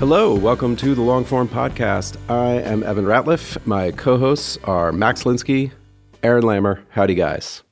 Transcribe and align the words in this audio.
Hello, 0.00 0.34
welcome 0.34 0.76
to 0.76 0.94
the 0.94 1.02
Longform 1.02 1.46
Podcast. 1.48 2.16
I 2.30 2.52
am 2.62 2.82
Evan 2.82 3.04
Ratliff. 3.04 3.64
My 3.66 3.90
co 3.90 4.16
hosts 4.16 4.56
are 4.64 4.92
Max 4.92 5.24
Linsky, 5.24 5.72
Aaron 6.22 6.42
Lammer. 6.42 6.82
Howdy, 6.88 7.14
guys. 7.14 7.62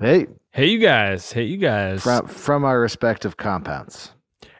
Hey, 0.00 0.26
Hey, 0.50 0.66
you 0.66 0.78
guys. 0.78 1.30
Hey, 1.32 1.44
you 1.44 1.58
guys. 1.58 2.02
from 2.02 2.26
from 2.26 2.64
our 2.64 2.80
respective 2.80 3.36
compounds. 3.36 4.10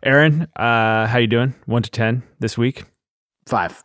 Aaron, 0.05 0.47
uh, 0.57 1.07
how 1.09 1.19
you 1.19 1.27
doing? 1.27 1.55
One 1.65 1.83
to 1.83 1.91
ten 1.91 2.23
this 2.39 2.57
week. 2.57 2.85
Five. 3.47 3.83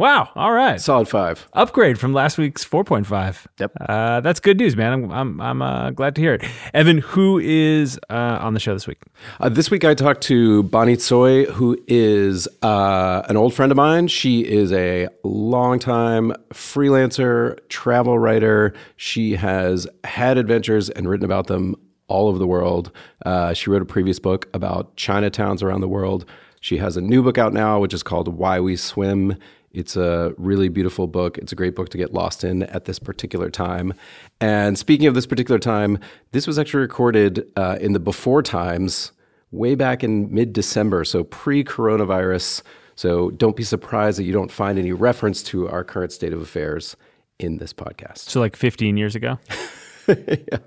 Wow. 0.00 0.30
All 0.34 0.52
right. 0.52 0.80
Solid 0.80 1.08
five. 1.08 1.46
Upgrade 1.52 1.98
from 2.00 2.14
last 2.14 2.38
week's 2.38 2.64
four 2.64 2.84
point 2.84 3.06
five. 3.06 3.46
Yep. 3.58 3.72
Uh, 3.86 4.20
that's 4.22 4.40
good 4.40 4.56
news, 4.56 4.74
man. 4.74 4.94
I'm 4.94 5.12
I'm 5.12 5.40
I'm 5.42 5.60
uh, 5.60 5.90
glad 5.90 6.14
to 6.14 6.22
hear 6.22 6.32
it. 6.32 6.44
Evan, 6.72 6.98
who 6.98 7.38
is 7.38 8.00
uh, 8.08 8.38
on 8.40 8.54
the 8.54 8.60
show 8.60 8.72
this 8.72 8.86
week? 8.86 9.02
Uh, 9.40 9.50
this 9.50 9.70
week 9.70 9.84
I 9.84 9.92
talked 9.92 10.22
to 10.22 10.62
Bonnie 10.62 10.96
Tsui, 10.96 11.50
who 11.50 11.76
is 11.86 12.48
uh, 12.62 13.24
an 13.28 13.36
old 13.36 13.52
friend 13.52 13.70
of 13.70 13.76
mine. 13.76 14.08
She 14.08 14.40
is 14.40 14.72
a 14.72 15.08
longtime 15.22 16.32
freelancer, 16.48 17.58
travel 17.68 18.18
writer. 18.18 18.72
She 18.96 19.36
has 19.36 19.86
had 20.04 20.38
adventures 20.38 20.88
and 20.88 21.10
written 21.10 21.26
about 21.26 21.46
them 21.48 21.76
all 22.08 22.28
over 22.28 22.38
the 22.38 22.46
world. 22.46 22.90
Uh, 23.26 23.52
she 23.52 23.68
wrote 23.68 23.82
a 23.82 23.84
previous 23.84 24.18
book 24.18 24.48
about 24.54 24.96
Chinatowns 24.96 25.62
around 25.62 25.82
the 25.82 25.88
world. 25.88 26.24
She 26.62 26.78
has 26.78 26.96
a 26.96 27.02
new 27.02 27.22
book 27.22 27.36
out 27.36 27.52
now, 27.52 27.80
which 27.80 27.92
is 27.92 28.02
called 28.02 28.28
Why 28.28 28.60
We 28.60 28.76
Swim. 28.76 29.36
It's 29.72 29.96
a 29.96 30.34
really 30.36 30.68
beautiful 30.68 31.06
book. 31.06 31.38
It's 31.38 31.52
a 31.52 31.54
great 31.54 31.76
book 31.76 31.90
to 31.90 31.98
get 31.98 32.12
lost 32.12 32.42
in 32.42 32.64
at 32.64 32.86
this 32.86 32.98
particular 32.98 33.50
time. 33.50 33.94
And 34.40 34.76
speaking 34.76 35.06
of 35.06 35.14
this 35.14 35.26
particular 35.26 35.58
time, 35.58 35.98
this 36.32 36.46
was 36.46 36.58
actually 36.58 36.80
recorded 36.80 37.46
uh, 37.56 37.78
in 37.80 37.92
the 37.92 38.00
before 38.00 38.42
times, 38.42 39.12
way 39.52 39.74
back 39.74 40.02
in 40.02 40.32
mid 40.32 40.52
December, 40.52 41.04
so 41.04 41.24
pre 41.24 41.62
coronavirus. 41.62 42.62
So 42.96 43.30
don't 43.30 43.56
be 43.56 43.62
surprised 43.62 44.18
that 44.18 44.24
you 44.24 44.32
don't 44.32 44.50
find 44.50 44.78
any 44.78 44.92
reference 44.92 45.42
to 45.44 45.68
our 45.68 45.84
current 45.84 46.12
state 46.12 46.32
of 46.32 46.42
affairs 46.42 46.96
in 47.38 47.58
this 47.58 47.72
podcast. 47.72 48.18
So 48.18 48.40
like 48.40 48.56
15 48.56 48.96
years 48.96 49.14
ago. 49.14 49.38
yeah. 50.08 50.58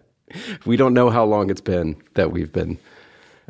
We 0.66 0.78
don't 0.78 0.94
know 0.94 1.10
how 1.10 1.26
long 1.26 1.50
it's 1.50 1.62
been 1.62 2.02
that 2.16 2.32
we've 2.32 2.52
been 2.52 2.80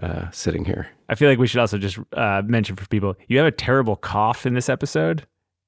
uh, 0.02 0.30
sitting 0.32 0.66
here. 0.66 0.88
I 1.08 1.16
feel 1.16 1.30
like 1.30 1.38
we 1.38 1.48
should 1.48 1.60
also 1.60 1.78
just 1.78 1.98
uh, 2.14 2.42
mention 2.46 2.76
for 2.76 2.88
people 2.88 3.16
you 3.28 3.38
have 3.38 3.48
a 3.48 3.52
terrible 3.52 3.96
cough 3.96 4.46
in 4.46 4.54
this 4.54 4.68
episode, 4.68 5.26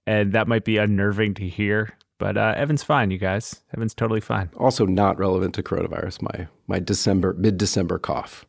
and 0.08 0.34
that 0.34 0.48
might 0.48 0.66
be 0.66 0.78
unnerving 0.78 1.34
to 1.36 1.48
hear. 1.48 1.98
But 2.18 2.38
uh, 2.38 2.54
Evan's 2.56 2.84
fine, 2.84 3.12
you 3.12 3.18
guys. 3.18 3.62
Evan's 3.76 3.94
totally 3.94 4.22
fine. 4.22 4.50
Also, 4.56 4.86
not 4.86 5.18
relevant 5.18 5.54
to 5.56 5.64
coronavirus. 5.64 6.22
My 6.22 6.48
my 6.68 6.80
December 6.80 7.34
mid 7.34 7.58
December 7.58 8.00
cough. 8.00 8.46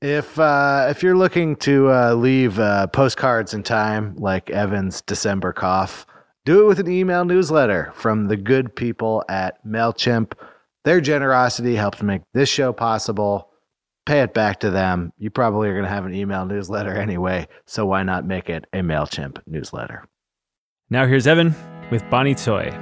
If 0.00 0.38
uh, 0.38 0.86
if 0.90 1.02
you're 1.02 1.16
looking 1.16 1.56
to 1.56 1.90
uh, 1.90 2.14
leave 2.14 2.58
uh, 2.58 2.86
postcards 2.88 3.54
in 3.54 3.62
time, 3.62 4.14
like 4.16 4.50
Evan's 4.50 5.00
December 5.02 5.52
cough, 5.52 6.06
do 6.44 6.62
it 6.62 6.66
with 6.66 6.80
an 6.80 6.90
email 6.90 7.24
newsletter 7.24 7.92
from 7.94 8.28
the 8.28 8.36
good 8.36 8.76
people 8.76 9.24
at 9.28 9.64
Mailchimp. 9.66 10.34
Their 10.84 11.00
generosity 11.00 11.74
helps 11.74 12.02
make 12.02 12.22
this 12.32 12.48
show 12.48 12.72
possible. 12.72 13.50
Pay 14.06 14.20
it 14.20 14.32
back 14.32 14.60
to 14.60 14.70
them. 14.70 15.12
You 15.18 15.30
probably 15.30 15.68
are 15.68 15.74
going 15.74 15.84
to 15.84 15.90
have 15.90 16.06
an 16.06 16.14
email 16.14 16.46
newsletter 16.46 16.94
anyway, 16.94 17.46
so 17.66 17.84
why 17.84 18.02
not 18.02 18.24
make 18.24 18.48
it 18.48 18.66
a 18.72 18.78
Mailchimp 18.78 19.42
newsletter? 19.46 20.06
Now 20.90 21.06
here's 21.06 21.26
Evan 21.26 21.54
with 21.90 22.02
Bonnie 22.08 22.34
Tsui. 22.34 22.72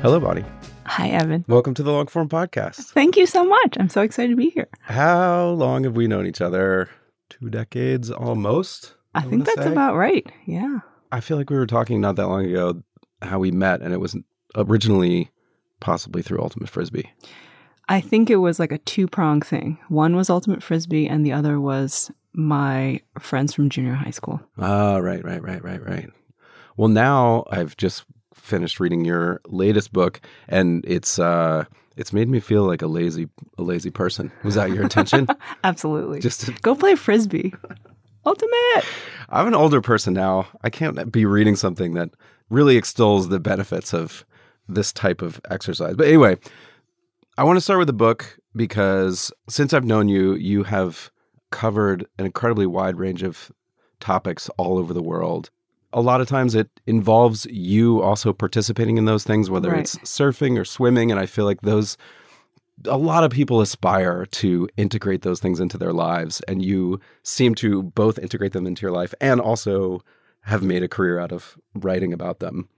Hello, 0.00 0.20
Bonnie. 0.20 0.44
Hi, 0.86 1.08
Evan. 1.08 1.44
Welcome 1.48 1.74
to 1.74 1.82
the 1.82 1.90
Longform 1.90 2.28
Podcast. 2.28 2.92
Thank 2.92 3.16
you 3.16 3.26
so 3.26 3.44
much. 3.44 3.76
I'm 3.78 3.88
so 3.90 4.00
excited 4.00 4.30
to 4.30 4.36
be 4.36 4.50
here. 4.50 4.68
How 4.80 5.48
long 5.50 5.84
have 5.84 5.96
we 5.96 6.06
known 6.06 6.24
each 6.26 6.40
other? 6.40 6.88
Two 7.28 7.50
decades 7.50 8.10
almost. 8.10 8.94
I 9.14 9.20
I'm 9.20 9.28
think 9.30 9.44
that's 9.44 9.64
say. 9.64 9.72
about 9.72 9.96
right. 9.96 10.24
Yeah. 10.46 10.78
I 11.12 11.20
feel 11.20 11.36
like 11.36 11.50
we 11.50 11.56
were 11.56 11.66
talking 11.66 12.00
not 12.00 12.16
that 12.16 12.28
long 12.28 12.46
ago 12.46 12.82
how 13.20 13.38
we 13.38 13.50
met, 13.50 13.82
and 13.82 13.92
it 13.92 13.98
was 14.00 14.16
originally 14.56 15.30
possibly 15.80 16.22
through 16.22 16.40
Ultimate 16.40 16.70
Frisbee. 16.70 17.10
I 17.88 18.00
think 18.00 18.30
it 18.30 18.36
was 18.36 18.58
like 18.58 18.72
a 18.72 18.78
two 18.78 19.06
prong 19.06 19.40
thing. 19.40 19.78
One 19.88 20.14
was 20.14 20.30
Ultimate 20.30 20.62
Frisbee, 20.62 21.08
and 21.08 21.24
the 21.24 21.32
other 21.32 21.60
was 21.60 22.10
my 22.32 23.00
friends 23.18 23.54
from 23.54 23.70
junior 23.70 23.94
high 23.94 24.10
school. 24.10 24.40
Ah, 24.58 24.96
right, 24.96 25.24
right, 25.24 25.42
right, 25.42 25.62
right, 25.62 25.84
right. 25.84 26.10
Well, 26.76 26.88
now 26.88 27.44
I've 27.50 27.76
just 27.76 28.04
finished 28.34 28.78
reading 28.80 29.04
your 29.04 29.40
latest 29.46 29.92
book, 29.92 30.20
and 30.48 30.84
it's 30.86 31.18
uh, 31.18 31.64
it's 31.96 32.12
made 32.12 32.28
me 32.28 32.40
feel 32.40 32.64
like 32.64 32.82
a 32.82 32.86
lazy, 32.86 33.28
a 33.56 33.62
lazy 33.62 33.90
person. 33.90 34.30
Was 34.44 34.54
that 34.54 34.70
your 34.70 34.82
intention? 34.82 35.26
Absolutely. 35.64 36.20
just 36.20 36.42
to, 36.42 36.52
Go 36.62 36.74
play 36.74 36.94
Frisbee. 36.94 37.52
Ultimate. 38.24 38.84
I'm 39.30 39.46
an 39.46 39.54
older 39.54 39.80
person 39.80 40.14
now. 40.14 40.46
I 40.62 40.70
can't 40.70 41.10
be 41.10 41.24
reading 41.24 41.56
something 41.56 41.94
that 41.94 42.10
really 42.50 42.76
extols 42.76 43.28
the 43.28 43.40
benefits 43.40 43.92
of 43.92 44.24
this 44.68 44.92
type 44.92 45.22
of 45.22 45.40
exercise. 45.50 45.96
But 45.96 46.08
anyway, 46.08 46.36
I 47.38 47.44
want 47.44 47.56
to 47.56 47.60
start 47.60 47.78
with 47.78 47.86
the 47.86 47.92
book 47.92 48.36
because 48.56 49.30
since 49.48 49.72
I've 49.72 49.84
known 49.84 50.08
you, 50.08 50.34
you 50.34 50.64
have 50.64 51.12
covered 51.52 52.04
an 52.18 52.26
incredibly 52.26 52.66
wide 52.66 52.98
range 52.98 53.22
of 53.22 53.52
topics 54.00 54.48
all 54.56 54.76
over 54.76 54.92
the 54.92 55.04
world. 55.04 55.48
A 55.92 56.00
lot 56.00 56.20
of 56.20 56.26
times 56.26 56.56
it 56.56 56.68
involves 56.88 57.46
you 57.46 58.02
also 58.02 58.32
participating 58.32 58.98
in 58.98 59.04
those 59.04 59.22
things, 59.22 59.50
whether 59.50 59.70
Right. 59.70 59.82
it's 59.82 59.98
surfing 59.98 60.58
or 60.58 60.64
swimming. 60.64 61.12
And 61.12 61.20
I 61.20 61.26
feel 61.26 61.44
like 61.44 61.60
those, 61.60 61.96
a 62.86 62.98
lot 62.98 63.22
of 63.22 63.30
people 63.30 63.60
aspire 63.60 64.26
to 64.26 64.68
integrate 64.76 65.22
those 65.22 65.38
things 65.38 65.60
into 65.60 65.78
their 65.78 65.92
lives. 65.92 66.40
And 66.48 66.64
you 66.64 66.98
seem 67.22 67.54
to 67.56 67.84
both 67.84 68.18
integrate 68.18 68.52
them 68.52 68.66
into 68.66 68.82
your 68.82 68.90
life 68.90 69.14
and 69.20 69.40
also 69.40 70.02
have 70.40 70.64
made 70.64 70.82
a 70.82 70.88
career 70.88 71.20
out 71.20 71.30
of 71.30 71.56
writing 71.76 72.12
about 72.12 72.40
them. 72.40 72.68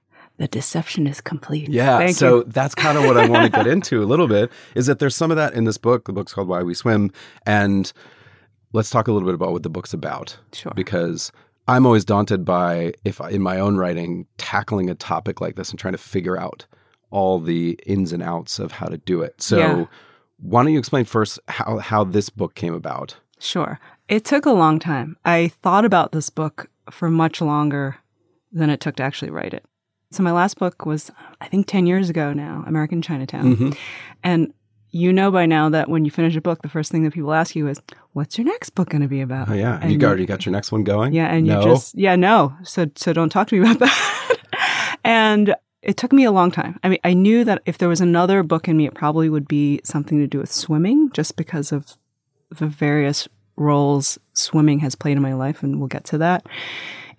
The 0.40 0.48
deception 0.48 1.06
is 1.06 1.20
complete. 1.20 1.68
Yeah. 1.68 1.98
Thank 1.98 2.16
so 2.16 2.38
you. 2.38 2.44
that's 2.46 2.74
kind 2.74 2.96
of 2.96 3.04
what 3.04 3.18
I 3.18 3.28
want 3.28 3.44
to 3.44 3.50
get 3.58 3.66
into 3.74 4.02
a 4.02 4.06
little 4.06 4.26
bit 4.26 4.50
is 4.74 4.86
that 4.86 4.98
there's 4.98 5.14
some 5.14 5.30
of 5.30 5.36
that 5.36 5.52
in 5.52 5.64
this 5.64 5.76
book. 5.76 6.06
The 6.06 6.14
book's 6.14 6.32
called 6.32 6.48
Why 6.48 6.62
We 6.62 6.72
Swim. 6.72 7.12
And 7.44 7.92
let's 8.72 8.88
talk 8.88 9.06
a 9.06 9.12
little 9.12 9.28
bit 9.28 9.34
about 9.34 9.52
what 9.52 9.64
the 9.64 9.68
book's 9.68 9.92
about. 9.92 10.38
Sure. 10.54 10.72
Because 10.74 11.30
I'm 11.68 11.84
always 11.84 12.06
daunted 12.06 12.46
by, 12.46 12.94
if 13.04 13.20
I, 13.20 13.28
in 13.28 13.42
my 13.42 13.60
own 13.60 13.76
writing, 13.76 14.26
tackling 14.38 14.88
a 14.88 14.94
topic 14.94 15.42
like 15.42 15.56
this 15.56 15.68
and 15.68 15.78
trying 15.78 15.92
to 15.92 15.98
figure 15.98 16.38
out 16.40 16.64
all 17.10 17.38
the 17.38 17.78
ins 17.84 18.10
and 18.10 18.22
outs 18.22 18.58
of 18.58 18.72
how 18.72 18.86
to 18.86 18.96
do 18.96 19.20
it. 19.20 19.42
So 19.42 19.58
Yeah. 19.58 19.84
why 20.38 20.62
don't 20.62 20.72
you 20.72 20.78
explain 20.78 21.04
first 21.04 21.38
how, 21.48 21.76
how 21.78 22.02
this 22.02 22.30
book 22.30 22.54
came 22.54 22.72
about? 22.72 23.14
Sure. 23.38 23.78
It 24.08 24.24
took 24.24 24.46
a 24.46 24.52
long 24.52 24.78
time. 24.78 25.18
I 25.22 25.48
thought 25.60 25.84
about 25.84 26.12
this 26.12 26.30
book 26.30 26.70
for 26.90 27.10
much 27.10 27.42
longer 27.42 27.96
than 28.50 28.70
it 28.70 28.80
took 28.80 28.96
to 28.96 29.02
actually 29.02 29.30
write 29.30 29.52
it. 29.52 29.66
So 30.12 30.22
my 30.24 30.32
last 30.32 30.58
book 30.58 30.84
was, 30.84 31.10
I 31.40 31.46
think, 31.46 31.66
10 31.66 31.86
years 31.86 32.10
ago 32.10 32.32
now, 32.32 32.64
American 32.66 33.00
Chinatown. 33.00 33.56
Mhm. 33.56 33.76
And 34.24 34.52
you 34.90 35.12
know 35.12 35.30
by 35.30 35.46
now 35.46 35.68
that 35.68 35.88
when 35.88 36.04
you 36.04 36.10
finish 36.10 36.34
a 36.34 36.40
book, 36.40 36.62
the 36.62 36.68
first 36.68 36.90
thing 36.90 37.04
that 37.04 37.12
people 37.12 37.32
ask 37.32 37.54
you 37.54 37.68
is, 37.68 37.80
what's 38.12 38.36
your 38.36 38.44
next 38.44 38.70
book 38.70 38.88
going 38.88 39.02
to 39.02 39.08
be 39.08 39.20
about? 39.20 39.48
Oh 39.48 39.52
yeah, 39.54 39.78
And 39.80 39.92
you 39.92 39.98
got 39.98 40.08
already 40.08 40.26
got 40.26 40.44
your 40.44 40.52
next 40.52 40.72
one 40.72 40.82
going. 40.82 41.12
Yeah, 41.12 41.26
and 41.32 41.46
no. 41.46 41.60
you 41.60 41.64
just 41.66 41.94
yeah, 41.96 42.16
no. 42.16 42.54
So 42.64 42.86
so 42.96 43.12
don't 43.12 43.30
talk 43.30 43.46
to 43.48 43.54
me 43.54 43.60
about 43.60 43.78
that. 43.86 44.96
and 45.04 45.54
it 45.82 45.96
took 45.96 46.12
me 46.12 46.24
a 46.24 46.32
long 46.32 46.50
time. 46.50 46.80
I 46.82 46.88
mean, 46.88 46.98
I 47.04 47.14
knew 47.14 47.44
that 47.44 47.62
if 47.66 47.78
there 47.78 47.88
was 47.88 48.00
another 48.00 48.42
book 48.42 48.66
in 48.66 48.76
me, 48.76 48.86
it 48.86 48.94
probably 48.94 49.30
would 49.30 49.46
be 49.46 49.80
something 49.84 50.18
to 50.18 50.26
do 50.26 50.40
with 50.40 50.50
swimming, 50.52 51.10
just 51.12 51.36
because 51.36 51.70
of 51.70 51.96
the 52.58 52.66
various 52.66 53.28
roles 53.56 54.18
swimming 54.32 54.80
has 54.80 54.96
played 54.96 55.16
in 55.16 55.22
my 55.22 55.34
life, 55.34 55.62
and 55.62 55.78
we'll 55.78 55.86
get 55.88 56.04
to 56.06 56.18
that 56.18 56.44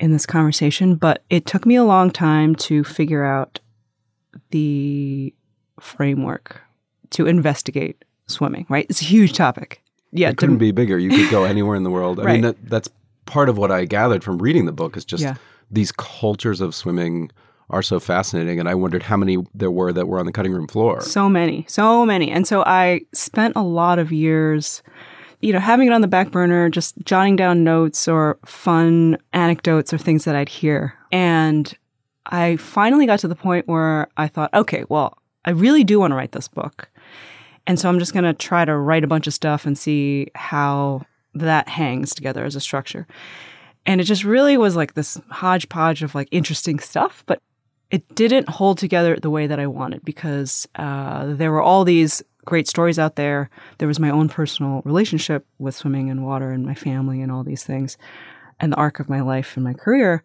in 0.02 0.12
this 0.12 0.26
conversation. 0.26 0.96
But 0.96 1.24
it 1.30 1.46
took 1.46 1.66
me 1.66 1.76
a 1.76 1.84
long 1.86 2.12
time 2.12 2.56
to 2.56 2.84
figure 2.84 3.24
out 3.24 3.60
the 4.50 5.34
framework 5.80 6.62
to 7.12 7.26
investigate 7.28 8.04
swimming. 8.28 8.66
Right? 8.70 8.86
It's 8.90 9.02
a 9.02 9.06
huge 9.06 9.34
topic. 9.34 9.82
Yeah, 10.12 10.30
it 10.30 10.38
couldn't 10.38 10.58
be 10.58 10.72
bigger. 10.72 10.98
You 10.98 11.10
could 11.10 11.30
go 11.32 11.44
anywhere 11.56 11.76
in 11.78 11.84
the 11.84 11.90
world. 11.90 12.20
I 12.20 12.34
mean, 12.34 12.42
that, 12.42 12.58
that's 12.70 12.90
part 13.26 13.48
of 13.48 13.58
what 13.58 13.72
I 13.72 13.86
gathered 13.86 14.24
from 14.24 14.40
reading 14.40 14.66
the 14.66 14.74
book 14.74 14.98
is 14.98 15.06
just 15.06 15.24
Yeah. 15.24 15.36
these 15.70 15.92
cultures 15.94 16.60
of 16.60 16.76
swimming 16.76 17.32
are 17.70 17.82
so 17.82 17.98
fascinating. 18.02 18.60
And 18.60 18.68
I 18.68 18.76
wondered 18.76 19.04
how 19.04 19.16
many 19.16 19.38
there 19.54 19.72
were 19.72 19.94
that 19.94 20.08
were 20.08 20.20
on 20.20 20.26
the 20.26 20.34
cutting 20.34 20.52
room 20.52 20.68
floor. 20.68 21.00
So 21.00 21.30
many, 21.30 21.66
so 21.70 22.06
many. 22.06 22.30
And 22.30 22.46
so 22.46 22.64
I 22.66 23.02
spent 23.14 23.56
a 23.56 23.62
lot 23.64 23.98
of 24.00 24.12
years, 24.12 24.84
you 25.42 25.54
know, 25.54 25.60
having 25.60 25.88
it 25.88 25.94
on 25.94 26.02
the 26.02 26.08
back 26.08 26.32
burner, 26.32 26.70
just 26.70 26.96
jotting 27.04 27.36
down 27.36 27.64
notes 27.64 28.08
or 28.08 28.38
fun 28.46 29.18
anecdotes 29.34 29.94
or 29.94 29.98
things 29.98 30.26
that 30.26 30.36
I'd 30.36 30.50
hear. 30.50 30.94
And 31.12 31.74
I 32.28 32.58
finally 32.58 33.06
got 33.06 33.20
to 33.20 33.28
the 33.28 33.36
point 33.36 33.68
where 33.68 34.08
I 34.18 34.28
thought, 34.28 34.54
okay, 34.54 34.86
well, 34.90 35.18
I 35.46 35.52
really 35.52 35.84
do 35.84 36.00
want 36.00 36.12
to 36.12 36.16
write 36.16 36.32
this 36.32 36.48
book. 36.48 36.90
And 37.68 37.80
so 37.80 37.90
I'm 37.90 38.00
just 38.00 38.14
going 38.14 38.24
to 38.24 38.34
try 38.34 38.66
to 38.66 38.76
write 38.76 39.04
a 39.04 39.08
bunch 39.08 39.28
of 39.28 39.34
stuff 39.34 39.66
and 39.66 39.78
see 39.78 40.28
how 40.36 41.06
that 41.34 41.68
hangs 41.68 42.14
together 42.14 42.46
as 42.46 42.56
a 42.56 42.60
structure. 42.60 43.08
And 43.86 44.00
it 44.00 44.06
just 44.06 44.24
really 44.24 44.58
was 44.58 44.76
like 44.76 44.94
this 44.94 45.20
hodgepodge 45.30 46.04
of 46.04 46.14
like 46.14 46.28
interesting 46.32 46.80
stuff, 46.80 47.24
but 47.26 47.42
it 47.90 48.16
didn't 48.16 48.48
hold 48.48 48.78
together 48.78 49.18
the 49.18 49.30
way 49.30 49.48
that 49.48 49.60
I 49.60 49.68
wanted 49.68 50.06
because 50.06 50.68
uh, 50.76 51.34
there 51.34 51.52
were 51.52 51.62
all 51.62 51.84
these 51.84 52.24
great 52.46 52.68
stories 52.68 52.98
out 53.00 53.16
there. 53.16 53.50
There 53.78 53.88
was 53.88 54.00
my 54.00 54.10
own 54.10 54.30
personal 54.30 54.82
relationship 54.86 55.46
with 55.60 55.76
swimming 55.76 56.10
and 56.10 56.26
water 56.26 56.52
and 56.52 56.66
my 56.66 56.74
family 56.76 57.22
and 57.22 57.32
all 57.32 57.44
these 57.44 57.64
things, 57.64 57.98
and 58.60 58.72
the 58.72 58.78
arc 58.78 59.00
of 59.00 59.10
my 59.10 59.22
life 59.22 59.56
and 59.56 59.64
my 59.64 59.74
career. 59.74 60.24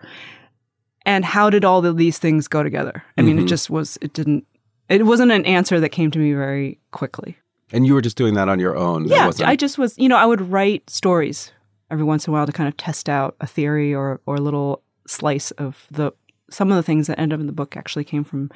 And 1.04 1.24
how 1.24 1.50
did 1.50 1.64
all 1.64 1.84
of 1.84 1.96
these 1.96 2.18
things 2.18 2.48
go 2.48 2.62
together? 2.62 3.02
I 3.16 3.22
mean, 3.22 3.38
it 3.38 3.44
Mhm. 3.44 3.48
just 3.48 3.70
was, 3.70 3.96
it 4.00 4.12
didn't, 4.12 4.44
it 4.88 5.06
wasn't 5.06 5.30
an 5.32 5.44
answer 5.44 5.78
that 5.80 5.90
came 5.90 6.10
to 6.10 6.18
me 6.18 6.32
very 6.32 6.78
quickly. 6.90 7.36
And 7.72 7.86
you 7.86 7.94
were 7.94 8.00
just 8.02 8.16
doing 8.16 8.34
that 8.34 8.48
on 8.48 8.58
your 8.60 8.76
own. 8.76 9.06
Yeah, 9.06 9.30
I 9.44 9.56
just 9.56 9.78
was, 9.78 9.96
you 9.98 10.08
know, 10.08 10.16
I 10.16 10.26
would 10.26 10.40
write 10.40 10.88
stories 10.90 11.52
every 11.90 12.04
once 12.04 12.26
in 12.26 12.32
a 12.32 12.36
while 12.36 12.46
to 12.46 12.52
kind 12.52 12.68
of 12.68 12.76
test 12.76 13.08
out 13.08 13.36
a 13.40 13.46
theory 13.46 13.94
or 13.94 14.20
or 14.26 14.36
a 14.36 14.40
little 14.40 14.82
slice 15.06 15.50
of 15.52 15.86
the 15.90 16.12
some 16.50 16.70
of 16.70 16.76
the 16.76 16.82
things 16.82 17.08
that 17.08 17.18
end 17.18 17.32
up 17.32 17.40
in 17.40 17.46
the 17.46 17.52
book 17.52 17.76
actually 17.76 18.04
came 18.04 18.22
from, 18.22 18.50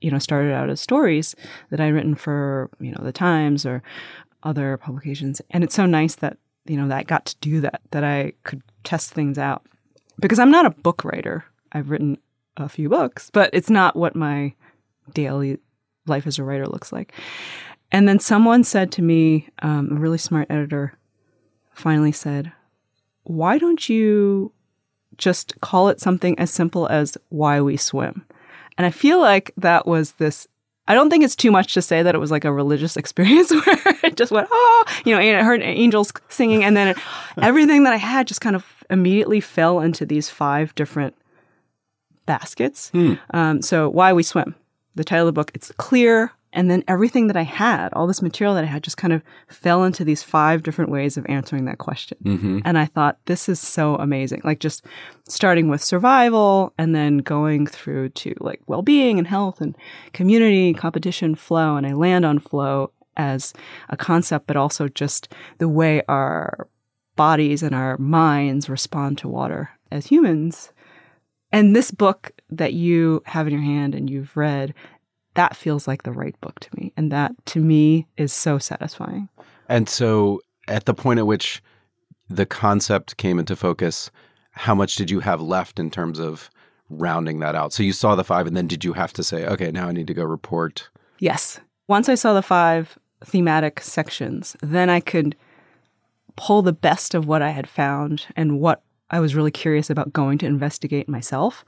you 0.00 0.10
know, 0.10 0.18
started 0.18 0.52
out 0.52 0.70
as 0.70 0.80
stories 0.80 1.34
that 1.70 1.80
I'd 1.80 1.94
written 1.94 2.14
for, 2.14 2.70
you 2.80 2.92
know, 2.92 3.02
the 3.02 3.12
Times 3.12 3.66
or 3.66 3.82
other 4.42 4.76
publications. 4.76 5.40
And 5.50 5.62
it's 5.62 5.74
so 5.74 5.86
nice 5.86 6.14
that, 6.16 6.38
you 6.66 6.76
know, 6.76 6.88
that 6.88 6.98
I 6.98 7.02
got 7.02 7.26
to 7.26 7.36
do 7.40 7.60
that, 7.60 7.80
that 7.90 8.04
I 8.04 8.32
could 8.44 8.62
test 8.84 9.12
things 9.12 9.38
out. 9.38 9.62
Because 10.18 10.38
I'm 10.38 10.50
not 10.50 10.66
a 10.66 10.70
book 10.70 11.04
writer. 11.04 11.44
I've 11.72 11.90
written 11.90 12.18
a 12.56 12.68
few 12.68 12.88
books, 12.88 13.30
but 13.30 13.50
it's 13.52 13.70
not 13.70 13.96
what 13.96 14.16
my 14.16 14.54
daily 15.12 15.58
life 16.06 16.26
as 16.26 16.38
a 16.38 16.44
writer 16.44 16.66
looks 16.66 16.92
like. 16.92 17.12
And 17.92 18.08
then 18.08 18.18
someone 18.18 18.64
said 18.64 18.92
to 18.92 19.02
me, 19.02 19.48
um, 19.62 19.90
a 19.92 19.94
really 19.94 20.18
smart 20.18 20.46
editor 20.50 20.94
finally 21.72 22.12
said, 22.12 22.52
Why 23.24 23.58
don't 23.58 23.88
you 23.88 24.52
just 25.16 25.60
call 25.60 25.88
it 25.88 26.00
something 26.00 26.38
as 26.38 26.50
simple 26.50 26.86
as 26.88 27.18
why 27.28 27.60
we 27.60 27.76
swim? 27.76 28.24
And 28.80 28.86
I 28.86 28.90
feel 28.90 29.20
like 29.20 29.52
that 29.58 29.86
was 29.86 30.12
this. 30.12 30.48
I 30.88 30.94
don't 30.94 31.10
think 31.10 31.22
it's 31.22 31.36
too 31.36 31.50
much 31.50 31.74
to 31.74 31.82
say 31.82 32.02
that 32.02 32.14
it 32.14 32.18
was 32.18 32.30
like 32.30 32.46
a 32.46 32.50
religious 32.50 32.96
experience 33.02 33.50
where 33.50 33.78
it 34.02 34.16
just 34.16 34.32
went, 34.32 34.48
oh, 34.50 34.84
you 35.04 35.14
know, 35.14 35.20
and 35.20 35.36
I 35.36 35.42
heard 35.42 35.60
angels 35.60 36.10
singing, 36.30 36.64
and 36.64 36.74
then 36.74 36.88
it, 36.88 36.96
everything 37.42 37.84
that 37.84 37.92
I 37.92 37.98
had 37.98 38.26
just 38.26 38.40
kind 38.40 38.56
of 38.56 38.82
immediately 38.88 39.38
fell 39.42 39.80
into 39.80 40.06
these 40.06 40.30
five 40.30 40.74
different 40.74 41.14
baskets. 42.24 42.90
Um, 43.32 43.60
so, 43.60 43.86
Why 43.90 44.14
We 44.14 44.22
Swim, 44.22 44.54
the 44.94 45.04
title 45.04 45.28
of 45.28 45.34
the 45.34 45.38
book, 45.38 45.50
it's 45.52 45.70
clear. 45.72 46.32
And 46.52 46.68
then 46.70 46.82
everything 46.88 47.28
that 47.28 47.36
I 47.36 47.42
had, 47.42 47.92
all 47.92 48.06
this 48.08 48.22
material 48.22 48.54
that 48.56 48.64
I 48.64 48.66
had, 48.66 48.82
just 48.82 48.96
kind 48.96 49.12
of 49.12 49.22
fell 49.48 49.84
into 49.84 50.04
these 50.04 50.22
five 50.22 50.62
different 50.64 50.90
ways 50.90 51.16
of 51.16 51.24
answering 51.28 51.64
that 51.66 51.78
question. 51.78 52.18
Mhm. 52.24 52.62
And 52.64 52.76
I 52.76 52.86
thought, 52.86 53.18
this 53.26 53.48
is 53.48 53.60
so 53.60 53.94
amazing. 53.96 54.40
Like 54.42 54.58
just 54.58 54.84
starting 55.28 55.68
with 55.68 55.82
survival 55.82 56.72
and 56.76 56.94
then 56.94 57.18
going 57.18 57.66
through 57.66 58.08
to 58.10 58.34
like 58.40 58.60
well 58.66 58.82
being 58.82 59.18
and 59.18 59.28
health 59.28 59.60
and 59.60 59.76
community, 60.12 60.74
competition, 60.74 61.36
flow. 61.36 61.76
And 61.76 61.86
I 61.86 61.92
land 61.92 62.24
on 62.24 62.40
flow 62.40 62.90
as 63.16 63.52
a 63.88 63.96
concept, 63.96 64.46
but 64.46 64.56
also 64.56 64.88
just 64.88 65.32
the 65.58 65.68
way 65.68 66.02
our 66.08 66.66
bodies 67.16 67.62
and 67.62 67.74
our 67.74 67.96
minds 67.98 68.68
respond 68.68 69.18
to 69.18 69.28
water 69.28 69.70
as 69.92 70.06
humans. 70.06 70.72
And 71.52 71.76
this 71.76 71.90
book 71.90 72.32
that 72.50 72.72
you 72.72 73.22
have 73.26 73.46
in 73.46 73.52
your 73.52 73.62
hand 73.62 73.94
and 73.94 74.08
you've 74.08 74.36
read, 74.36 74.72
that 75.34 75.56
feels 75.56 75.86
like 75.86 76.02
the 76.02 76.12
right 76.12 76.38
book 76.40 76.60
to 76.60 76.68
me. 76.76 76.92
And 76.96 77.10
that 77.12 77.32
to 77.46 77.60
me 77.60 78.06
is 78.16 78.32
so 78.32 78.58
satisfying. 78.58 79.28
And 79.68 79.88
so, 79.88 80.40
at 80.68 80.84
the 80.84 80.94
point 80.94 81.18
at 81.18 81.26
which 81.26 81.62
the 82.28 82.46
concept 82.46 83.16
came 83.16 83.38
into 83.38 83.56
focus, 83.56 84.10
how 84.52 84.74
much 84.74 84.96
did 84.96 85.10
you 85.10 85.20
have 85.20 85.40
left 85.40 85.78
in 85.78 85.90
terms 85.90 86.18
of 86.18 86.50
rounding 86.88 87.40
that 87.40 87.54
out? 87.54 87.72
So, 87.72 87.82
you 87.82 87.92
saw 87.92 88.14
the 88.14 88.24
five, 88.24 88.46
and 88.46 88.56
then 88.56 88.66
did 88.66 88.84
you 88.84 88.92
have 88.94 89.12
to 89.14 89.22
say, 89.22 89.46
okay, 89.46 89.70
now 89.70 89.88
I 89.88 89.92
need 89.92 90.08
to 90.08 90.14
go 90.14 90.24
report? 90.24 90.88
Yes. 91.18 91.60
Once 91.88 92.08
I 92.08 92.14
saw 92.14 92.34
the 92.34 92.42
five 92.42 92.98
thematic 93.24 93.80
sections, 93.80 94.56
then 94.62 94.88
I 94.90 95.00
could 95.00 95.36
pull 96.36 96.62
the 96.62 96.72
best 96.72 97.14
of 97.14 97.26
what 97.26 97.42
I 97.42 97.50
had 97.50 97.68
found 97.68 98.26
and 98.36 98.60
what 98.60 98.82
I 99.10 99.20
was 99.20 99.34
really 99.34 99.50
curious 99.50 99.90
about 99.90 100.12
going 100.12 100.38
to 100.38 100.46
investigate 100.46 101.08
myself. 101.08 101.64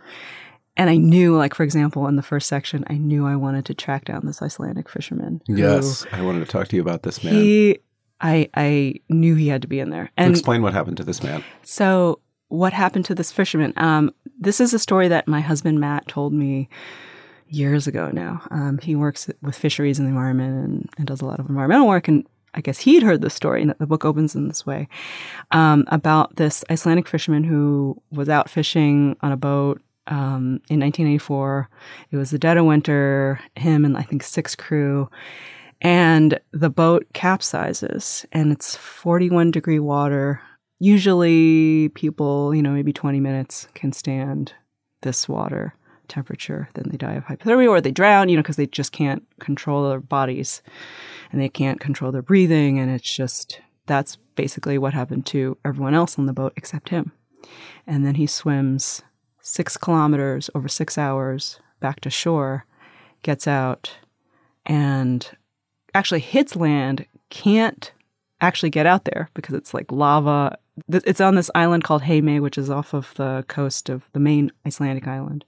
And 0.76 0.88
I 0.88 0.96
knew, 0.96 1.36
like, 1.36 1.54
for 1.54 1.62
example, 1.64 2.06
in 2.08 2.16
the 2.16 2.22
first 2.22 2.48
section, 2.48 2.84
I 2.88 2.94
knew 2.94 3.26
I 3.26 3.36
wanted 3.36 3.66
to 3.66 3.74
track 3.74 4.06
down 4.06 4.22
this 4.24 4.40
Icelandic 4.40 4.88
fisherman. 4.88 5.42
who- 5.46 5.56
Yes. 5.56 6.06
I 6.12 6.22
wanted 6.22 6.40
to 6.40 6.50
talk 6.50 6.68
to 6.68 6.76
you 6.76 6.82
about 6.82 7.02
this 7.02 7.22
man. 7.22 7.34
He, 7.34 7.78
I, 8.20 8.48
I 8.54 8.94
knew 9.10 9.34
he 9.34 9.48
had 9.48 9.62
to 9.62 9.68
be 9.68 9.80
in 9.80 9.90
there. 9.90 10.10
And 10.16 10.30
Explain 10.30 10.62
what 10.62 10.72
happened 10.72 10.96
to 10.98 11.04
this 11.04 11.22
man. 11.22 11.44
so, 11.62 12.20
what 12.48 12.72
happened 12.72 13.04
to 13.06 13.14
this 13.14 13.32
fisherman? 13.32 13.72
Um, 13.76 14.12
this 14.38 14.60
is 14.60 14.72
a 14.74 14.78
story 14.78 15.08
that 15.08 15.26
my 15.28 15.40
husband 15.40 15.80
Matt 15.80 16.06
told 16.08 16.32
me 16.34 16.68
years 17.48 17.86
ago 17.86 18.10
now. 18.12 18.42
Um, 18.50 18.78
he 18.78 18.94
works 18.94 19.28
with 19.42 19.56
fisheries 19.56 19.98
and 19.98 20.06
the 20.06 20.10
environment 20.10 20.64
and, 20.64 20.88
and 20.98 21.06
does 21.06 21.20
a 21.20 21.26
lot 21.26 21.38
of 21.40 21.48
environmental 21.48 21.88
work. 21.88 22.08
And 22.08 22.26
I 22.54 22.60
guess 22.60 22.78
he'd 22.78 23.02
heard 23.02 23.20
this 23.22 23.34
story, 23.34 23.62
and 23.62 23.74
the 23.78 23.86
book 23.86 24.04
opens 24.04 24.34
in 24.34 24.48
this 24.48 24.64
way 24.66 24.88
um, 25.50 25.84
about 25.88 26.36
this 26.36 26.62
Icelandic 26.70 27.08
fisherman 27.08 27.44
who 27.44 28.00
was 28.10 28.28
out 28.28 28.48
fishing 28.50 29.16
on 29.22 29.32
a 29.32 29.36
boat 29.36 29.80
um, 30.06 30.60
in 30.68 30.80
1984. 30.80 31.68
It 32.10 32.16
was 32.16 32.30
the 32.30 32.38
dead 32.38 32.56
of 32.56 32.66
winter, 32.66 33.40
him 33.56 33.84
and 33.84 33.96
I 33.96 34.02
think 34.02 34.22
six 34.22 34.54
crew. 34.54 35.08
And 35.80 36.38
the 36.52 36.70
boat 36.70 37.06
capsizes, 37.12 38.24
and 38.30 38.52
it's 38.52 38.76
41 38.76 39.50
degree 39.50 39.80
water. 39.80 40.40
Usually, 40.78 41.88
people, 41.90 42.54
you 42.54 42.62
know, 42.62 42.72
maybe 42.72 42.92
20 42.92 43.18
minutes 43.20 43.66
can 43.74 43.92
stand 43.92 44.54
this 45.02 45.28
water 45.28 45.74
temperature. 46.08 46.68
Then 46.74 46.86
they 46.90 46.96
die 46.96 47.14
of 47.14 47.24
hypothermia 47.24 47.68
or 47.68 47.80
they 47.80 47.90
drown, 47.90 48.28
you 48.28 48.36
know, 48.36 48.42
because 48.42 48.56
they 48.56 48.66
just 48.66 48.92
can't 48.92 49.24
control 49.40 49.88
their 49.88 50.00
bodies 50.00 50.62
and 51.30 51.40
they 51.40 51.48
can't 51.48 51.80
control 51.80 52.12
their 52.12 52.22
breathing. 52.22 52.78
And 52.78 52.90
it's 52.90 53.10
just, 53.10 53.60
that's 53.86 54.16
basically 54.36 54.78
what 54.78 54.94
happened 54.94 55.26
to 55.26 55.56
everyone 55.64 55.94
else 55.94 56.18
on 56.18 56.26
the 56.26 56.32
boat 56.32 56.52
except 56.56 56.90
him. 56.90 57.12
And 57.86 58.06
then 58.06 58.16
he 58.16 58.26
swims 58.26 59.02
six 59.42 59.76
kilometers 59.76 60.48
over 60.54 60.68
six 60.68 60.96
hours 60.96 61.60
back 61.80 62.00
to 62.00 62.10
shore, 62.10 62.64
gets 63.22 63.46
out, 63.46 63.92
and 64.64 65.30
actually 65.94 66.20
hits 66.20 66.56
land, 66.56 67.04
can't 67.28 67.92
actually 68.40 68.70
get 68.70 68.86
out 68.86 69.04
there 69.04 69.28
because 69.34 69.54
it's 69.54 69.74
like 69.74 69.90
lava. 69.92 70.56
It's 70.88 71.20
on 71.20 71.34
this 71.34 71.50
island 71.54 71.84
called 71.84 72.02
Heimaey, 72.02 72.40
which 72.40 72.56
is 72.56 72.70
off 72.70 72.94
of 72.94 73.12
the 73.16 73.44
coast 73.48 73.88
of 73.88 74.04
the 74.12 74.20
main 74.20 74.50
Icelandic 74.66 75.06
island. 75.06 75.44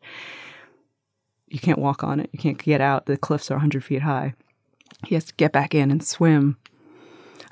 You 1.48 1.60
can't 1.60 1.78
walk 1.78 2.02
on 2.02 2.20
it. 2.20 2.28
You 2.32 2.38
can't 2.38 2.62
get 2.62 2.80
out. 2.80 3.06
The 3.06 3.16
cliffs 3.16 3.50
are 3.50 3.54
100 3.54 3.84
feet 3.84 4.02
high. 4.02 4.34
He 5.06 5.14
has 5.14 5.24
to 5.26 5.34
get 5.34 5.52
back 5.52 5.74
in 5.74 5.90
and 5.90 6.04
swim 6.04 6.58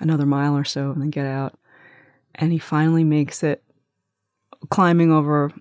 another 0.00 0.26
mile 0.26 0.56
or 0.56 0.64
so 0.64 0.90
and 0.90 1.00
then 1.00 1.10
get 1.10 1.26
out. 1.26 1.54
And 2.34 2.50
he 2.50 2.58
finally 2.58 3.04
makes 3.04 3.42
it 3.42 3.62
climbing 4.70 5.12
over 5.12 5.52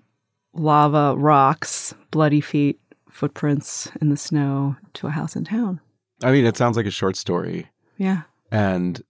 lava 0.54 1.14
rocks, 1.16 1.94
bloody 2.10 2.40
feet, 2.40 2.78
footprints 3.08 3.90
in 4.00 4.08
the 4.10 4.16
snow 4.16 4.76
to 4.94 5.06
a 5.06 5.10
house 5.10 5.36
in 5.36 5.44
town. 5.44 5.80
I 6.22 6.30
mean, 6.32 6.44
it 6.46 6.56
sounds 6.56 6.76
like 6.76 6.86
a 6.86 6.90
short 6.90 7.16
story. 7.16 7.66
Yeah. 7.98 8.22
And 8.50 9.02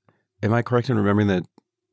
am 0.43 0.53
I 0.55 0.63
correct 0.63 0.89
in 0.91 0.97
remembering 0.97 1.29
that 1.29 1.45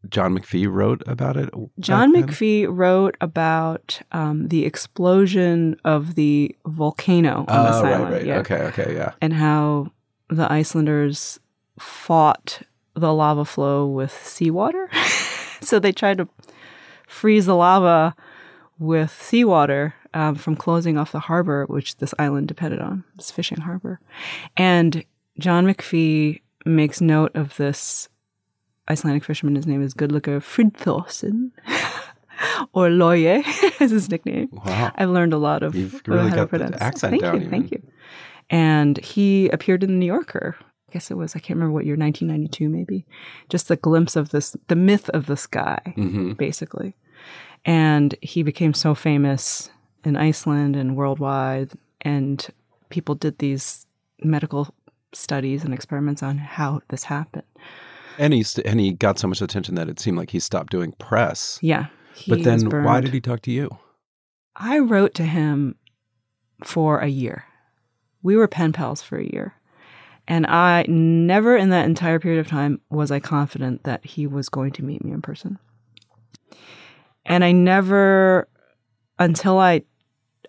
John 0.08 0.38
McPhee 0.38 0.72
wrote 0.72 1.04
about 1.08 1.36
it? 1.36 1.50
John 1.80 2.14
back? 2.14 2.26
McPhee 2.26 2.68
wrote 2.70 3.18
about 3.22 4.02
um, 4.12 4.48
the 4.48 4.66
explosion 4.66 5.76
of 5.84 6.16
the 6.16 6.56
volcano 6.66 7.46
on 7.48 7.66
this 7.66 7.76
Oh, 7.78 7.84
right, 7.84 7.94
island. 7.94 8.14
right. 8.14 8.26
yeah. 8.26 8.38
Okay, 8.40 8.62
okay, 8.64 8.96
yeah. 8.96 9.12
And 9.22 9.34
how 9.34 9.92
the 10.30 10.50
Icelanders 10.52 11.40
fought 11.80 12.62
the 12.94 13.14
lava 13.14 13.46
flow 13.46 13.86
with 13.88 14.12
seawater. 14.26 14.90
so 15.62 15.80
they 15.80 15.92
tried 15.92 16.18
to 16.20 16.28
freeze 17.08 17.46
the 17.46 17.56
lava 17.56 18.16
with 18.80 19.12
seawater 19.22 19.94
um, 20.14 20.36
from 20.36 20.56
closing 20.56 20.98
off 20.98 21.12
the 21.12 21.20
harbor, 21.20 21.66
which 21.68 21.98
this 21.98 22.14
island 22.18 22.48
depended 22.48 22.80
on, 22.80 23.04
this 23.18 23.30
fishing 23.32 23.60
harbor. 23.62 24.00
And 24.58 25.04
John 25.38 25.66
McPhee 25.66 26.42
makes 26.66 27.02
note 27.02 27.36
of 27.36 27.56
this 27.58 28.10
Icelandic 28.90 29.24
fisherman. 29.24 29.56
His 29.56 29.68
name 29.68 29.82
is 29.84 29.94
Guðlaugur 29.94 30.40
Friðþórsson, 30.42 31.52
or 32.74 32.88
Laugi 32.90 33.44
is 33.82 33.92
his 33.92 34.10
nickname. 34.10 34.50
Wow. 34.52 34.92
I've 34.96 35.10
learned 35.10 35.34
a 35.34 35.38
lot 35.38 35.62
of 35.64 35.76
You've 35.76 36.02
really 36.08 36.30
how 36.30 36.30
to 36.30 36.36
got 36.36 36.52
the 36.52 36.58
pronounce. 36.58 36.82
accent 36.82 37.12
thank 37.12 37.22
down 37.22 37.36
You, 37.36 37.40
even. 37.42 37.52
thank 37.52 37.72
you. 37.72 37.84
And 38.50 38.98
he 38.98 39.50
appeared 39.50 39.84
in 39.84 39.92
the 39.92 39.96
New 39.98 40.06
Yorker. 40.08 40.56
I 40.60 40.92
guess 40.92 41.12
it 41.12 41.18
was 41.18 41.36
I 41.36 41.40
can't 41.40 41.58
remember 41.58 41.74
what 41.74 41.86
year, 41.86 41.96
1992 41.96 42.68
maybe. 42.68 43.06
Just 43.50 43.70
a 43.70 43.76
glimpse 43.76 44.16
of 44.16 44.30
this, 44.30 44.56
the 44.70 44.76
myth 44.76 45.08
of 45.10 45.28
this 45.28 45.46
guy, 45.46 45.80
hmm 45.96 46.32
basically. 46.34 46.96
And 47.66 48.16
he 48.22 48.44
became 48.44 48.74
so 48.74 48.96
famous 48.96 49.70
in 50.04 50.16
Iceland 50.16 50.76
and 50.76 50.96
worldwide, 50.96 51.72
and 52.02 52.46
people 52.90 53.16
did 53.16 53.38
these 53.40 53.86
medical 54.24 54.74
studies 55.14 55.64
and 55.64 55.74
experiments 55.74 56.24
on 56.24 56.38
how 56.38 56.82
this 56.90 57.04
happened. 57.04 57.44
And 58.18 58.34
he 58.34 58.44
st- 58.44 58.66
and 58.66 58.80
he 58.80 58.92
got 58.92 59.20
so 59.20 59.28
much 59.28 59.42
attention 59.42 59.76
that 59.76 59.90
it 59.90 60.00
seemed 60.00 60.18
like 60.18 60.30
he 60.30 60.40
stopped 60.40 60.72
doing 60.72 60.94
press. 60.94 61.60
Yeah. 61.62 61.88
but 62.28 62.44
then, 62.44 62.70
why 62.84 63.02
did 63.02 63.14
he 63.14 63.22
talk 63.22 63.42
to 63.44 63.52
you? 63.52 63.78
I 64.56 64.80
wrote 64.80 65.14
to 65.16 65.24
him 65.24 65.76
for 66.64 67.00
a 67.00 67.08
year. 67.08 67.46
We 68.22 68.36
were 68.36 68.48
pen 68.48 68.74
pals 68.74 69.02
for 69.02 69.18
a 69.18 69.24
year. 69.24 69.54
And 70.28 70.46
I 70.46 70.86
never 70.88 71.58
in 71.58 71.70
that 71.70 71.86
entire 71.86 72.20
period 72.20 72.40
of 72.40 72.48
time 72.48 72.82
was 72.92 73.10
I 73.10 73.20
confident 73.20 73.84
that 73.84 74.06
he 74.06 74.28
was 74.28 74.48
going 74.48 74.72
to 74.74 74.84
meet 74.84 75.04
me 75.04 75.12
in 75.12 75.22
person. 75.24 75.58
And 77.30 77.46
I 77.46 77.54
never, 77.54 78.50
until 79.18 79.60
I 79.60 79.84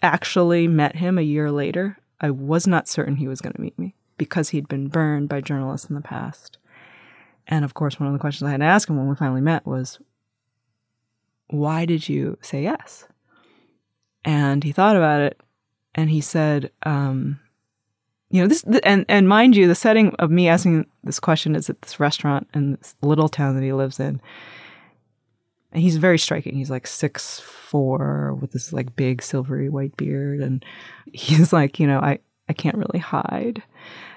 actually 0.02 0.66
met 0.66 0.96
him 0.96 1.18
a 1.18 1.22
year 1.22 1.52
later, 1.52 1.98
I 2.20 2.30
was 2.30 2.66
not 2.66 2.88
certain 2.88 3.16
he 3.16 3.28
was 3.28 3.40
going 3.40 3.52
to 3.52 3.60
meet 3.60 3.78
me 3.78 3.94
because 4.18 4.48
he'd 4.48 4.66
been 4.66 4.88
burned 4.88 5.28
by 5.28 5.40
journalists 5.40 5.88
in 5.88 5.94
the 5.94 6.00
past. 6.00 6.58
And 7.46 7.64
of 7.64 7.74
course, 7.74 8.00
one 8.00 8.08
of 8.08 8.12
the 8.12 8.18
questions 8.18 8.48
I 8.48 8.50
had 8.50 8.60
to 8.60 8.66
ask 8.66 8.88
him 8.88 8.96
when 8.96 9.08
we 9.08 9.14
finally 9.14 9.40
met 9.40 9.64
was, 9.66 10.00
Why 11.48 11.84
did 11.84 12.08
you 12.08 12.38
say 12.40 12.62
yes? 12.62 13.06
and 14.24 14.64
he 14.64 14.72
thought 14.72 14.96
about 14.96 15.20
it 15.20 15.40
and 15.94 16.10
he 16.10 16.20
said 16.20 16.70
um, 16.84 17.38
you 18.30 18.40
know 18.40 18.48
this 18.48 18.62
th- 18.62 18.82
and 18.84 19.04
and 19.08 19.28
mind 19.28 19.56
you 19.56 19.66
the 19.66 19.74
setting 19.74 20.14
of 20.18 20.30
me 20.30 20.48
asking 20.48 20.86
this 21.04 21.20
question 21.20 21.54
is 21.54 21.70
at 21.70 21.80
this 21.82 22.00
restaurant 22.00 22.48
in 22.54 22.72
this 22.72 22.94
little 23.02 23.28
town 23.28 23.54
that 23.54 23.64
he 23.64 23.72
lives 23.72 24.00
in 24.00 24.20
and 25.72 25.82
he's 25.82 25.96
very 25.96 26.18
striking. 26.18 26.54
He's 26.54 26.70
like 26.70 26.86
six 26.86 27.40
four 27.40 28.34
with 28.40 28.52
this 28.52 28.72
like 28.72 28.96
big 28.96 29.22
silvery 29.22 29.68
white 29.68 29.96
beard 29.96 30.40
and 30.40 30.64
he's 31.12 31.52
like 31.52 31.78
you 31.78 31.86
know 31.86 32.00
i 32.00 32.18
i 32.48 32.52
can't 32.52 32.76
really 32.76 32.98
hide. 32.98 33.62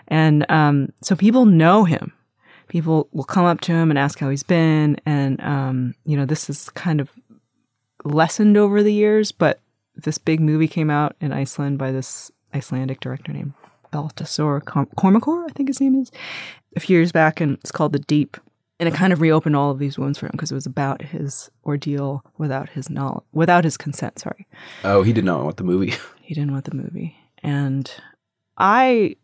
And 0.08 0.46
um 0.50 0.92
so 1.02 1.16
people 1.16 1.46
know 1.46 1.84
him. 1.84 2.14
People 2.68 3.08
will 3.12 3.24
come 3.24 3.46
up 3.46 3.62
to 3.62 3.72
him 3.72 3.92
and 3.92 4.00
ask 4.00 4.20
how 4.20 4.30
he's 4.30 4.44
been 4.44 4.98
and 5.06 5.40
um 5.42 5.96
you 6.06 6.18
know 6.18 6.26
this 6.26 6.50
is 6.50 6.70
kind 6.72 7.00
of 7.00 7.10
lessened 8.04 8.58
over 8.58 8.84
the 8.84 8.94
years 8.94 9.32
but 9.32 9.62
this 9.96 10.18
big 10.18 10.40
movie 10.40 10.68
came 10.68 10.90
out 10.90 11.16
in 11.22 11.32
Iceland 11.32 11.78
by 11.78 11.92
this 11.92 12.32
Icelandic 12.54 13.00
director 13.00 13.32
named 13.32 13.54
Baltasar 13.92 14.62
Kormákur, 14.64 15.46
I 15.50 15.54
think 15.54 15.70
his 15.70 15.80
name 15.80 15.96
is, 15.96 16.12
a 16.76 16.80
few 16.80 16.98
years 16.98 17.12
back, 17.12 17.40
and 17.40 17.58
it's 17.60 17.72
called 17.72 17.94
The 17.94 18.00
Deep. 18.00 18.38
And 18.80 18.90
it 18.90 18.96
kind 18.96 19.14
of 19.14 19.22
reopened 19.22 19.56
all 19.56 19.72
of 19.72 19.80
these 19.80 19.98
wounds 19.98 20.18
for 20.18 20.26
him 20.26 20.32
because 20.34 20.52
it 20.52 20.56
was 20.56 20.66
about 20.66 21.02
his 21.02 21.50
ordeal 21.66 22.24
without 22.38 22.70
his 22.70 22.90
knowledge, 22.90 23.24
without 23.32 23.64
his 23.64 23.78
consent. 23.78 24.20
Sorry, 24.20 24.48
Oh, 24.84 25.04
he 25.04 25.14
did 25.14 25.24
not 25.24 25.44
want 25.44 25.58
the 25.58 25.64
movie. 25.64 25.94
he 26.22 26.34
didn't 26.34 26.52
want 26.52 26.66
the 26.66 26.76
movie, 26.76 27.16
and 27.44 27.90
I 28.58 29.16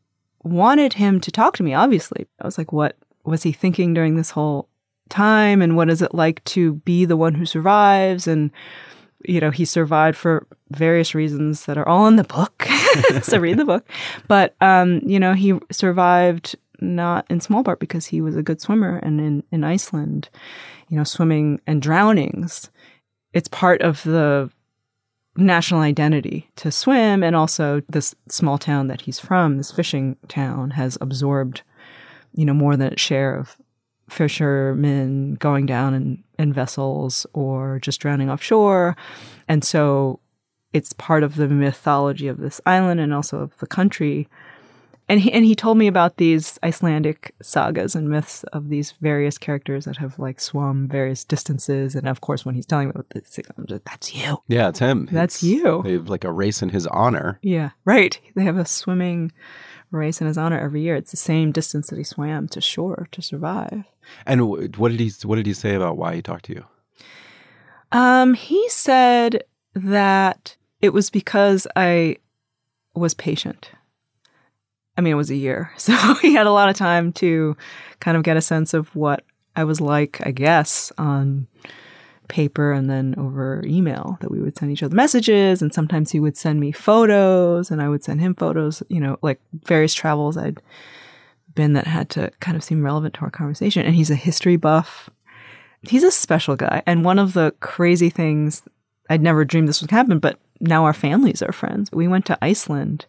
wanted 0.43 0.93
him 0.93 1.19
to 1.21 1.31
talk 1.31 1.57
to 1.57 1.63
me. 1.63 1.73
Obviously, 1.73 2.27
I 2.39 2.45
was 2.45 2.57
like, 2.57 2.71
"What 2.71 2.95
was 3.25 3.43
he 3.43 3.51
thinking 3.51 3.93
during 3.93 4.15
this 4.15 4.29
whole 4.29 4.69
time? 5.09 5.61
And 5.61 5.75
what 5.75 5.89
is 5.89 6.01
it 6.01 6.13
like 6.13 6.43
to 6.45 6.75
be 6.75 7.05
the 7.05 7.17
one 7.17 7.33
who 7.33 7.45
survives?" 7.45 8.27
And 8.27 8.51
you 9.25 9.39
know, 9.41 9.51
he 9.51 9.65
survived 9.65 10.17
for 10.17 10.47
various 10.71 11.13
reasons 11.13 11.65
that 11.65 11.77
are 11.77 11.87
all 11.87 12.07
in 12.07 12.15
the 12.15 12.23
book. 12.23 12.67
so 13.21 13.37
read 13.37 13.57
the 13.57 13.65
book. 13.65 13.87
But, 14.27 14.55
um, 14.61 15.01
you 15.05 15.19
know, 15.19 15.33
he 15.33 15.59
survived 15.71 16.55
not 16.81 17.25
in 17.29 17.39
small 17.39 17.63
part 17.63 17.79
because 17.79 18.05
he 18.05 18.21
was 18.21 18.35
a 18.35 18.43
good 18.43 18.61
swimmer. 18.61 18.97
And 18.97 19.19
in, 19.19 19.43
in 19.51 19.63
Iceland, 19.63 20.29
you 20.89 20.97
know, 20.97 21.03
swimming 21.03 21.61
and 21.67 21.81
drownings, 21.81 22.69
it's 23.33 23.47
part 23.47 23.81
of 23.81 24.03
the 24.03 24.49
national 25.35 25.81
identity 25.81 26.49
to 26.57 26.71
swim. 26.71 27.23
And 27.23 27.35
also, 27.35 27.81
this 27.89 28.15
small 28.27 28.57
town 28.57 28.87
that 28.87 29.01
he's 29.01 29.19
from, 29.19 29.57
this 29.57 29.71
fishing 29.71 30.17
town, 30.27 30.71
has 30.71 30.97
absorbed, 31.01 31.61
you 32.33 32.45
know, 32.45 32.53
more 32.53 32.75
than 32.75 32.93
its 32.93 33.01
share 33.01 33.35
of 33.35 33.55
fishermen 34.09 35.35
going 35.35 35.65
down 35.65 35.93
in, 35.93 36.23
in 36.37 36.51
vessels 36.51 37.25
or 37.33 37.79
just 37.79 37.99
drowning 37.99 38.29
offshore. 38.29 38.97
And 39.47 39.63
so 39.63 40.19
it's 40.73 40.93
part 40.93 41.23
of 41.23 41.35
the 41.35 41.47
mythology 41.47 42.27
of 42.27 42.37
this 42.37 42.61
island 42.65 42.99
and 42.99 43.13
also 43.13 43.39
of 43.39 43.57
the 43.57 43.67
country. 43.67 44.27
And 45.09 45.19
he, 45.19 45.33
and 45.33 45.43
he 45.43 45.55
told 45.55 45.77
me 45.79 45.87
about 45.87 46.17
these 46.17 46.59
Icelandic 46.63 47.33
sagas 47.41 47.95
and 47.95 48.07
myths 48.09 48.43
of 48.53 48.69
these 48.69 48.93
various 49.01 49.39
characters 49.39 49.85
that 49.85 49.97
have 49.97 50.19
like 50.19 50.39
swum 50.39 50.87
various 50.87 51.25
distances. 51.25 51.95
And 51.95 52.07
of 52.07 52.21
course, 52.21 52.45
when 52.45 52.53
he's 52.53 52.67
telling 52.67 52.87
me 52.87 52.91
about 52.91 53.07
this, 53.09 53.39
I'm 53.57 53.65
just, 53.65 53.85
that's 53.85 54.13
you. 54.15 54.37
Yeah, 54.47 54.69
it's 54.69 54.77
him. 54.79 55.09
That's 55.11 55.43
It's- 55.43 55.51
you. 55.63 55.81
They 55.83 55.93
have 55.93 56.09
like 56.09 56.23
a 56.23 56.31
race 56.31 56.61
in 56.61 56.69
his 56.69 56.85
honor. 56.87 57.39
Yeah, 57.41 57.71
right. 57.85 58.19
They 58.35 58.43
have 58.43 58.57
a 58.57 58.65
swimming 58.65 59.31
race 59.89 60.21
in 60.21 60.27
his 60.27 60.37
honor 60.37 60.59
every 60.59 60.81
year. 60.83 60.95
It's 60.95 61.09
the 61.11 61.17
same 61.17 61.51
distance 61.51 61.87
that 61.87 61.97
he 61.97 62.03
swam 62.03 62.47
to 62.49 62.61
shore 62.61 63.07
to 63.11 63.21
survive. 63.23 63.85
And 64.27 64.47
what 64.77 64.91
did 64.91 64.99
he 64.99 65.11
what 65.23 65.37
did 65.37 65.47
he 65.47 65.53
say 65.53 65.73
about 65.73 65.97
why 65.97 66.13
he 66.15 66.21
talked 66.21 66.45
to 66.45 66.53
you? 66.53 66.65
Um, 67.91 68.35
he 68.35 68.69
said 68.69 69.43
that 69.73 70.55
it 70.81 70.89
was 70.93 71.09
because 71.09 71.65
I 71.75 72.17
was 72.93 73.15
patient. 73.15 73.71
I 74.99 75.01
mean, 75.01 75.13
it 75.13 75.15
was 75.15 75.31
a 75.31 75.35
year. 75.35 75.71
So 75.77 75.93
he 76.15 76.33
had 76.33 76.45
a 76.45 76.51
lot 76.51 76.69
of 76.69 76.75
time 76.75 77.13
to 77.13 77.55
kind 78.01 78.17
of 78.17 78.23
get 78.23 78.35
a 78.35 78.41
sense 78.41 78.73
of 78.73 78.93
what 78.93 79.23
I 79.55 79.63
was 79.63 79.79
like, 79.79 80.19
I 80.27 80.31
guess, 80.31 80.91
on 80.97 81.47
paper 82.27 82.73
and 82.73 82.89
then 82.89 83.15
over 83.17 83.63
email 83.65 84.17
that 84.19 84.29
we 84.29 84.41
would 84.41 84.57
send 84.57 84.71
each 84.71 84.83
other 84.83 84.95
messages. 84.95 85.61
And 85.61 85.73
sometimes 85.73 86.11
he 86.11 86.19
would 86.19 86.35
send 86.35 86.59
me 86.59 86.73
photos 86.73 87.71
and 87.71 87.81
I 87.81 87.87
would 87.87 88.03
send 88.03 88.19
him 88.19 88.35
photos, 88.35 88.83
you 88.89 88.99
know, 88.99 89.17
like 89.21 89.39
various 89.63 89.93
travels 89.93 90.35
I'd 90.35 90.61
been 91.55 91.73
that 91.73 91.87
had 91.87 92.09
to 92.11 92.29
kind 92.41 92.57
of 92.57 92.63
seem 92.63 92.83
relevant 92.83 93.13
to 93.15 93.21
our 93.21 93.31
conversation. 93.31 93.85
And 93.85 93.95
he's 93.95 94.11
a 94.11 94.15
history 94.15 94.57
buff. 94.57 95.09
He's 95.81 96.03
a 96.03 96.11
special 96.11 96.57
guy. 96.57 96.83
And 96.85 97.05
one 97.05 97.19
of 97.19 97.33
the 97.33 97.53
crazy 97.61 98.09
things 98.09 98.63
I'd 99.09 99.23
never 99.23 99.45
dreamed 99.45 99.69
this 99.69 99.81
would 99.81 99.91
happen, 99.91 100.19
but 100.19 100.39
now 100.59 100.83
our 100.83 100.93
families 100.93 101.41
are 101.41 101.53
friends. 101.53 101.89
We 101.91 102.07
went 102.09 102.25
to 102.27 102.37
Iceland. 102.41 103.05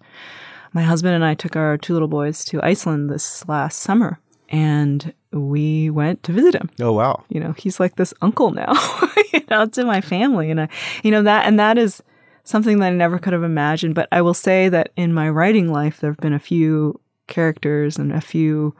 My 0.73 0.83
husband 0.83 1.15
and 1.15 1.25
I 1.25 1.35
took 1.35 1.57
our 1.57 1.77
two 1.77 1.93
little 1.93 2.09
boys 2.09 2.45
to 2.47 2.63
Iceland 2.63 3.11
this 3.11 3.47
last 3.49 3.79
summer 3.81 4.21
and 4.51 5.13
we 5.33 5.91
went 5.91 6.23
to 6.25 6.33
visit 6.33 6.55
him. 6.55 6.71
Oh 6.81 6.93
wow. 6.93 7.25
You 7.29 7.41
know, 7.41 7.53
he's 7.53 7.81
like 7.81 7.97
this 7.97 8.13
uncle 8.21 8.51
now, 8.51 8.73
you 9.33 9.43
know, 9.51 9.67
to 9.67 9.85
my 9.85 10.01
family. 10.01 10.51
And 10.51 10.63
I, 10.63 10.69
you 11.03 11.11
know, 11.11 11.23
that, 11.23 11.47
and 11.47 11.59
that 11.59 11.79
is 11.79 12.03
something 12.45 12.79
that 12.81 12.87
I 12.87 12.91
never 12.91 13.19
could 13.19 13.33
have 13.33 13.45
imagined. 13.45 13.95
But 13.95 14.09
I 14.13 14.23
will 14.23 14.35
say 14.35 14.69
that 14.69 14.91
in 14.97 15.15
my 15.15 15.29
writing 15.29 15.73
life, 15.73 16.01
there 16.01 16.11
have 16.11 16.19
been 16.19 16.33
a 16.33 16.41
few 16.41 17.01
characters 17.29 17.97
and 17.97 18.13
a 18.13 18.21
few 18.21 18.75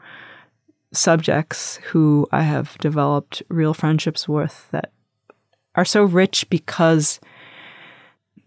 subjects 0.93 1.77
who 1.91 2.27
I 2.31 2.41
have 2.41 2.77
developed 2.79 3.41
real 3.47 3.73
friendships 3.73 4.27
with 4.27 4.67
that 4.71 4.91
are 5.75 5.85
so 5.85 6.03
rich 6.03 6.49
because 6.49 7.21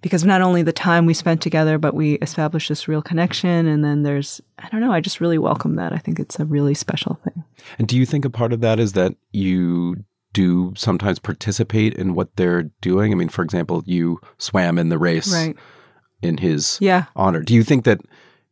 because 0.05 0.23
not 0.23 0.43
only 0.43 0.63
the 0.63 0.71
time 0.71 1.07
we 1.07 1.15
spent 1.15 1.41
together, 1.41 1.79
but 1.79 1.95
we 1.95 2.17
established 2.17 2.69
this 2.69 2.87
real 2.87 3.01
connection. 3.01 3.67
And 3.67 3.83
then 3.83 4.03
there's, 4.03 4.39
I 4.59 4.69
don't 4.69 4.83
know, 4.83 4.93
I 4.93 5.01
just 5.01 5.19
really 5.19 5.39
welcome 5.39 5.77
that. 5.77 5.95
I 5.95 5.97
think 5.97 6.21
it's 6.21 6.39
a 6.39 6.45
really 6.45 6.75
special 6.75 7.19
thing. 7.25 7.43
And 7.79 7.89
do 7.89 7.97
you 7.97 8.05
think 8.05 8.27
a 8.27 8.31
part 8.31 8.53
of 8.53 8.61
that 8.61 8.79
is 8.79 8.93
that 8.93 9.15
you 9.33 10.05
do 10.35 10.75
sometimes 10.77 11.19
participate 11.19 11.95
in 11.95 12.15
what 12.15 12.37
they're 12.37 12.65
doing? 12.83 13.13
I 13.13 13.15
mean, 13.15 13.31
for 13.31 13.43
example, 13.43 13.83
you 13.87 14.21
swam 14.37 14.77
in 14.77 14.91
the 14.91 14.99
race 14.99 15.33
Right. 15.33 15.57
in 16.21 16.37
his 16.37 16.77
Yeah. 16.83 17.07
honor. 17.17 17.41
Do 17.41 17.55
you 17.55 17.63
think 17.63 17.85
that 17.85 18.03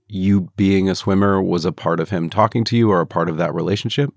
you 0.09 0.49
being 0.57 0.89
a 0.89 0.95
swimmer 0.95 1.43
was 1.43 1.67
a 1.67 1.73
part 1.73 2.01
of 2.01 2.09
him 2.09 2.31
talking 2.31 2.65
to 2.65 2.79
you 2.79 2.91
or 2.91 3.03
a 3.03 3.07
part 3.07 3.29
of 3.29 3.37
that 3.37 3.55
relationship? 3.55 4.11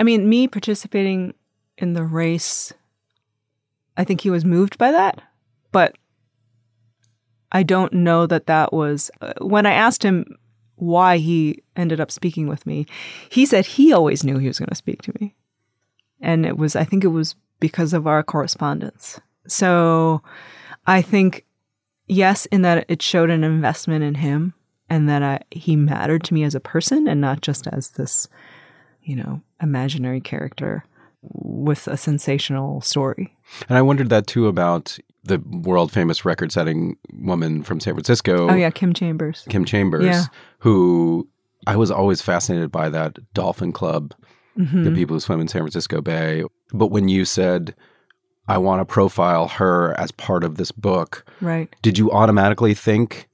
I 0.00 0.04
mean, 0.04 0.26
me 0.26 0.48
participating 0.48 1.34
in 1.76 1.92
the 1.92 2.04
race, 2.04 2.72
I 3.98 4.04
think 4.04 4.22
he 4.22 4.30
was 4.30 4.42
moved 4.42 4.78
by 4.78 4.90
that, 4.90 5.20
but 5.72 5.96
I 7.50 7.62
don't 7.62 7.92
know 7.92 8.26
that 8.26 8.46
that 8.46 8.72
was. 8.72 9.10
Uh, 9.20 9.32
when 9.40 9.66
I 9.66 9.72
asked 9.72 10.02
him 10.02 10.24
why 10.76 11.18
he 11.18 11.62
ended 11.76 12.00
up 12.00 12.10
speaking 12.10 12.46
with 12.48 12.66
me, 12.66 12.86
he 13.28 13.46
said 13.46 13.66
he 13.66 13.92
always 13.92 14.24
knew 14.24 14.38
he 14.38 14.48
was 14.48 14.58
going 14.58 14.68
to 14.68 14.74
speak 14.74 15.02
to 15.02 15.12
me. 15.20 15.34
And 16.20 16.46
it 16.46 16.56
was, 16.56 16.76
I 16.76 16.84
think 16.84 17.04
it 17.04 17.08
was 17.08 17.34
because 17.60 17.92
of 17.92 18.06
our 18.06 18.22
correspondence. 18.22 19.20
So 19.46 20.22
I 20.86 21.02
think, 21.02 21.44
yes, 22.06 22.46
in 22.46 22.62
that 22.62 22.84
it 22.88 23.02
showed 23.02 23.30
an 23.30 23.44
investment 23.44 24.04
in 24.04 24.14
him 24.14 24.54
and 24.88 25.08
that 25.08 25.22
I, 25.22 25.40
he 25.50 25.74
mattered 25.76 26.24
to 26.24 26.34
me 26.34 26.44
as 26.44 26.54
a 26.54 26.60
person 26.60 27.08
and 27.08 27.20
not 27.20 27.40
just 27.40 27.66
as 27.66 27.90
this 27.90 28.28
you 29.02 29.16
know, 29.16 29.42
imaginary 29.60 30.20
character 30.20 30.84
with 31.22 31.86
a 31.88 31.96
sensational 31.96 32.80
story. 32.80 33.36
And 33.68 33.76
I 33.76 33.82
wondered 33.82 34.08
that 34.10 34.26
too 34.26 34.46
about 34.46 34.98
the 35.24 35.38
world 35.46 35.92
famous 35.92 36.24
record 36.24 36.50
setting 36.52 36.96
woman 37.12 37.62
from 37.62 37.78
San 37.80 37.94
Francisco. 37.94 38.48
Oh, 38.50 38.54
yeah, 38.54 38.70
Kim 38.70 38.92
Chambers. 38.92 39.44
Kim 39.48 39.64
Chambers, 39.64 40.04
Yeah. 40.04 40.24
who 40.58 41.28
I 41.66 41.76
was 41.76 41.90
always 41.90 42.20
fascinated 42.20 42.72
by 42.72 42.88
that 42.88 43.18
dolphin 43.34 43.72
club, 43.72 44.14
Mm-hmm. 44.58 44.84
the 44.84 44.90
people 44.90 45.14
who 45.16 45.20
swim 45.20 45.40
in 45.40 45.48
San 45.48 45.62
Francisco 45.62 46.02
Bay. 46.02 46.44
But 46.74 46.88
when 46.88 47.08
you 47.08 47.24
said, 47.24 47.74
I 48.48 48.58
want 48.58 48.80
to 48.80 48.84
profile 48.84 49.48
her 49.48 49.98
as 49.98 50.10
part 50.12 50.44
of 50.44 50.56
this 50.56 50.70
book, 50.72 51.24
Right. 51.40 51.74
did 51.80 51.96
you 51.96 52.10
automatically 52.10 52.74
think, 52.74 53.28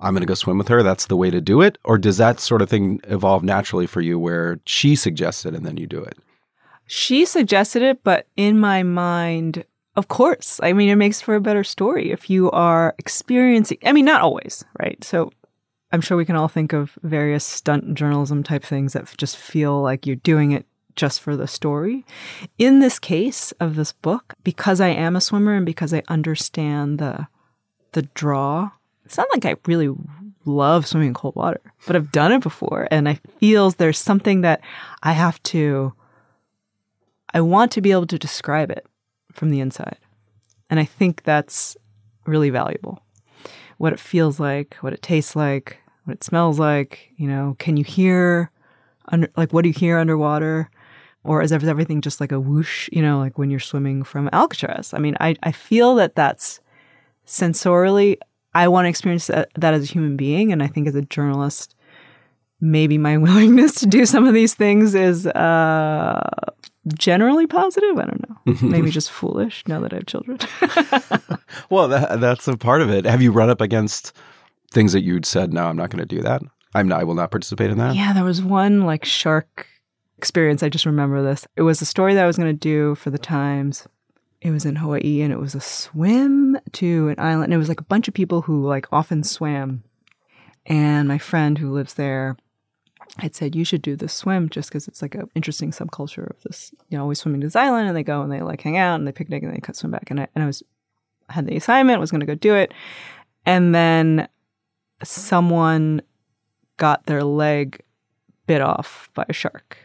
I'm 0.00 0.12
going 0.14 0.20
to 0.20 0.26
go 0.26 0.34
swim 0.34 0.58
with 0.58 0.68
her? 0.68 0.82
That's 0.84 1.06
the 1.06 1.16
way 1.16 1.30
to 1.30 1.40
do 1.40 1.60
it? 1.62 1.78
Or 1.84 1.98
does 1.98 2.18
that 2.18 2.38
sort 2.38 2.62
of 2.62 2.68
thing 2.68 3.00
evolve 3.08 3.42
naturally 3.42 3.86
for 3.86 4.00
you 4.00 4.16
where 4.18 4.60
she 4.66 4.94
suggested 4.94 5.54
and 5.56 5.64
then 5.66 5.76
you 5.76 5.86
do 5.88 5.98
it? 6.00 6.18
She 6.86 7.24
suggested 7.24 7.82
it, 7.82 8.04
but 8.04 8.28
in 8.36 8.60
my 8.60 8.82
mind, 8.84 9.64
of 9.96 10.08
course. 10.08 10.60
I 10.62 10.72
mean, 10.72 10.88
it 10.88 10.96
makes 10.96 11.20
for 11.20 11.34
a 11.34 11.40
better 11.40 11.64
story 11.64 12.10
if 12.10 12.28
you 12.28 12.50
are 12.50 12.94
experiencing, 12.98 13.78
I 13.84 13.92
mean, 13.92 14.04
not 14.04 14.22
always, 14.22 14.64
right? 14.80 15.02
So 15.04 15.32
I'm 15.92 16.00
sure 16.00 16.16
we 16.16 16.24
can 16.24 16.36
all 16.36 16.48
think 16.48 16.72
of 16.72 16.98
various 17.02 17.44
stunt 17.44 17.94
journalism 17.94 18.42
type 18.42 18.64
things 18.64 18.94
that 18.94 19.14
just 19.16 19.36
feel 19.36 19.80
like 19.80 20.06
you're 20.06 20.16
doing 20.16 20.52
it 20.52 20.66
just 20.96 21.20
for 21.20 21.36
the 21.36 21.46
story. 21.46 22.04
In 22.58 22.80
this 22.80 22.98
case 22.98 23.52
of 23.52 23.76
this 23.76 23.92
book, 23.92 24.34
because 24.42 24.80
I 24.80 24.88
am 24.88 25.16
a 25.16 25.20
swimmer 25.20 25.54
and 25.54 25.66
because 25.66 25.94
I 25.94 26.02
understand 26.08 26.98
the 26.98 27.28
the 27.92 28.02
draw, 28.02 28.70
it's 29.04 29.16
not 29.16 29.28
like 29.32 29.44
I 29.44 29.54
really 29.66 29.94
love 30.44 30.84
swimming 30.86 31.08
in 31.08 31.14
cold 31.14 31.36
water, 31.36 31.60
but 31.86 31.94
I've 31.94 32.10
done 32.10 32.32
it 32.32 32.42
before 32.42 32.88
and 32.90 33.08
I 33.08 33.20
feels 33.38 33.76
there's 33.76 33.98
something 33.98 34.40
that 34.40 34.60
I 35.02 35.12
have 35.12 35.40
to 35.44 35.92
I 37.32 37.40
want 37.40 37.72
to 37.72 37.80
be 37.80 37.92
able 37.92 38.06
to 38.08 38.18
describe 38.18 38.70
it 38.70 38.86
from 39.34 39.50
the 39.50 39.60
inside. 39.60 39.98
And 40.70 40.80
I 40.80 40.84
think 40.84 41.22
that's 41.22 41.76
really 42.26 42.50
valuable. 42.50 43.00
What 43.78 43.92
it 43.92 44.00
feels 44.00 44.40
like, 44.40 44.76
what 44.80 44.92
it 44.92 45.02
tastes 45.02 45.36
like, 45.36 45.78
what 46.04 46.14
it 46.14 46.24
smells 46.24 46.58
like, 46.58 47.10
you 47.16 47.28
know, 47.28 47.56
can 47.58 47.76
you 47.76 47.84
hear 47.84 48.50
under 49.06 49.28
like 49.36 49.52
what 49.52 49.62
do 49.62 49.68
you 49.68 49.74
hear 49.74 49.98
underwater? 49.98 50.70
Or 51.24 51.40
is 51.40 51.52
everything 51.52 52.02
just 52.02 52.20
like 52.20 52.32
a 52.32 52.40
whoosh, 52.40 52.90
you 52.92 53.00
know, 53.00 53.18
like 53.18 53.38
when 53.38 53.50
you're 53.50 53.60
swimming 53.60 54.02
from 54.04 54.28
Alcatraz? 54.32 54.92
I 54.92 54.98
mean, 54.98 55.16
I, 55.20 55.34
I 55.42 55.52
feel 55.52 55.94
that 55.94 56.14
that's 56.14 56.60
sensorially, 57.26 58.18
I 58.54 58.68
want 58.68 58.84
to 58.84 58.90
experience 58.90 59.28
that, 59.28 59.48
that 59.56 59.72
as 59.72 59.84
a 59.84 59.92
human 59.92 60.16
being. 60.16 60.52
And 60.52 60.62
I 60.62 60.66
think 60.66 60.86
as 60.86 60.94
a 60.94 61.00
journalist, 61.02 61.74
maybe 62.60 62.98
my 62.98 63.16
willingness 63.18 63.76
to 63.76 63.86
do 63.86 64.04
some 64.04 64.26
of 64.26 64.34
these 64.34 64.54
things 64.54 64.94
is 64.94 65.26
uh, 65.26 66.28
generally 66.98 67.46
positive. 67.46 67.98
I 67.98 68.04
don't 68.04 68.28
know. 68.28 68.54
maybe 68.68 68.90
just 68.90 69.10
foolish 69.10 69.62
now 69.66 69.80
that 69.80 69.92
I 69.92 69.96
have 69.96 70.06
children. 70.06 70.38
Well, 71.70 71.88
that, 71.88 72.20
that's 72.20 72.48
a 72.48 72.56
part 72.56 72.82
of 72.82 72.90
it. 72.90 73.04
Have 73.04 73.22
you 73.22 73.32
run 73.32 73.50
up 73.50 73.60
against 73.60 74.12
things 74.70 74.92
that 74.92 75.02
you'd 75.02 75.26
said, 75.26 75.52
no, 75.52 75.66
I'm 75.66 75.76
not 75.76 75.90
going 75.90 76.06
to 76.06 76.16
do 76.16 76.20
that? 76.22 76.42
I'm 76.74 76.88
not, 76.88 77.00
I 77.00 77.04
will 77.04 77.14
not 77.14 77.30
participate 77.30 77.70
in 77.70 77.78
that? 77.78 77.94
Yeah, 77.94 78.12
there 78.12 78.24
was 78.24 78.42
one 78.42 78.82
like 78.82 79.04
shark 79.04 79.66
experience. 80.18 80.62
I 80.62 80.68
just 80.68 80.86
remember 80.86 81.22
this. 81.22 81.46
It 81.56 81.62
was 81.62 81.80
a 81.80 81.86
story 81.86 82.14
that 82.14 82.24
I 82.24 82.26
was 82.26 82.36
going 82.36 82.48
to 82.48 82.58
do 82.58 82.94
for 82.96 83.10
the 83.10 83.18
Times. 83.18 83.86
It 84.40 84.50
was 84.50 84.64
in 84.64 84.76
Hawaii 84.76 85.22
and 85.22 85.32
it 85.32 85.38
was 85.38 85.54
a 85.54 85.60
swim 85.60 86.58
to 86.72 87.08
an 87.08 87.18
island. 87.18 87.44
And 87.44 87.54
it 87.54 87.58
was 87.58 87.68
like 87.68 87.80
a 87.80 87.84
bunch 87.84 88.08
of 88.08 88.14
people 88.14 88.42
who 88.42 88.66
like 88.66 88.86
often 88.92 89.22
swam. 89.22 89.84
And 90.66 91.08
my 91.08 91.18
friend 91.18 91.58
who 91.58 91.72
lives 91.72 91.94
there 91.94 92.36
had 93.18 93.34
said, 93.34 93.54
You 93.54 93.64
should 93.64 93.82
do 93.82 93.96
this 93.96 94.12
swim 94.12 94.48
just 94.48 94.68
because 94.68 94.88
it's 94.88 95.02
like 95.02 95.14
an 95.14 95.28
interesting 95.34 95.70
subculture 95.70 96.28
of 96.30 96.42
this, 96.42 96.72
you 96.88 96.96
know, 96.96 97.02
always 97.02 97.20
swimming 97.20 97.40
to 97.40 97.46
this 97.46 97.56
island 97.56 97.88
and 97.88 97.96
they 97.96 98.02
go 98.02 98.22
and 98.22 98.32
they 98.32 98.40
like 98.40 98.60
hang 98.60 98.76
out 98.76 98.96
and 98.96 99.06
they 99.06 99.12
picnic 99.12 99.42
and 99.42 99.54
they 99.54 99.60
cut 99.60 99.76
swim 99.76 99.92
back. 99.92 100.10
And 100.10 100.20
I, 100.20 100.28
and 100.34 100.42
I 100.42 100.46
was, 100.46 100.62
had 101.28 101.46
the 101.46 101.56
assignment, 101.56 102.00
was 102.00 102.10
going 102.10 102.20
to 102.20 102.26
go 102.26 102.34
do 102.34 102.54
it. 102.54 102.72
And 103.46 103.74
then 103.74 104.28
someone 105.02 106.02
got 106.76 107.06
their 107.06 107.22
leg 107.22 107.80
bit 108.46 108.60
off 108.60 109.08
by 109.14 109.24
a 109.28 109.32
shark. 109.32 109.78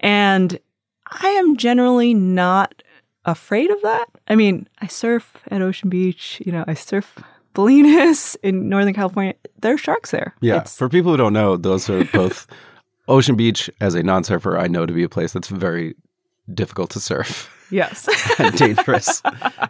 And 0.00 0.58
I 1.06 1.28
am 1.28 1.56
generally 1.56 2.14
not 2.14 2.82
afraid 3.24 3.70
of 3.70 3.80
that. 3.82 4.08
I 4.28 4.34
mean, 4.34 4.68
I 4.80 4.86
surf 4.86 5.36
at 5.48 5.62
Ocean 5.62 5.88
Beach, 5.88 6.42
you 6.44 6.52
know, 6.52 6.64
I 6.66 6.74
surf 6.74 7.22
Bolinas 7.54 8.36
in 8.42 8.68
Northern 8.68 8.94
California. 8.94 9.34
There 9.60 9.74
are 9.74 9.78
sharks 9.78 10.10
there. 10.10 10.34
Yeah. 10.40 10.56
It's- 10.56 10.76
For 10.76 10.88
people 10.88 11.10
who 11.12 11.16
don't 11.16 11.32
know, 11.32 11.56
those 11.56 11.88
are 11.90 12.04
both 12.06 12.46
Ocean 13.08 13.36
Beach 13.36 13.68
as 13.80 13.94
a 13.94 14.02
non 14.02 14.24
surfer, 14.24 14.58
I 14.58 14.68
know 14.68 14.86
to 14.86 14.92
be 14.92 15.02
a 15.02 15.08
place 15.08 15.32
that's 15.32 15.48
very 15.48 15.94
difficult 16.52 16.90
to 16.90 17.00
surf 17.00 17.50
yes. 17.70 18.08
and 18.38 18.56
dangerous. 18.56 19.22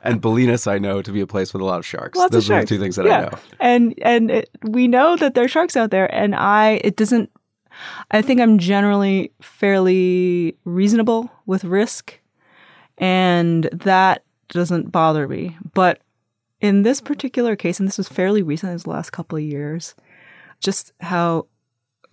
and 0.03 0.21
Bolinas, 0.23 0.66
I 0.71 0.79
know 0.79 1.03
to 1.03 1.12
be 1.12 1.21
a 1.21 1.27
place 1.27 1.53
with 1.53 1.62
a 1.62 1.64
lot 1.64 1.79
of 1.79 1.87
sharks. 1.87 2.18
Lots 2.18 2.33
those 2.33 2.45
of 2.47 2.51
are 2.51 2.55
sharks. 2.59 2.71
the 2.71 2.77
two 2.77 2.81
things 2.83 2.97
that 2.97 3.07
yeah. 3.07 3.18
I 3.18 3.21
know. 3.23 3.38
And 3.61 3.95
and 4.03 4.31
it, 4.31 4.51
we 4.62 4.88
know 4.88 5.16
that 5.16 5.35
there 5.35 5.45
are 5.45 5.49
sharks 5.49 5.77
out 5.77 5.90
there 5.90 6.12
and 6.14 6.35
I 6.35 6.81
it 6.85 6.97
doesn't 6.97 7.31
I 8.11 8.23
think 8.23 8.40
I'm 8.40 8.59
generally 8.59 9.33
fairly 9.40 10.57
reasonable 10.64 11.31
with 11.47 11.64
risk 11.64 12.18
and 12.99 13.64
that 13.73 14.25
doesn't 14.49 14.92
bother 14.92 15.27
me. 15.29 15.57
But 15.75 16.01
in 16.62 16.83
this 16.83 17.01
particular 17.01 17.57
case 17.57 17.79
and 17.79 17.87
this 17.88 17.98
was 17.98 18.09
fairly 18.09 18.42
recent, 18.42 18.72
this 18.72 18.85
the 18.85 18.90
last 18.90 19.11
couple 19.11 19.37
of 19.37 19.44
years, 19.44 19.94
just 20.61 20.92
how 21.01 21.46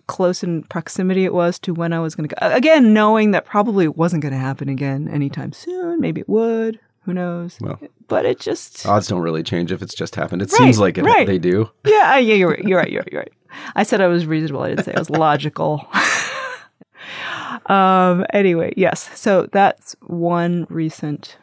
close 0.06 0.42
in 0.42 0.64
proximity 0.64 1.24
it 1.24 1.32
was 1.32 1.58
to 1.60 1.72
when 1.72 1.92
I 1.92 2.00
was 2.00 2.14
going 2.16 2.28
to 2.28 2.34
go. 2.34 2.46
Again, 2.54 2.92
knowing 2.92 3.30
that 3.30 3.44
probably 3.46 3.84
it 3.84 3.96
wasn't 3.96 4.22
going 4.22 4.32
to 4.34 4.38
happen 4.38 4.68
again 4.68 5.08
anytime 5.08 5.52
soon. 5.52 6.00
Maybe 6.00 6.20
it 6.20 6.28
would. 6.28 6.80
Who 7.04 7.14
knows? 7.14 7.56
Well. 7.60 7.80
but 8.08 8.26
it 8.26 8.38
just 8.38 8.84
Odds 8.84 9.08
don't 9.08 9.20
really 9.22 9.42
change 9.42 9.72
if 9.72 9.80
it's 9.80 9.94
just 9.94 10.16
happened. 10.16 10.42
It 10.42 10.52
Right, 10.52 10.58
seems 10.58 10.78
like 10.78 10.98
it, 10.98 11.04
right. 11.04 11.26
they 11.26 11.38
do. 11.38 11.70
yeah, 11.86 12.18
yeah, 12.18 12.34
you're 12.34 12.50
right. 12.50 12.62
You're 12.62 12.78
right. 12.78 12.90
You're 12.90 13.00
right. 13.02 13.08
You're 13.12 13.20
right. 13.22 13.32
I 13.74 13.84
said 13.84 14.00
I 14.02 14.06
was 14.08 14.26
reasonable. 14.26 14.62
I 14.62 14.68
didn't 14.70 14.84
say 14.84 14.92
I 14.94 14.98
was 14.98 15.08
logical. 15.10 15.88
um. 17.66 18.24
Anyway, 18.32 18.72
yes. 18.76 19.08
So 19.18 19.46
that's 19.52 19.96
one 20.02 20.66
recent. 20.68 21.36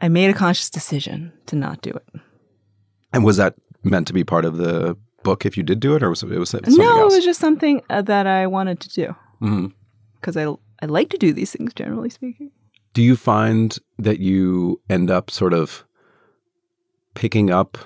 I 0.00 0.08
made 0.08 0.30
a 0.30 0.34
conscious 0.34 0.70
decision 0.70 1.32
to 1.46 1.56
not 1.56 1.82
do 1.82 1.90
it. 1.90 2.20
And 3.12 3.24
was 3.24 3.36
that 3.36 3.54
meant 3.82 4.06
to 4.06 4.12
be 4.12 4.24
part 4.24 4.44
of 4.44 4.56
the 4.56 4.96
book 5.22 5.44
if 5.44 5.56
you 5.56 5.62
did 5.62 5.80
do 5.80 5.94
it, 5.96 6.02
or 6.02 6.10
was 6.10 6.22
it, 6.22 6.32
it 6.32 6.38
was 6.38 6.54
no, 6.54 7.00
else? 7.02 7.12
it 7.12 7.16
was 7.16 7.24
just 7.24 7.40
something 7.40 7.82
uh, 7.90 8.02
that 8.02 8.26
I 8.26 8.46
wanted 8.46 8.80
to 8.80 8.88
do 8.88 9.72
because 10.20 10.36
I 10.36 10.46
I 10.82 10.86
like 10.86 11.10
to 11.10 11.18
do 11.18 11.32
these 11.32 11.52
things. 11.52 11.74
Generally 11.74 12.10
speaking. 12.10 12.50
Do 12.92 13.02
you 13.02 13.16
find 13.16 13.76
that 13.98 14.18
you 14.18 14.80
end 14.88 15.10
up 15.10 15.30
sort 15.30 15.52
of 15.52 15.84
picking 17.14 17.50
up? 17.50 17.78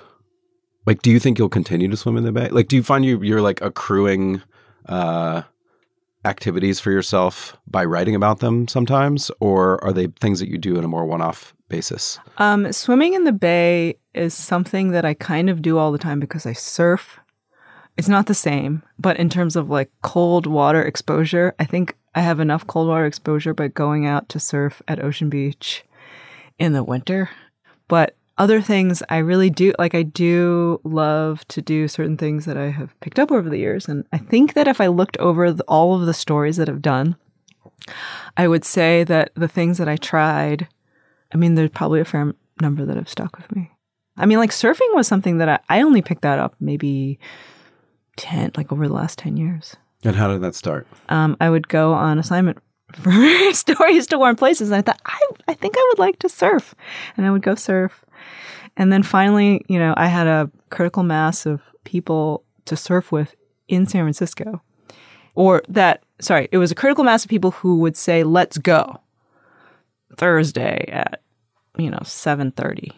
Like, 0.85 1.01
do 1.01 1.11
you 1.11 1.19
think 1.19 1.39
you'll 1.39 1.49
continue 1.49 1.89
to 1.89 1.97
swim 1.97 2.17
in 2.17 2.23
the 2.23 2.31
bay? 2.31 2.49
Like, 2.49 2.67
do 2.67 2.75
you 2.75 2.83
find 2.83 3.03
you 3.03 3.21
you're 3.21 3.41
like 3.41 3.61
accruing 3.61 4.41
uh, 4.87 5.43
activities 6.23 6.79
for 6.79 6.91
yourself 6.91 7.57
by 7.67 7.85
writing 7.85 8.15
about 8.15 8.39
them 8.39 8.67
sometimes, 8.67 9.31
or 9.39 9.83
are 9.83 9.93
they 9.93 10.07
things 10.07 10.39
that 10.39 10.49
you 10.49 10.57
do 10.57 10.77
in 10.77 10.83
a 10.83 10.87
more 10.87 11.05
one-off 11.05 11.54
basis? 11.69 12.19
Um, 12.37 12.71
swimming 12.71 13.13
in 13.13 13.23
the 13.23 13.31
bay 13.31 13.97
is 14.13 14.33
something 14.33 14.91
that 14.91 15.05
I 15.05 15.13
kind 15.13 15.49
of 15.49 15.61
do 15.61 15.77
all 15.77 15.91
the 15.91 15.97
time 15.97 16.19
because 16.19 16.45
I 16.45 16.53
surf. 16.53 17.19
It's 17.97 18.09
not 18.09 18.25
the 18.25 18.33
same, 18.33 18.83
but 18.99 19.17
in 19.17 19.29
terms 19.29 19.55
of 19.55 19.69
like 19.69 19.89
cold 20.01 20.47
water 20.47 20.81
exposure, 20.81 21.55
I 21.59 21.65
think 21.65 21.95
I 22.13 22.21
have 22.21 22.39
enough 22.39 22.67
cold 22.67 22.87
water 22.87 23.05
exposure 23.05 23.53
by 23.53 23.69
going 23.69 24.05
out 24.05 24.29
to 24.29 24.39
surf 24.39 24.81
at 24.87 25.03
Ocean 25.03 25.29
Beach 25.29 25.83
in 26.59 26.73
the 26.73 26.83
winter. 26.83 27.29
But 27.87 28.15
other 28.37 28.61
things 28.61 29.01
I 29.09 29.17
really 29.19 29.49
do 29.49 29.73
like 29.79 29.95
I 29.95 30.03
do 30.03 30.81
love 30.83 31.47
to 31.49 31.61
do 31.61 31.87
certain 31.87 32.17
things 32.17 32.43
that 32.45 32.57
I 32.57 32.69
have 32.69 32.99
picked 32.99 33.17
up 33.17 33.31
over 33.31 33.49
the 33.49 33.57
years 33.57 33.87
and 33.87 34.05
I 34.11 34.17
think 34.17 34.55
that 34.55 34.67
if 34.67 34.81
I 34.81 34.87
looked 34.87 35.15
over 35.17 35.53
the, 35.53 35.63
all 35.69 35.95
of 35.95 36.05
the 36.05 36.13
stories 36.13 36.57
that 36.57 36.67
I've 36.67 36.81
done 36.81 37.15
I 38.37 38.47
would 38.47 38.65
say 38.65 39.03
that 39.03 39.31
the 39.35 39.47
things 39.47 39.77
that 39.77 39.87
I 39.87 39.97
tried, 39.97 40.67
I 41.33 41.37
mean, 41.37 41.55
there's 41.55 41.69
probably 41.69 41.99
a 41.99 42.05
fair 42.05 42.33
number 42.61 42.85
that 42.85 42.97
have 42.97 43.09
stuck 43.09 43.37
with 43.37 43.53
me. 43.55 43.71
I 44.17 44.25
mean, 44.25 44.37
like 44.37 44.51
surfing 44.51 44.93
was 44.93 45.07
something 45.07 45.39
that 45.39 45.49
I, 45.49 45.59
I 45.69 45.81
only 45.81 46.01
picked 46.01 46.21
that 46.21 46.39
up 46.39 46.55
maybe 46.59 47.19
10, 48.17 48.51
like 48.55 48.71
over 48.71 48.87
the 48.87 48.93
last 48.93 49.19
10 49.19 49.37
years. 49.37 49.75
And 50.03 50.15
how 50.15 50.27
did 50.27 50.41
that 50.41 50.55
start? 50.55 50.87
Um, 51.09 51.35
I 51.41 51.49
would 51.49 51.67
go 51.67 51.93
on 51.93 52.19
assignment 52.19 52.59
for 52.93 53.11
stories 53.53 54.07
to 54.07 54.17
warm 54.17 54.35
places. 54.35 54.69
And 54.69 54.77
I 54.77 54.81
thought, 54.81 55.01
I, 55.05 55.19
I 55.47 55.53
think 55.53 55.75
I 55.77 55.85
would 55.89 55.99
like 55.99 56.19
to 56.19 56.29
surf. 56.29 56.75
And 57.17 57.25
I 57.25 57.31
would 57.31 57.41
go 57.41 57.55
surf. 57.55 58.05
And 58.77 58.91
then 58.91 59.03
finally, 59.03 59.65
you 59.67 59.79
know, 59.79 59.93
I 59.97 60.07
had 60.07 60.27
a 60.27 60.49
critical 60.69 61.03
mass 61.03 61.45
of 61.45 61.61
people 61.83 62.43
to 62.65 62.77
surf 62.77 63.11
with 63.11 63.35
in 63.67 63.85
San 63.85 64.03
Francisco. 64.03 64.61
Or 65.33 65.63
that, 65.67 66.03
sorry, 66.19 66.47
it 66.51 66.57
was 66.57 66.71
a 66.71 66.75
critical 66.75 67.03
mass 67.03 67.25
of 67.25 67.29
people 67.29 67.51
who 67.51 67.79
would 67.79 67.97
say, 67.97 68.23
let's 68.23 68.57
go 68.57 69.01
Thursday 70.17 70.85
at, 70.91 71.21
you 71.77 71.89
know, 71.89 71.99
7.30. 71.99 72.91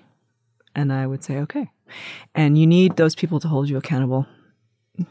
And 0.75 0.93
I 0.93 1.07
would 1.07 1.23
say, 1.23 1.37
okay. 1.39 1.69
And 2.35 2.57
you 2.57 2.67
need 2.67 2.97
those 2.97 3.15
people 3.15 3.39
to 3.39 3.47
hold 3.47 3.69
you 3.69 3.77
accountable 3.77 4.27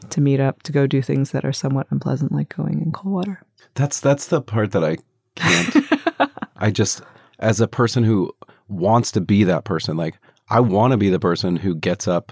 to 0.09 0.21
meet 0.21 0.39
up 0.39 0.63
to 0.63 0.71
go 0.71 0.85
do 0.85 1.01
things 1.01 1.31
that 1.31 1.45
are 1.45 1.53
somewhat 1.53 1.87
unpleasant 1.91 2.31
like 2.31 2.53
going 2.55 2.81
in 2.81 2.91
cold 2.91 3.13
water 3.13 3.41
That's 3.75 3.99
that's 4.01 4.27
the 4.27 4.41
part 4.41 4.71
that 4.73 4.83
I 4.83 4.97
can't. 5.35 6.31
I 6.57 6.71
just, 6.71 7.01
as 7.39 7.61
a 7.61 7.67
person 7.67 8.03
who 8.03 8.33
wants 8.67 9.11
to 9.11 9.21
be 9.21 9.43
that 9.45 9.63
person, 9.63 9.95
like 9.97 10.15
I 10.49 10.59
want 10.59 10.91
to 10.91 10.97
be 10.97 11.09
the 11.09 11.19
person 11.19 11.55
who 11.55 11.75
gets 11.75 12.07
up, 12.07 12.31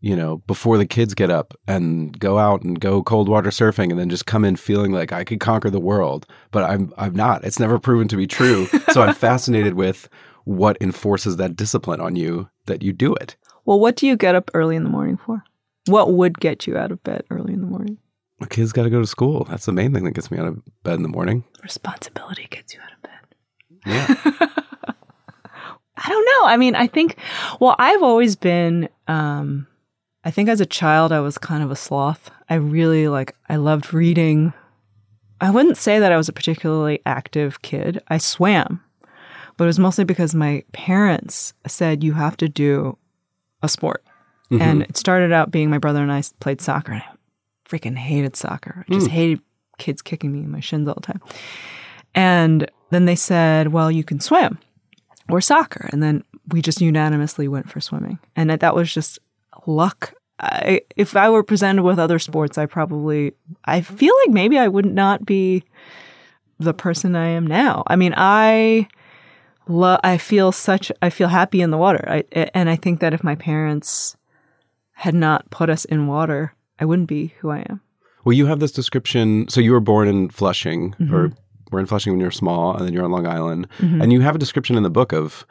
you 0.00 0.14
know, 0.14 0.38
before 0.46 0.78
the 0.78 0.86
kids 0.86 1.14
get 1.14 1.30
up 1.30 1.54
and 1.66 2.18
go 2.18 2.38
out 2.38 2.62
and 2.62 2.78
go 2.80 3.02
cold 3.02 3.28
water 3.28 3.50
surfing, 3.50 3.90
and 3.90 3.98
then 3.98 4.08
just 4.10 4.26
come 4.26 4.44
in 4.44 4.56
feeling 4.56 4.92
like 4.92 5.12
I 5.12 5.24
could 5.24 5.40
conquer 5.40 5.70
the 5.70 5.80
world. 5.80 6.26
But 6.50 6.64
I'm 6.64 6.92
I'm 6.96 7.14
not. 7.14 7.44
It's 7.44 7.58
never 7.58 7.78
proven 7.78 8.08
to 8.08 8.16
be 8.16 8.26
true. 8.26 8.66
so 8.92 9.02
I'm 9.02 9.14
fascinated 9.14 9.74
with 9.74 10.08
what 10.44 10.76
enforces 10.80 11.36
that 11.36 11.56
discipline 11.56 12.00
on 12.00 12.16
you 12.16 12.48
that 12.66 12.82
you 12.82 12.92
do 12.92 13.14
it. 13.14 13.36
well 13.66 13.78
what 13.78 13.96
do 13.96 14.06
you 14.06 14.16
get 14.16 14.34
up 14.34 14.50
early 14.54 14.76
in 14.76 14.82
the 14.84 14.88
morning 14.90 15.18
for 15.18 15.42
what 15.88 16.12
would 16.12 16.38
get 16.40 16.66
you 16.66 16.76
out 16.76 16.90
of 16.90 17.02
bed 17.02 17.22
early 17.30 17.52
in 17.52 17.60
the 17.60 17.66
morning 17.66 17.98
My 18.40 18.46
kids 18.46 18.72
got 18.72 18.84
to 18.84 18.90
go 18.90 19.00
to 19.00 19.06
school. 19.06 19.44
That's 19.44 19.66
the 19.66 19.72
main 19.72 19.92
thing 19.92 20.04
that 20.04 20.12
gets 20.12 20.30
me 20.30 20.38
out 20.38 20.46
of 20.48 20.62
bed 20.84 20.94
in 20.94 21.02
the 21.02 21.08
morning. 21.08 21.44
responsibility 21.62 22.46
gets 22.50 22.72
you 22.74 22.80
out 22.80 22.92
of 22.92 23.02
bed 23.02 23.20
Yeah. 23.84 24.48
I 26.00 26.08
don't 26.08 26.24
know. 26.24 26.48
I 26.48 26.56
mean, 26.56 26.74
I 26.74 26.86
think, 26.86 27.16
well, 27.60 27.74
I've 27.78 28.02
always 28.02 28.36
been, 28.36 28.88
um, 29.08 29.66
I 30.28 30.30
think 30.30 30.50
as 30.50 30.60
a 30.60 30.66
child, 30.66 31.10
I 31.10 31.20
was 31.20 31.38
kind 31.38 31.62
of 31.62 31.70
a 31.70 31.76
sloth. 31.76 32.30
I 32.50 32.56
really 32.56 33.08
like, 33.08 33.34
I 33.48 33.56
loved 33.56 33.94
reading. 33.94 34.52
I 35.40 35.48
wouldn't 35.48 35.78
say 35.78 35.98
that 35.98 36.12
I 36.12 36.18
was 36.18 36.28
a 36.28 36.34
particularly 36.34 37.00
active 37.06 37.62
kid. 37.62 38.02
I 38.08 38.18
swam, 38.18 38.84
but 39.56 39.64
it 39.64 39.68
was 39.68 39.78
mostly 39.78 40.04
because 40.04 40.34
my 40.34 40.64
parents 40.74 41.54
said 41.66 42.04
you 42.04 42.12
have 42.12 42.36
to 42.36 42.46
do 42.46 42.98
a 43.62 43.70
sport. 43.70 44.04
Mm-hmm. 44.50 44.60
And 44.60 44.82
it 44.82 44.98
started 44.98 45.32
out 45.32 45.50
being 45.50 45.70
my 45.70 45.78
brother 45.78 46.02
and 46.02 46.12
I 46.12 46.22
played 46.40 46.60
soccer, 46.60 46.92
and 46.92 47.00
I 47.00 47.06
freaking 47.66 47.96
hated 47.96 48.36
soccer. 48.36 48.84
I 48.86 48.92
just 48.92 49.06
mm. 49.06 49.12
hated 49.12 49.40
kids 49.78 50.02
kicking 50.02 50.30
me 50.30 50.40
in 50.40 50.50
my 50.50 50.60
shins 50.60 50.88
all 50.88 50.94
the 50.94 51.00
time. 51.00 51.22
And 52.14 52.70
then 52.90 53.06
they 53.06 53.16
said, 53.16 53.68
well, 53.68 53.90
you 53.90 54.04
can 54.04 54.20
swim 54.20 54.58
or 55.30 55.40
soccer. 55.40 55.88
And 55.90 56.02
then 56.02 56.22
we 56.48 56.60
just 56.60 56.82
unanimously 56.82 57.48
went 57.48 57.70
for 57.70 57.80
swimming. 57.80 58.18
And 58.36 58.50
that 58.50 58.74
was 58.74 58.92
just 58.92 59.18
luck. 59.66 60.12
I, 60.40 60.82
if 60.96 61.16
I 61.16 61.28
were 61.30 61.42
presented 61.42 61.82
with 61.82 61.98
other 61.98 62.18
sports, 62.18 62.58
I 62.58 62.66
probably, 62.66 63.32
I 63.64 63.80
feel 63.80 64.14
like 64.24 64.32
maybe 64.34 64.58
I 64.58 64.68
would 64.68 64.86
not 64.86 65.26
be 65.26 65.64
the 66.58 66.74
person 66.74 67.16
I 67.16 67.28
am 67.28 67.46
now. 67.46 67.82
I 67.86 67.96
mean, 67.96 68.14
I 68.16 68.88
love, 69.66 70.00
I 70.04 70.18
feel 70.18 70.52
such, 70.52 70.92
I 71.02 71.10
feel 71.10 71.28
happy 71.28 71.60
in 71.60 71.70
the 71.70 71.76
water. 71.76 72.04
I, 72.08 72.24
and 72.54 72.68
I 72.70 72.76
think 72.76 73.00
that 73.00 73.14
if 73.14 73.24
my 73.24 73.34
parents 73.34 74.16
had 74.92 75.14
not 75.14 75.48
put 75.50 75.70
us 75.70 75.84
in 75.84 76.06
water, 76.06 76.54
I 76.78 76.84
wouldn't 76.84 77.08
be 77.08 77.34
who 77.40 77.50
I 77.50 77.64
am. 77.68 77.80
Well, 78.24 78.32
you 78.32 78.46
have 78.46 78.60
this 78.60 78.72
description. 78.72 79.48
So 79.48 79.60
you 79.60 79.72
were 79.72 79.80
born 79.80 80.08
in 80.08 80.28
Flushing, 80.28 80.92
mm-hmm. 80.92 81.14
or 81.14 81.32
were 81.70 81.80
in 81.80 81.86
Flushing 81.86 82.12
when 82.12 82.20
you 82.20 82.26
were 82.26 82.32
small, 82.32 82.76
and 82.76 82.86
then 82.86 82.92
you're 82.92 83.04
on 83.04 83.10
Long 83.10 83.26
Island. 83.26 83.68
Mm-hmm. 83.78 84.02
And 84.02 84.12
you 84.12 84.20
have 84.20 84.34
a 84.34 84.38
description 84.38 84.76
in 84.76 84.82
the 84.82 84.90
book 84.90 85.12
of 85.12 85.46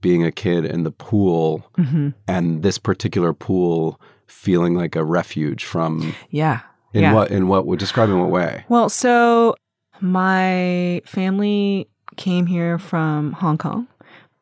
being 0.00 0.24
a 0.24 0.32
kid 0.32 0.64
in 0.64 0.82
the 0.84 0.90
pool, 0.90 1.70
mm-hmm. 1.78 2.10
and 2.28 2.62
this 2.62 2.78
particular 2.78 3.32
pool 3.32 4.00
feeling 4.26 4.74
like 4.74 4.96
a 4.96 5.04
refuge 5.04 5.64
from. 5.64 6.14
Yeah. 6.30 6.60
In 6.92 7.02
yeah. 7.02 7.12
what? 7.12 7.30
In 7.30 7.48
what? 7.48 7.66
Would 7.66 7.78
describe 7.78 8.08
in 8.08 8.18
what 8.18 8.30
way? 8.30 8.64
Well, 8.68 8.88
so 8.88 9.54
my 10.00 11.02
family 11.04 11.88
came 12.16 12.46
here 12.46 12.78
from 12.78 13.32
Hong 13.32 13.58
Kong, 13.58 13.86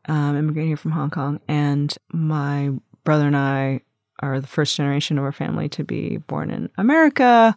um, 0.07 0.37
immigrated 0.37 0.69
here 0.69 0.77
from 0.77 0.93
Hong 0.93 1.11
Kong, 1.11 1.41
and 1.49 1.95
my 2.13 2.71
brother 3.05 3.27
and 3.27 3.37
I 3.37 3.81
are 4.21 4.41
the 4.41 4.47
first 4.47 4.77
generation 4.77 5.19
of 5.19 5.25
our 5.25 5.33
family 5.33 5.69
to 5.71 5.85
be 5.85 6.19
born 6.19 6.51
in 6.51 6.71
America. 6.79 7.57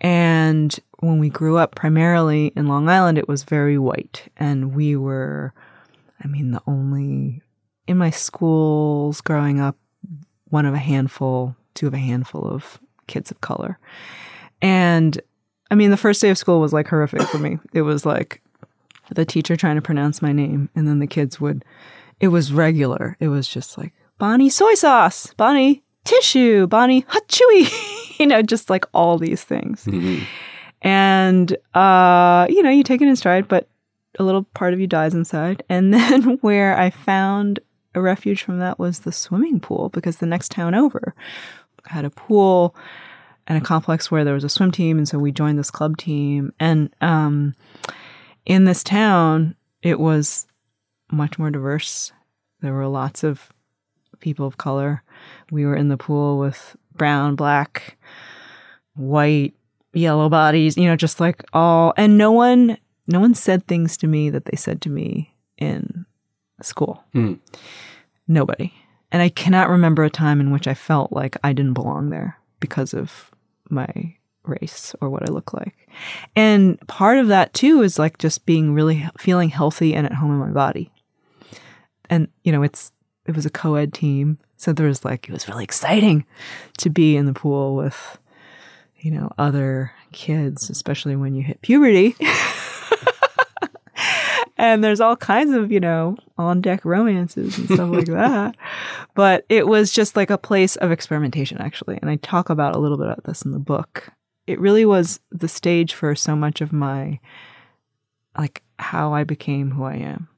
And 0.00 0.78
when 1.00 1.18
we 1.18 1.28
grew 1.28 1.56
up 1.56 1.74
primarily 1.74 2.52
in 2.56 2.68
Long 2.68 2.88
Island, 2.88 3.18
it 3.18 3.28
was 3.28 3.42
very 3.42 3.78
white. 3.78 4.30
And 4.36 4.74
we 4.74 4.96
were, 4.96 5.52
I 6.22 6.28
mean, 6.28 6.52
the 6.52 6.62
only, 6.66 7.42
in 7.86 7.96
my 7.98 8.10
schools 8.10 9.20
growing 9.20 9.60
up, 9.60 9.76
one 10.50 10.66
of 10.66 10.74
a 10.74 10.78
handful, 10.78 11.56
two 11.74 11.86
of 11.86 11.94
a 11.94 11.98
handful 11.98 12.46
of 12.46 12.78
kids 13.06 13.30
of 13.30 13.40
color. 13.40 13.78
And 14.60 15.20
I 15.70 15.74
mean, 15.74 15.90
the 15.90 15.96
first 15.96 16.20
day 16.20 16.30
of 16.30 16.38
school 16.38 16.60
was 16.60 16.72
like 16.72 16.88
horrific 16.88 17.22
for 17.22 17.38
me. 17.38 17.58
It 17.72 17.82
was 17.82 18.06
like 18.06 18.42
the 19.10 19.24
teacher 19.24 19.56
trying 19.56 19.76
to 19.76 19.82
pronounce 19.82 20.22
my 20.22 20.32
name, 20.32 20.68
and 20.74 20.86
then 20.86 20.98
the 20.98 21.06
kids 21.06 21.40
would, 21.40 21.64
it 22.20 22.28
was 22.28 22.52
regular. 22.52 23.16
It 23.20 23.28
was 23.28 23.48
just 23.48 23.78
like, 23.78 23.92
Bonnie 24.18 24.50
soy 24.50 24.74
sauce, 24.74 25.32
Bonnie 25.34 25.82
tissue, 26.04 26.66
Bonnie 26.66 27.04
hot 27.08 27.28
chewy, 27.28 28.18
you 28.18 28.26
know, 28.26 28.42
just 28.42 28.68
like 28.70 28.84
all 28.92 29.18
these 29.18 29.44
things. 29.44 29.86
And, 30.82 31.56
uh, 31.74 32.46
you 32.48 32.62
know, 32.62 32.70
you 32.70 32.82
take 32.82 33.00
it 33.00 33.08
in 33.08 33.16
stride, 33.16 33.48
but 33.48 33.68
a 34.18 34.22
little 34.22 34.44
part 34.54 34.74
of 34.74 34.80
you 34.80 34.86
dies 34.86 35.14
inside. 35.14 35.62
And 35.68 35.92
then 35.94 36.38
where 36.40 36.76
I 36.78 36.90
found 36.90 37.60
a 37.98 38.02
refuge 38.02 38.42
from 38.42 38.58
that 38.60 38.78
was 38.78 39.00
the 39.00 39.12
swimming 39.12 39.60
pool 39.60 39.90
because 39.90 40.16
the 40.16 40.26
next 40.26 40.50
town 40.50 40.74
over 40.74 41.14
had 41.86 42.04
a 42.04 42.10
pool 42.10 42.74
and 43.46 43.58
a 43.58 43.66
complex 43.66 44.10
where 44.10 44.24
there 44.24 44.34
was 44.34 44.44
a 44.44 44.48
swim 44.48 44.70
team. 44.70 44.98
And 44.98 45.08
so 45.08 45.18
we 45.18 45.32
joined 45.32 45.58
this 45.58 45.70
club 45.70 45.96
team. 45.96 46.52
And 46.60 46.94
um, 47.00 47.54
in 48.44 48.64
this 48.64 48.84
town, 48.84 49.56
it 49.82 49.98
was 49.98 50.46
much 51.10 51.38
more 51.38 51.50
diverse. 51.50 52.12
There 52.60 52.74
were 52.74 52.86
lots 52.86 53.24
of 53.24 53.52
people 54.20 54.46
of 54.46 54.58
color. 54.58 55.02
We 55.50 55.64
were 55.64 55.76
in 55.76 55.88
the 55.88 55.96
pool 55.96 56.38
with 56.38 56.76
brown, 56.94 57.36
black, 57.36 57.96
white, 58.94 59.54
yellow 59.94 60.28
bodies, 60.28 60.76
you 60.76 60.84
know, 60.84 60.96
just 60.96 61.20
like 61.20 61.42
all, 61.52 61.94
and 61.96 62.18
no 62.18 62.30
one, 62.30 62.76
no 63.06 63.20
one 63.20 63.34
said 63.34 63.66
things 63.66 63.96
to 63.98 64.06
me 64.06 64.28
that 64.30 64.44
they 64.44 64.56
said 64.56 64.82
to 64.82 64.90
me 64.90 65.34
in 65.56 66.04
school. 66.64 67.04
Hmm. 67.12 67.34
Nobody. 68.26 68.72
And 69.10 69.22
I 69.22 69.28
cannot 69.30 69.70
remember 69.70 70.04
a 70.04 70.10
time 70.10 70.40
in 70.40 70.50
which 70.50 70.66
I 70.66 70.74
felt 70.74 71.12
like 71.12 71.36
I 71.42 71.52
didn't 71.52 71.74
belong 71.74 72.10
there 72.10 72.38
because 72.60 72.92
of 72.92 73.30
my 73.70 74.14
race 74.44 74.94
or 75.00 75.08
what 75.08 75.28
I 75.28 75.32
look 75.32 75.52
like. 75.52 75.88
And 76.36 76.78
part 76.88 77.18
of 77.18 77.28
that 77.28 77.54
too 77.54 77.82
is 77.82 77.98
like 77.98 78.18
just 78.18 78.46
being 78.46 78.74
really 78.74 79.06
feeling 79.18 79.50
healthy 79.50 79.94
and 79.94 80.06
at 80.06 80.14
home 80.14 80.32
in 80.32 80.38
my 80.38 80.50
body. 80.50 80.90
And 82.10 82.28
you 82.44 82.52
know, 82.52 82.62
it's 82.62 82.92
it 83.26 83.36
was 83.36 83.44
a 83.44 83.50
co-ed 83.50 83.92
team, 83.92 84.38
so 84.56 84.72
there 84.72 84.86
was 84.86 85.04
like 85.04 85.28
it 85.28 85.32
was 85.32 85.48
really 85.48 85.64
exciting 85.64 86.24
to 86.78 86.88
be 86.88 87.16
in 87.16 87.26
the 87.26 87.34
pool 87.34 87.76
with 87.76 88.18
you 88.98 89.10
know 89.10 89.30
other 89.38 89.92
kids, 90.12 90.70
especially 90.70 91.16
when 91.16 91.34
you 91.34 91.42
hit 91.42 91.60
puberty. 91.60 92.16
and 94.58 94.82
there's 94.82 95.00
all 95.00 95.16
kinds 95.16 95.54
of, 95.54 95.70
you 95.70 95.78
know, 95.78 96.16
on 96.36 96.60
deck 96.60 96.84
romances 96.84 97.56
and 97.56 97.70
stuff 97.70 97.90
like 97.90 98.06
that. 98.06 98.56
But 99.14 99.46
it 99.48 99.68
was 99.68 99.92
just 99.92 100.16
like 100.16 100.30
a 100.30 100.38
place 100.38 100.74
of 100.76 100.90
experimentation, 100.90 101.58
actually. 101.58 101.98
And 102.02 102.10
I 102.10 102.16
talk 102.16 102.50
about 102.50 102.74
a 102.74 102.78
little 102.78 102.98
bit 102.98 103.06
about 103.06 103.24
this 103.24 103.42
in 103.42 103.52
the 103.52 103.60
book. 103.60 104.10
It 104.48 104.58
really 104.58 104.84
was 104.84 105.20
the 105.30 105.48
stage 105.48 105.94
for 105.94 106.14
so 106.14 106.34
much 106.34 106.60
of 106.60 106.72
my, 106.72 107.20
like, 108.36 108.62
how 108.78 109.14
I 109.14 109.24
became 109.24 109.70
who 109.70 109.84
I 109.84 109.94
am. 109.94 110.28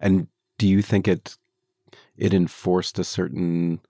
And 0.00 0.26
do 0.58 0.66
you 0.66 0.80
think 0.82 1.06
it 1.06 1.36
it 2.16 2.34
enforced 2.34 2.98
a 2.98 3.04
certain 3.04 3.80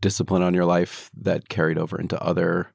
discipline 0.00 0.42
on 0.42 0.54
your 0.54 0.66
life 0.66 1.10
that 1.20 1.48
carried 1.48 1.78
over 1.78 2.00
into 2.00 2.22
other? 2.22 2.72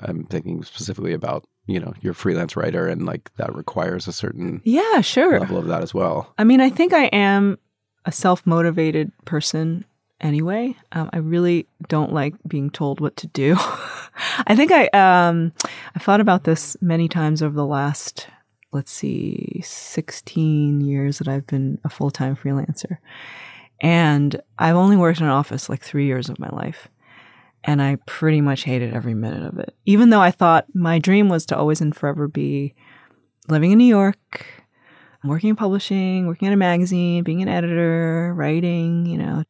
I'm 0.00 0.24
thinking 0.24 0.62
specifically 0.64 1.14
about 1.14 1.46
you 1.68 1.78
know 1.78 1.92
you're 2.00 2.12
a 2.12 2.14
freelance 2.16 2.56
writer 2.56 2.88
and 2.88 3.06
like 3.06 3.30
that 3.36 3.54
requires 3.54 4.08
a 4.08 4.12
certain 4.12 4.60
Yeah, 4.64 5.00
sure. 5.02 5.38
level 5.38 5.58
of 5.58 5.66
that 5.68 5.82
as 5.82 5.94
well. 5.94 6.32
I 6.38 6.42
mean, 6.44 6.60
I 6.60 6.70
think 6.70 6.92
I 6.92 7.04
am 7.06 7.58
a 8.04 8.10
self 8.10 8.44
motivated 8.46 9.12
person 9.24 9.84
anyway. 10.20 10.74
Um, 10.92 11.10
I 11.12 11.18
really 11.18 11.66
don't 11.88 12.12
like 12.12 12.34
being 12.48 12.70
told 12.70 13.00
what 13.00 13.16
to 13.18 13.26
do. 13.28 13.54
I 14.46 14.56
think 14.56 14.72
I 14.72 14.86
um, 14.88 15.52
I 15.94 15.98
thought 16.00 16.20
about 16.20 16.42
this 16.44 16.76
many 16.80 17.06
times 17.08 17.42
over 17.42 17.54
the 17.54 17.66
last 17.66 18.26
let's 18.70 18.90
see, 18.92 19.62
16 19.64 20.82
years 20.82 21.18
that 21.18 21.26
I've 21.28 21.46
been 21.46 21.78
a 21.84 21.88
full 21.88 22.10
time 22.10 22.36
freelancer. 22.36 22.98
And 23.80 24.40
I've 24.58 24.76
only 24.76 24.96
worked 24.96 25.20
in 25.20 25.24
an 25.26 25.32
office 25.32 25.68
like 25.70 25.82
three 25.82 26.04
years 26.06 26.28
of 26.28 26.38
my 26.38 26.48
life. 26.50 26.88
And 27.64 27.82
I 27.82 27.96
pretty 28.06 28.40
much 28.40 28.64
hated 28.64 28.94
every 28.94 29.14
minute 29.14 29.42
of 29.42 29.58
it. 29.58 29.74
Even 29.84 30.10
though 30.10 30.20
I 30.20 30.30
thought 30.30 30.66
my 30.74 30.98
dream 30.98 31.28
was 31.28 31.44
to 31.46 31.56
always 31.56 31.80
and 31.80 31.94
forever 31.94 32.28
be 32.28 32.74
living 33.48 33.72
in 33.72 33.78
New 33.78 33.84
York, 33.84 34.46
working 35.24 35.50
in 35.50 35.56
publishing, 35.56 36.26
working 36.26 36.48
at 36.48 36.54
a 36.54 36.56
magazine, 36.56 37.24
being 37.24 37.42
an 37.42 37.48
editor, 37.48 38.32
writing, 38.36 39.06
you 39.06 39.18
know. 39.18 39.44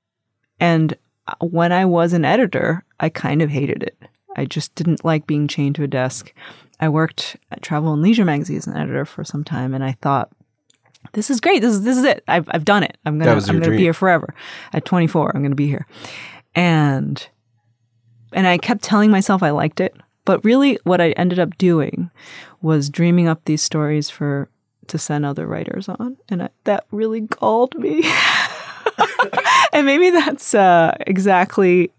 And 0.59 0.97
uh, 1.27 1.35
when 1.40 1.73
I 1.73 1.85
was 1.85 2.12
an 2.12 2.25
editor, 2.25 2.85
I 2.99 3.09
kind 3.09 3.42
of 3.42 3.51
hated 3.51 3.83
it. 3.83 3.97
I 4.37 4.44
just 4.44 4.75
didn't 4.75 5.05
like 5.05 5.27
being 5.27 5.49
chained 5.49 5.77
to 5.77 5.83
a 5.83 5.88
desk. 5.88 6.33
I 6.81 6.88
worked 6.88 7.37
at 7.51 7.62
Travel 7.62 7.92
and 7.92 8.03
Leisure 8.03 8.25
magazine 8.25 8.57
as 8.57 8.66
an 8.66 8.77
editor 8.77 9.05
for 9.05 9.25
some 9.25 9.44
time, 9.44 9.75
and 9.75 9.83
I 9.85 9.92
thought, 10.01 10.31
this 11.12 11.31
is 11.31 11.40
great. 11.40 11.61
This 11.61 11.73
is 11.73 11.83
this 11.83 11.97
is 11.97 12.05
it. 12.05 12.23
I've 12.29 12.49
I've 12.51 12.64
done 12.64 12.83
it. 12.83 12.99
I'm 13.05 13.18
gonna 13.18 13.33
I'm 13.33 13.40
gonna 13.40 13.61
dream. 13.61 13.77
be 13.77 13.83
here 13.83 13.94
forever. 13.94 14.35
At 14.73 14.85
24, 14.85 15.35
I'm 15.35 15.42
gonna 15.42 15.55
be 15.55 15.66
here, 15.66 15.87
and 16.55 17.27
and 18.33 18.47
I 18.47 18.59
kept 18.59 18.83
telling 18.83 19.11
myself 19.11 19.43
I 19.43 19.51
liked 19.51 19.81
it, 19.81 19.95
but 20.25 20.45
really, 20.45 20.79
what 20.85 21.01
I 21.01 21.11
ended 21.12 21.38
up 21.38 21.57
doing 21.59 22.11
was 22.61 22.91
dreaming 22.91 23.29
up 23.29 23.45
these 23.45 23.62
stories 23.62 24.11
for 24.11 24.49
to 24.88 24.99
send 24.99 25.25
other 25.25 25.47
writers 25.47 25.88
on, 25.88 26.17
and 26.29 26.43
I, 26.45 26.49
that 26.64 26.87
really 26.91 27.21
galled 27.21 27.75
me. 27.77 28.05
and 29.73 29.87
maybe 29.87 30.11
that's 30.11 30.55
uh, 30.55 30.97
exactly. 31.07 31.93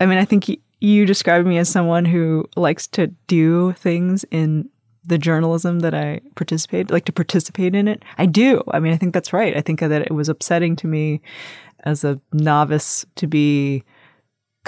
I 0.00 0.06
mean, 0.06 0.18
I 0.18 0.24
think 0.24 0.48
you 0.80 1.06
described 1.06 1.46
me 1.46 1.58
as 1.58 1.68
someone 1.68 2.04
who 2.04 2.48
likes 2.56 2.86
to 2.88 3.08
do 3.26 3.72
things 3.72 4.24
in 4.30 4.68
the 5.04 5.18
journalism 5.18 5.80
that 5.80 5.94
I 5.94 6.20
participate, 6.36 6.90
like 6.90 7.06
to 7.06 7.12
participate 7.12 7.74
in 7.74 7.88
it. 7.88 8.02
I 8.18 8.26
do. 8.26 8.62
I 8.70 8.78
mean, 8.78 8.92
I 8.92 8.96
think 8.96 9.14
that's 9.14 9.32
right. 9.32 9.56
I 9.56 9.60
think 9.60 9.80
that 9.80 9.92
it 9.92 10.12
was 10.12 10.28
upsetting 10.28 10.76
to 10.76 10.86
me 10.86 11.20
as 11.84 12.04
a 12.04 12.20
novice 12.32 13.06
to 13.16 13.26
be 13.26 13.84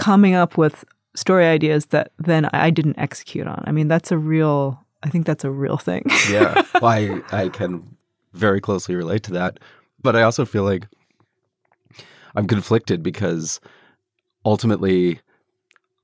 coming 0.01 0.35
up 0.35 0.57
with 0.57 0.85
story 1.15 1.47
ideas 1.47 1.87
that 1.87 2.13
then 2.19 2.47
I 2.53 2.71
didn't 2.71 2.99
execute 2.99 3.47
on. 3.47 3.63
I 3.67 3.73
mean, 3.73 3.89
that's 3.89 4.11
a 4.11 4.19
real, 4.19 4.85
I 5.03 5.09
think 5.09 5.27
that's 5.27 5.45
a 5.45 5.51
real 5.51 5.77
thing. 5.77 6.05
yeah. 6.31 6.63
Well, 6.75 6.87
I, 6.87 7.23
I 7.33 7.49
can 7.49 7.97
very 8.33 8.61
closely 8.61 8.95
relate 8.95 9.23
to 9.25 9.33
that. 9.33 9.59
But 10.03 10.17
I 10.17 10.23
also 10.23 10.45
feel 10.45 10.65
like 10.65 10.87
I'm 12.35 12.47
conflicted 12.47 13.03
because 13.03 13.61
ultimately 14.45 15.21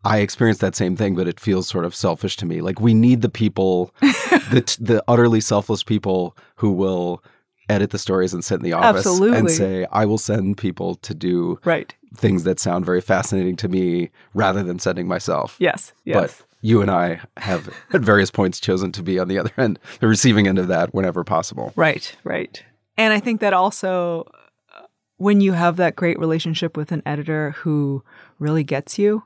I 0.05 0.19
experience 0.19 0.59
that 0.59 0.77
same 0.77 0.97
thing, 0.97 1.15
but 1.15 1.27
it 1.27 1.41
feels 1.41 1.69
sort 1.69 1.85
of 1.85 1.95
selfish 1.95 2.37
to 2.37 2.47
me. 2.47 2.61
Like 2.61 2.81
we 2.81 2.95
need 2.95 3.23
the 3.23 3.29
people, 3.29 3.95
the 4.01 4.77
the 4.81 5.03
utterly 5.09 5.41
selfless 5.41 5.83
people 5.83 6.37
who 6.57 6.71
will 6.71 7.25
edit 7.69 7.91
the 7.91 7.99
stories 7.99 8.33
and 8.33 8.45
sit 8.45 8.57
in 8.57 8.63
the 8.63 8.73
office 8.73 9.07
Absolutely. 9.07 9.39
and 9.39 9.51
say, 9.51 9.87
"I 9.93 10.05
will 10.05 10.19
send 10.19 10.59
people 10.59 10.97
to 10.97 11.15
do 11.15 11.59
right. 11.65 11.95
things 12.15 12.45
that 12.45 12.61
sound 12.61 12.85
very 12.87 13.01
fascinating 13.01 13.57
to 13.57 13.69
me, 13.69 14.11
rather 14.35 14.63
than 14.63 14.79
sending 14.79 15.07
myself." 15.07 15.57
Yes. 15.59 15.93
Yes. 16.05 16.17
But 16.17 16.47
you 16.63 16.83
and 16.83 16.91
I 16.91 17.21
have 17.37 17.69
at 17.93 18.01
various 18.01 18.31
points 18.31 18.61
chosen 18.61 18.93
to 18.93 19.03
be 19.03 19.19
on 19.19 19.29
the 19.29 19.39
other 19.39 19.53
end, 19.57 19.79
the 20.01 20.09
receiving 20.09 20.47
end 20.47 20.59
of 20.59 20.69
that, 20.69 20.95
whenever 20.95 21.25
possible. 21.25 21.73
Right. 21.77 22.15
Right. 22.25 22.63
And 22.99 23.13
I 23.13 23.21
think 23.21 23.41
that 23.41 23.53
also, 23.53 24.27
uh, 24.75 24.83
when 25.19 25.41
you 25.41 25.53
have 25.53 25.77
that 25.77 25.97
great 25.97 26.19
relationship 26.19 26.77
with 26.77 26.93
an 26.93 27.03
editor 27.05 27.51
who 27.53 28.03
really 28.39 28.65
gets 28.65 28.99
you 28.99 29.23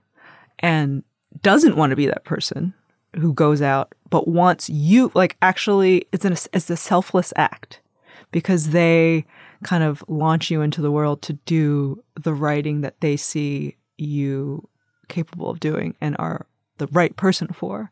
and 0.58 1.04
doesn't 1.42 1.76
want 1.76 1.90
to 1.90 1.96
be 1.96 2.06
that 2.06 2.24
person 2.24 2.74
who 3.16 3.32
goes 3.32 3.60
out 3.60 3.94
but 4.08 4.28
wants 4.28 4.68
you 4.70 5.10
like 5.14 5.36
actually 5.42 6.06
it's 6.12 6.24
an 6.24 6.32
it's 6.52 6.70
a 6.70 6.76
selfless 6.76 7.32
act 7.36 7.80
because 8.30 8.70
they 8.70 9.24
kind 9.62 9.84
of 9.84 10.04
launch 10.08 10.50
you 10.50 10.62
into 10.62 10.80
the 10.80 10.90
world 10.90 11.22
to 11.22 11.32
do 11.32 12.02
the 12.14 12.34
writing 12.34 12.80
that 12.80 13.00
they 13.00 13.16
see 13.16 13.76
you 13.98 14.68
capable 15.08 15.50
of 15.50 15.60
doing 15.60 15.94
and 16.00 16.16
are 16.18 16.46
the 16.78 16.86
right 16.88 17.14
person 17.16 17.48
for. 17.48 17.90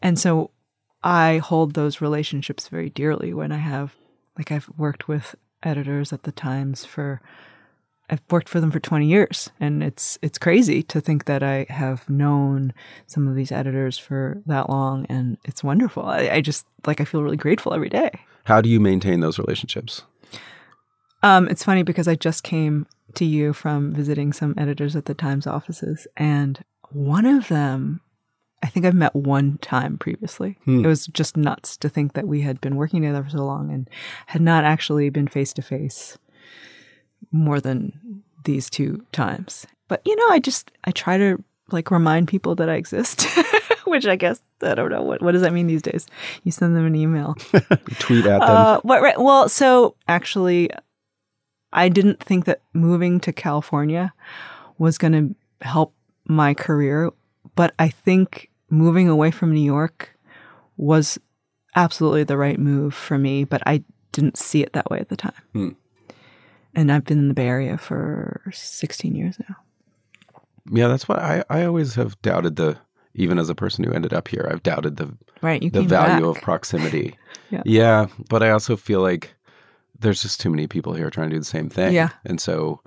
And 0.00 0.18
so 0.18 0.50
I 1.02 1.38
hold 1.38 1.74
those 1.74 2.00
relationships 2.00 2.68
very 2.68 2.90
dearly 2.90 3.32
when 3.34 3.52
I 3.52 3.56
have 3.58 3.94
like 4.36 4.52
I've 4.52 4.68
worked 4.76 5.08
with 5.08 5.34
editors 5.62 6.12
at 6.12 6.22
the 6.22 6.32
Times 6.32 6.84
for 6.84 7.20
I've 8.10 8.22
worked 8.30 8.48
for 8.48 8.60
them 8.60 8.70
for 8.70 8.80
20 8.80 9.06
years 9.06 9.50
and 9.60 9.82
it's 9.82 10.18
it's 10.22 10.38
crazy 10.38 10.82
to 10.84 11.00
think 11.00 11.26
that 11.26 11.42
I 11.42 11.66
have 11.68 12.08
known 12.08 12.72
some 13.06 13.28
of 13.28 13.34
these 13.34 13.52
editors 13.52 13.98
for 13.98 14.40
that 14.46 14.70
long 14.70 15.04
and 15.08 15.36
it's 15.44 15.64
wonderful. 15.64 16.04
I, 16.04 16.28
I 16.32 16.40
just 16.40 16.66
like 16.86 17.00
I 17.00 17.04
feel 17.04 17.22
really 17.22 17.36
grateful 17.36 17.74
every 17.74 17.90
day. 17.90 18.10
How 18.48 18.62
do 18.62 18.70
you 18.70 18.80
maintain 18.80 19.20
those 19.20 19.38
relationships? 19.38 20.02
Um, 21.22 21.48
it's 21.48 21.62
funny 21.62 21.82
because 21.82 22.08
I 22.08 22.14
just 22.14 22.42
came 22.42 22.86
to 23.14 23.26
you 23.26 23.52
from 23.52 23.92
visiting 23.92 24.32
some 24.32 24.54
editors 24.56 24.96
at 24.96 25.04
the 25.04 25.12
Times 25.12 25.46
offices 25.46 26.06
and 26.16 26.64
one 26.90 27.26
of 27.26 27.48
them 27.48 28.00
I 28.62 28.66
think 28.66 28.86
I've 28.86 28.94
met 28.94 29.14
one 29.14 29.58
time 29.58 29.98
previously. 29.98 30.58
Hmm. 30.64 30.84
It 30.84 30.88
was 30.88 31.06
just 31.06 31.36
nuts 31.36 31.76
to 31.76 31.88
think 31.88 32.14
that 32.14 32.26
we 32.26 32.40
had 32.40 32.60
been 32.60 32.74
working 32.74 33.02
together 33.02 33.22
for 33.22 33.30
so 33.30 33.44
long 33.44 33.70
and 33.70 33.88
had 34.26 34.42
not 34.42 34.64
actually 34.64 35.10
been 35.10 35.28
face 35.28 35.52
to 35.52 35.62
face 35.62 36.18
more 37.30 37.60
than 37.60 38.22
these 38.44 38.68
two 38.68 39.04
times. 39.12 39.66
But 39.86 40.02
you 40.04 40.16
know, 40.16 40.30
I 40.30 40.40
just 40.40 40.72
I 40.84 40.90
try 40.90 41.18
to 41.18 41.42
like 41.70 41.90
remind 41.90 42.28
people 42.28 42.54
that 42.56 42.68
I 42.68 42.74
exist, 42.74 43.26
which 43.84 44.06
I 44.06 44.16
guess 44.16 44.40
I 44.62 44.74
don't 44.74 44.90
know 44.90 45.02
what 45.02 45.22
what 45.22 45.32
does 45.32 45.42
that 45.42 45.52
mean 45.52 45.66
these 45.66 45.82
days. 45.82 46.06
You 46.42 46.52
send 46.52 46.76
them 46.76 46.86
an 46.86 46.96
email. 46.96 47.34
Tweet 47.98 48.26
at 48.26 48.40
them. 48.40 48.42
Uh, 48.42 48.80
what, 48.80 49.02
right, 49.02 49.18
well, 49.20 49.48
so 49.48 49.94
actually, 50.08 50.70
I 51.72 51.88
didn't 51.88 52.22
think 52.22 52.44
that 52.46 52.62
moving 52.72 53.20
to 53.20 53.32
California 53.32 54.12
was 54.78 54.98
going 54.98 55.12
to 55.12 55.66
help 55.66 55.94
my 56.26 56.54
career, 56.54 57.10
but 57.54 57.74
I 57.78 57.88
think 57.88 58.50
moving 58.70 59.08
away 59.08 59.30
from 59.30 59.52
New 59.52 59.60
York 59.60 60.16
was 60.76 61.18
absolutely 61.74 62.24
the 62.24 62.36
right 62.36 62.58
move 62.58 62.94
for 62.94 63.18
me, 63.18 63.44
but 63.44 63.62
I 63.66 63.82
didn't 64.12 64.36
see 64.36 64.62
it 64.62 64.72
that 64.72 64.90
way 64.90 64.98
at 64.98 65.08
the 65.08 65.16
time. 65.16 65.32
Hmm. 65.52 65.68
And 66.74 66.92
I've 66.92 67.04
been 67.04 67.18
in 67.18 67.28
the 67.28 67.34
Bay 67.34 67.48
Area 67.48 67.78
for 67.78 68.42
16 68.52 69.14
years 69.14 69.38
now. 69.48 69.56
yeah, 70.70 70.88
that's 70.88 71.08
what 71.08 71.18
I, 71.18 71.44
I 71.48 71.64
always 71.64 71.94
have 71.94 72.20
doubted 72.22 72.56
the 72.56 72.78
even 73.18 73.38
as 73.38 73.50
a 73.50 73.54
person 73.54 73.84
who 73.84 73.92
ended 73.92 74.12
up 74.14 74.28
here, 74.28 74.48
I've 74.50 74.62
doubted 74.62 74.96
the 74.96 75.12
Right. 75.42 75.60
The 75.72 75.82
value 75.82 76.26
back. 76.26 76.36
of 76.36 76.42
proximity. 76.42 77.16
Yeah. 77.50 77.62
yeah, 77.64 78.06
but 78.28 78.42
I 78.42 78.50
also 78.50 78.76
feel 78.76 79.00
like 79.00 79.34
there's 79.98 80.22
just 80.22 80.40
too 80.40 80.50
many 80.50 80.66
people 80.66 80.94
here 80.94 81.10
trying 81.10 81.28
to 81.30 81.34
do 81.36 81.40
the 81.40 81.44
same 81.44 81.68
thing. 81.68 81.92
Yeah. 81.94 82.10
And 82.24 82.40
so 82.40 82.80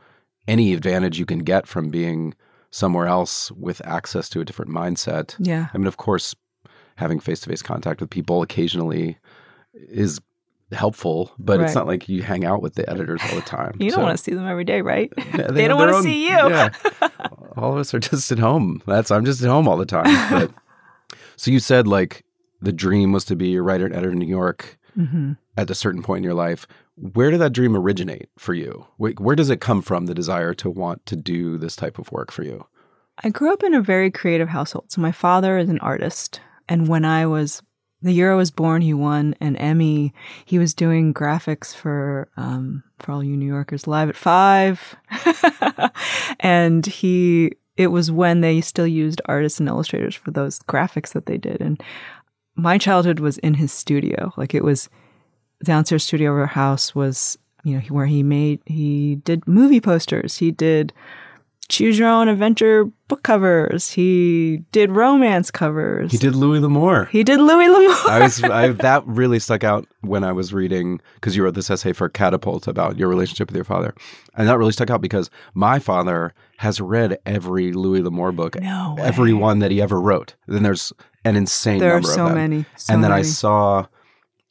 any 0.48 0.74
advantage 0.74 1.20
you 1.20 1.26
can 1.26 1.40
get 1.40 1.68
from 1.68 1.90
being 1.90 2.34
somewhere 2.72 3.08
else 3.08 3.52
with 3.52 3.82
access 3.86 4.30
to 4.30 4.40
a 4.42 4.46
different 4.46 4.72
mindset. 4.72 5.36
Yeah. 5.40 5.68
I 5.74 5.78
mean, 5.78 5.88
of 5.88 5.98
course, 5.98 6.34
having 6.96 7.20
face 7.20 7.40
to 7.42 7.50
face 7.50 7.62
contact 7.62 8.00
with 8.02 8.10
people 8.10 8.42
occasionally 8.42 9.18
is 9.74 10.20
helpful, 10.72 11.32
but 11.38 11.60
it's 11.62 11.76
not 11.76 11.88
like 11.88 12.08
you 12.10 12.22
hang 12.24 12.46
out 12.46 12.62
with 12.62 12.76
the 12.76 12.90
editors 12.90 13.22
all 13.30 13.36
the 13.36 13.42
time. 13.42 13.76
You 13.80 13.90
don't 13.90 14.00
So- 14.00 14.04
want 14.04 14.18
to 14.18 14.24
see 14.24 14.34
them 14.34 14.48
every 14.48 14.64
day, 14.64 14.82
right? 14.82 15.12
Yeah, 15.18 15.48
they 15.48 15.64
have 15.64 15.70
don't 15.72 15.80
want 15.80 15.96
to 15.98 16.04
see 16.04 16.24
you. 16.30 16.36
Yeah. 16.36 16.70
all 17.58 17.74
of 17.74 17.78
us 17.80 17.94
are 17.94 18.00
just 18.00 18.32
at 18.32 18.40
home. 18.40 18.82
That's 18.86 19.12
I'm 19.12 19.26
just 19.26 19.42
at 19.44 19.50
home 19.50 19.68
all 19.68 19.78
the 19.78 19.86
time. 19.86 20.06
But 20.32 20.52
so 21.36 21.52
you 21.52 21.60
said 21.60 21.88
like 21.88 22.24
the 22.62 22.72
dream 22.74 23.12
was 23.12 23.26
to 23.26 23.36
be 23.36 23.56
a 23.56 23.62
writer 23.62 23.86
and 23.86 23.94
editor 23.94 24.12
in 24.12 24.20
New 24.20 24.26
York 24.28 24.78
hmm 24.94 25.34
at 25.58 25.70
a 25.70 25.76
certain 25.76 26.02
point 26.02 26.20
in 26.20 26.24
your 26.24 26.34
life. 26.34 26.66
Where 26.96 27.30
did 27.32 27.42
that 27.42 27.52
dream 27.54 27.76
originate 27.76 28.30
for 28.38 28.54
you? 28.54 28.86
Where, 28.98 29.12
where 29.18 29.36
does 29.36 29.50
it 29.50 29.60
come 29.60 29.82
from? 29.82 30.06
The 30.06 30.14
desire 30.16 30.54
to 30.56 30.70
want 30.70 31.06
to 31.08 31.16
do 31.18 31.58
this 31.58 31.76
type 31.76 32.00
of 32.00 32.10
work 32.12 32.32
for 32.32 32.44
you? 32.44 32.66
I 33.24 33.30
grew 33.30 33.52
up 33.52 33.64
in 33.64 33.74
a 33.74 33.82
very 33.82 34.10
creative 34.10 34.48
household. 34.50 34.92
So 34.92 35.02
my 35.02 35.12
father 35.12 35.58
is 35.58 35.70
an 35.70 35.80
artist, 35.80 36.40
and 36.70 36.88
when 36.88 37.04
I 37.04 37.26
was 37.26 37.62
the 38.02 38.14
year 38.14 38.32
I 38.32 38.36
was 38.36 38.52
born, 38.52 38.82
he 38.82 38.94
won 38.94 39.36
an 39.40 39.56
Emmy. 39.58 40.14
He 40.46 40.58
was 40.58 40.74
doing 40.74 41.14
graphics 41.14 41.76
for 41.76 42.30
um, 42.38 42.84
for 43.00 43.12
all 43.12 43.24
you 43.24 43.38
New 43.38 43.46
Yorkers, 43.46 43.88
Live 43.88 44.10
at 44.10 44.16
Five, 44.16 44.96
and 46.40 46.86
he. 46.86 47.54
It 47.78 47.88
was 47.88 48.12
when 48.12 48.42
they 48.42 48.62
still 48.62 48.86
used 48.86 49.22
artists 49.26 49.60
and 49.60 49.68
illustrators 49.70 50.14
for 50.14 50.30
those 50.30 50.60
graphics 50.60 51.14
that 51.14 51.26
they 51.26 51.38
did, 51.38 51.62
and 51.62 51.82
my 52.56 52.78
childhood 52.78 53.20
was 53.20 53.38
in 53.40 53.56
his 53.56 53.72
studio. 53.72 54.34
Like 54.36 54.54
it 54.54 54.64
was 54.64 54.90
downstairs 55.64 56.04
studio 56.04 56.32
of 56.32 56.38
our 56.38 56.48
house 56.48 56.96
was 56.96 57.38
you 57.64 57.76
know 57.76 57.82
where 57.90 58.08
he 58.08 58.24
made 58.24 58.62
he 58.66 59.16
did 59.18 59.48
movie 59.48 59.82
posters. 59.82 60.38
He 60.38 60.52
did 60.52 60.94
choose 61.72 61.98
your 61.98 62.10
own 62.10 62.28
adventure 62.28 62.86
book 63.08 63.24
covers. 63.24 63.90
He 63.90 64.64
did 64.72 64.92
romance 64.92 65.50
covers. 65.50 66.12
He 66.12 66.18
did 66.18 66.36
Louis 66.36 66.60
L'Amour. 66.60 67.06
He 67.06 67.24
did 67.24 67.40
Louis 67.40 67.70
L'Amour. 67.70 67.96
I 68.12 68.20
was 68.22 68.44
I, 68.44 68.68
that 68.68 69.08
really 69.08 69.40
stuck 69.40 69.64
out 69.64 69.88
when 70.02 70.24
I 70.24 70.34
was 70.34 70.54
reading 70.54 71.00
because 71.16 71.36
you 71.36 71.44
wrote 71.44 71.56
this 71.56 71.70
essay 71.70 71.94
for 71.94 72.10
Catapult 72.10 72.68
about 72.68 72.98
your 72.98 73.08
relationship 73.08 73.48
with 73.48 73.56
your 73.56 73.64
father, 73.66 73.96
and 74.36 74.48
that 74.48 74.58
really 74.58 74.74
stuck 74.74 74.90
out 74.90 75.02
because 75.02 75.30
my 75.54 75.80
father 75.80 76.34
has 76.58 76.82
read 76.82 77.18
every 77.26 77.72
Louis 77.72 78.02
L'Amour 78.02 78.34
book, 78.34 78.60
No 78.62 78.96
way. 78.98 79.04
every 79.04 79.34
one 79.34 79.60
that 79.60 79.72
he 79.72 79.82
ever 79.82 80.00
wrote. 80.00 80.36
Then 80.48 80.64
there's 80.64 80.92
an 81.24 81.36
insane 81.36 81.80
there 81.80 81.94
are 81.94 82.04
so 82.04 82.24
of 82.24 82.30
them. 82.30 82.38
many. 82.38 82.66
So 82.76 82.94
and 82.94 83.04
then 83.04 83.12
I 83.12 83.22
saw 83.22 83.86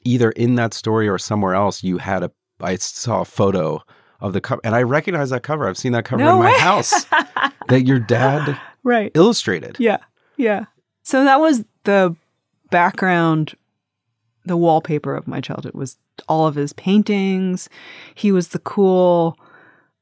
either 0.05 0.31
in 0.31 0.55
that 0.55 0.73
story 0.73 1.07
or 1.07 1.19
somewhere 1.19 1.55
else, 1.55 1.85
you 1.85 1.99
had 1.99 2.23
a. 2.23 2.31
I 2.63 2.77
saw 2.77 3.21
a 3.23 3.25
photo 3.25 3.83
of 4.21 4.33
the 4.33 4.41
cover, 4.41 4.61
and 4.65 4.75
I 4.75 4.83
recognize 4.83 5.31
that 5.31 5.43
cover. 5.43 5.69
I've 5.69 5.79
seen 5.79 5.93
that 5.93 6.05
cover 6.05 6.23
No 6.23 6.37
in 6.37 6.45
my 6.45 6.53
way. 6.53 6.59
house 6.59 7.05
that 7.69 7.87
your 7.87 7.99
dad 7.99 8.61
right. 8.83 9.11
illustrated. 9.15 9.77
Yeah. 9.79 9.99
Yeah. 10.37 10.67
So 11.03 11.25
that 11.25 11.41
was 11.41 11.65
the 11.85 12.15
background, 12.71 13.55
the 14.45 14.57
wallpaper 14.57 15.15
of 15.15 15.27
my 15.27 15.41
childhood 15.41 15.75
was 15.75 15.99
all 16.29 16.47
of 16.47 16.55
his 16.55 16.73
paintings. 16.73 17.69
He 18.15 18.33
was 18.33 18.49
the 18.49 18.59
cool 18.61 19.39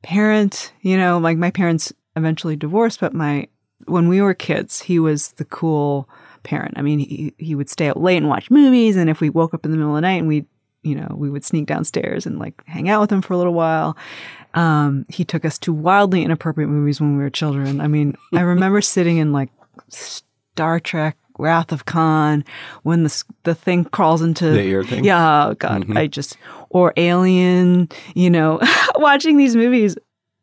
parent, 0.03 0.73
you 0.83 0.97
know, 0.97 1.19
like 1.19 1.39
my 1.39 1.51
parents 1.51 1.93
eventually 2.17 2.57
divorced, 2.57 3.01
but 3.01 3.15
my, 3.15 3.49
when 3.87 4.09
we 4.09 4.21
were 4.21 4.35
kids, 4.35 4.81
he 4.81 4.99
was 4.99 5.33
the 5.33 5.45
cool 5.45 6.09
parent. 6.43 6.75
I 6.77 6.83
mean, 6.83 6.99
he, 6.99 7.33
he 7.39 7.55
would 7.55 7.71
stay 7.71 7.89
out 7.89 8.01
late 8.01 8.17
and 8.17 8.29
watch 8.29 8.51
movies. 8.51 8.97
And 8.97 9.09
if 9.09 9.21
we 9.21 9.31
woke 9.31 9.55
up 9.55 9.65
in 9.65 9.71
the 9.71 9.77
middle 9.77 9.93
of 9.93 9.97
the 9.97 10.03
night 10.03 10.19
and 10.19 10.29
we, 10.29 10.45
you 10.89 10.95
know, 10.97 11.15
we 11.17 11.31
would 11.31 11.45
sneak 11.45 11.67
downstairs 11.67 12.27
and 12.27 12.39
like 12.39 12.65
hang 12.67 12.89
out 12.89 13.01
with 13.01 13.13
him 13.13 13.23
for 13.23 13.35
a 13.35 13.37
little 13.37 13.55
while. 13.55 13.97
Um, 14.55 15.05
he 15.09 15.25
took 15.25 15.45
us 15.45 15.59
to 15.59 15.73
wildly 15.73 16.23
inappropriate 16.25 16.71
movies 16.71 17.01
when 17.01 17.17
we 17.17 17.23
were 17.23 17.31
children. 17.31 17.81
I 17.81 17.87
mean, 17.89 18.17
I 18.35 18.41
remember 18.55 18.81
sitting 18.81 19.19
in 19.19 19.33
like 19.33 19.51
Star 19.89 20.81
Trek, 20.81 21.17
Wrath 21.39 21.71
of 21.73 21.85
Khan, 21.85 22.45
when 22.83 23.05
the 23.05 23.25
the 23.45 23.55
thing 23.55 23.85
crawls 23.85 24.23
into 24.23 24.47
The 24.51 24.63
ear 24.63 24.83
thing? 24.85 25.05
Yeah, 25.05 25.49
oh 25.49 25.55
God, 25.55 25.85
Mhm. 25.85 25.97
I 25.97 26.07
just 26.07 26.37
or 26.71 26.93
Alien. 26.97 27.89
You 28.15 28.31
know, 28.31 28.59
watching 28.97 29.37
these 29.37 29.55
movies 29.55 29.97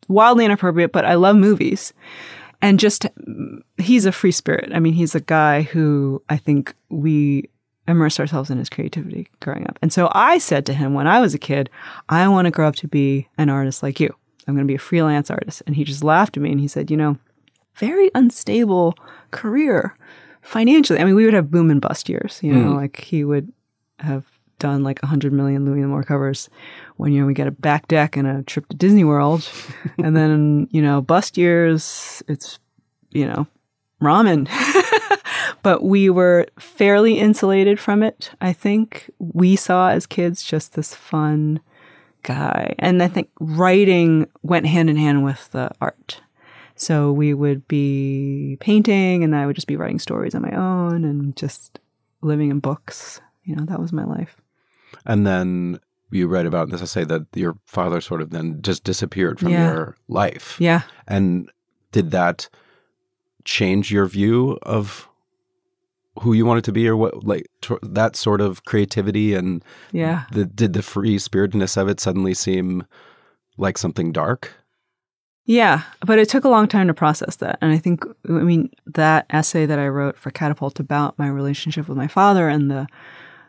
wildly 0.08 0.46
inappropriate, 0.46 0.92
but 0.92 1.06
I 1.06 1.16
love 1.16 1.36
movies. 1.36 1.92
And 2.62 2.80
just 2.80 3.06
he's 3.78 4.06
a 4.06 4.12
free 4.12 4.32
spirit. 4.32 4.72
I 4.74 4.80
mean, 4.80 4.94
he's 4.94 5.14
a 5.16 5.20
guy 5.20 5.64
who 5.64 6.24
I 6.30 6.38
think 6.38 6.74
we 6.90 7.50
immerse 7.88 8.20
ourselves 8.20 8.50
in 8.50 8.58
his 8.58 8.70
creativity 8.70 9.28
growing 9.42 9.66
up. 9.68 9.78
And 9.82 9.94
so 9.94 10.10
I 10.14 10.38
said 10.40 10.66
to 10.68 10.74
him 10.74 10.94
when 10.94 11.08
I 11.08 11.20
was 11.20 11.34
a 11.34 11.40
kid, 11.40 11.70
I 12.10 12.28
want 12.28 12.46
to 12.46 12.52
grow 12.52 12.68
up 12.68 12.76
to 12.78 12.88
be 12.88 13.28
an 13.38 13.50
artist 13.50 13.84
like 13.84 14.00
you. 14.00 14.14
I'm 14.48 14.56
going 14.56 14.66
to 14.68 14.72
be 14.72 14.76
a 14.76 14.80
freelance 14.80 15.30
artist. 15.32 15.62
And 15.68 15.76
he 15.76 15.84
just 15.84 16.04
laughed 16.04 16.38
at 16.38 16.44
me 16.44 16.52
and 16.52 16.60
he 16.60 16.68
said, 16.68 16.90
you 16.92 16.98
know, 16.98 17.18
very 17.76 18.10
unstable 18.16 18.96
career 19.32 19.96
financially. 20.42 21.00
I 21.00 21.04
mean, 21.04 21.16
we 21.16 21.26
would 21.26 21.34
have 21.34 21.52
boom 21.52 21.70
and 21.72 21.82
bust 21.82 22.08
years, 22.10 22.40
you 22.42 22.54
know, 22.54 22.72
Mm. 22.72 22.76
like 22.76 23.02
he 23.02 23.24
would 23.24 23.52
have 24.00 24.26
done 24.60 24.84
like 24.84 25.02
100 25.04 25.34
million 25.34 25.66
Louis 25.66 25.82
L'Amour 25.82 26.04
covers 26.04 26.50
one 26.96 27.12
year 27.12 27.26
we 27.26 27.34
get 27.34 27.48
a 27.48 27.52
back 27.52 27.88
deck 27.90 28.16
and 28.16 28.26
a 28.28 28.42
trip 28.44 28.68
to 28.70 28.78
Disney 28.78 29.04
World. 29.04 29.48
and 29.98 30.16
then, 30.16 30.68
you 30.72 30.82
know, 30.82 31.02
bust 31.02 31.38
years, 31.38 32.24
it's, 32.28 32.58
you 33.12 33.26
know, 33.28 33.46
ramen. 34.02 34.48
but 35.66 35.84
we 35.84 36.12
were 36.12 36.46
fairly 36.60 37.18
insulated 37.18 37.80
from 37.80 38.04
it, 38.04 38.30
I 38.40 38.54
think. 38.54 39.10
We 39.18 39.56
saw 39.56 39.90
as 39.90 40.06
kids 40.06 40.44
just 40.44 40.74
this 40.76 40.94
fun 40.94 41.60
guy. 42.22 42.76
And 42.78 43.02
I 43.02 43.08
think 43.08 43.30
writing 43.40 44.28
went 44.44 44.68
hand 44.68 44.92
in 44.92 44.96
hand 44.96 45.24
with 45.24 45.52
the 45.54 45.72
art. 45.82 46.22
So 46.76 47.12
we 47.12 47.34
would 47.34 47.68
be 47.68 48.58
painting 48.60 49.24
and 49.24 49.36
I 49.36 49.48
would 49.48 49.56
just 49.56 49.66
be 49.66 49.76
writing 49.76 49.98
stories 49.98 50.36
on 50.36 50.44
my 50.44 50.52
own 50.52 51.04
and 51.04 51.36
just 51.36 51.80
living 52.22 52.52
in 52.52 52.60
books. 52.60 53.20
You 53.44 53.56
know, 53.56 53.66
that 53.66 53.80
was 53.80 53.92
my 53.92 54.04
life. 54.06 54.38
And 55.04 55.26
then 55.26 55.80
you 56.12 56.28
write 56.28 56.46
about 56.46 56.66
in 56.68 56.70
this 56.74 56.84
essay 56.84 57.06
that 57.06 57.26
your 57.34 57.58
father 57.66 58.02
sort 58.02 58.22
of 58.22 58.30
then 58.30 58.62
just 58.62 58.84
disappeared 58.84 59.40
from 59.40 59.50
Yeah. 59.50 59.74
your 59.74 59.98
life. 60.08 60.58
Yeah. 60.60 60.82
And 61.08 61.50
did 61.92 62.12
that 62.12 62.50
change 63.46 63.92
your 63.92 64.06
view 64.06 64.60
of 64.62 65.10
who 66.22 66.34
you 66.34 66.46
wanted 66.46 66.64
to 66.64 66.72
be 66.72 66.88
or 66.88 66.96
what 66.96 67.24
like 67.24 67.48
tr- 67.62 67.74
that 67.84 68.16
sort 68.16 68.42
of 68.42 68.64
creativity 68.66 69.34
and 69.34 69.64
Yeah. 69.92 70.24
the, 70.32 70.46
did 70.46 70.74
the 70.74 70.82
free 70.82 71.18
spiritedness 71.18 71.78
of 71.78 71.88
it 71.90 72.00
suddenly 72.00 72.34
seem 72.34 72.86
like 73.58 73.78
something 73.78 74.12
dark? 74.12 74.54
Yeah, 75.48 75.84
but 76.06 76.18
it 76.18 76.28
took 76.28 76.44
a 76.44 76.50
long 76.50 76.68
time 76.68 76.88
to 76.88 76.94
process 76.94 77.36
that. 77.36 77.60
And 77.62 77.72
I 77.72 77.78
think, 77.78 78.04
I 78.28 78.32
mean, 78.32 78.72
that 78.88 79.28
essay 79.30 79.68
that 79.68 79.78
I 79.78 79.88
wrote 79.88 80.18
for 80.18 80.32
Catapult 80.32 80.80
about 80.80 81.20
my 81.20 81.28
relationship 81.28 81.88
with 81.88 81.98
my 81.98 82.08
father 82.08 82.50
and 82.50 82.72
the 82.72 82.88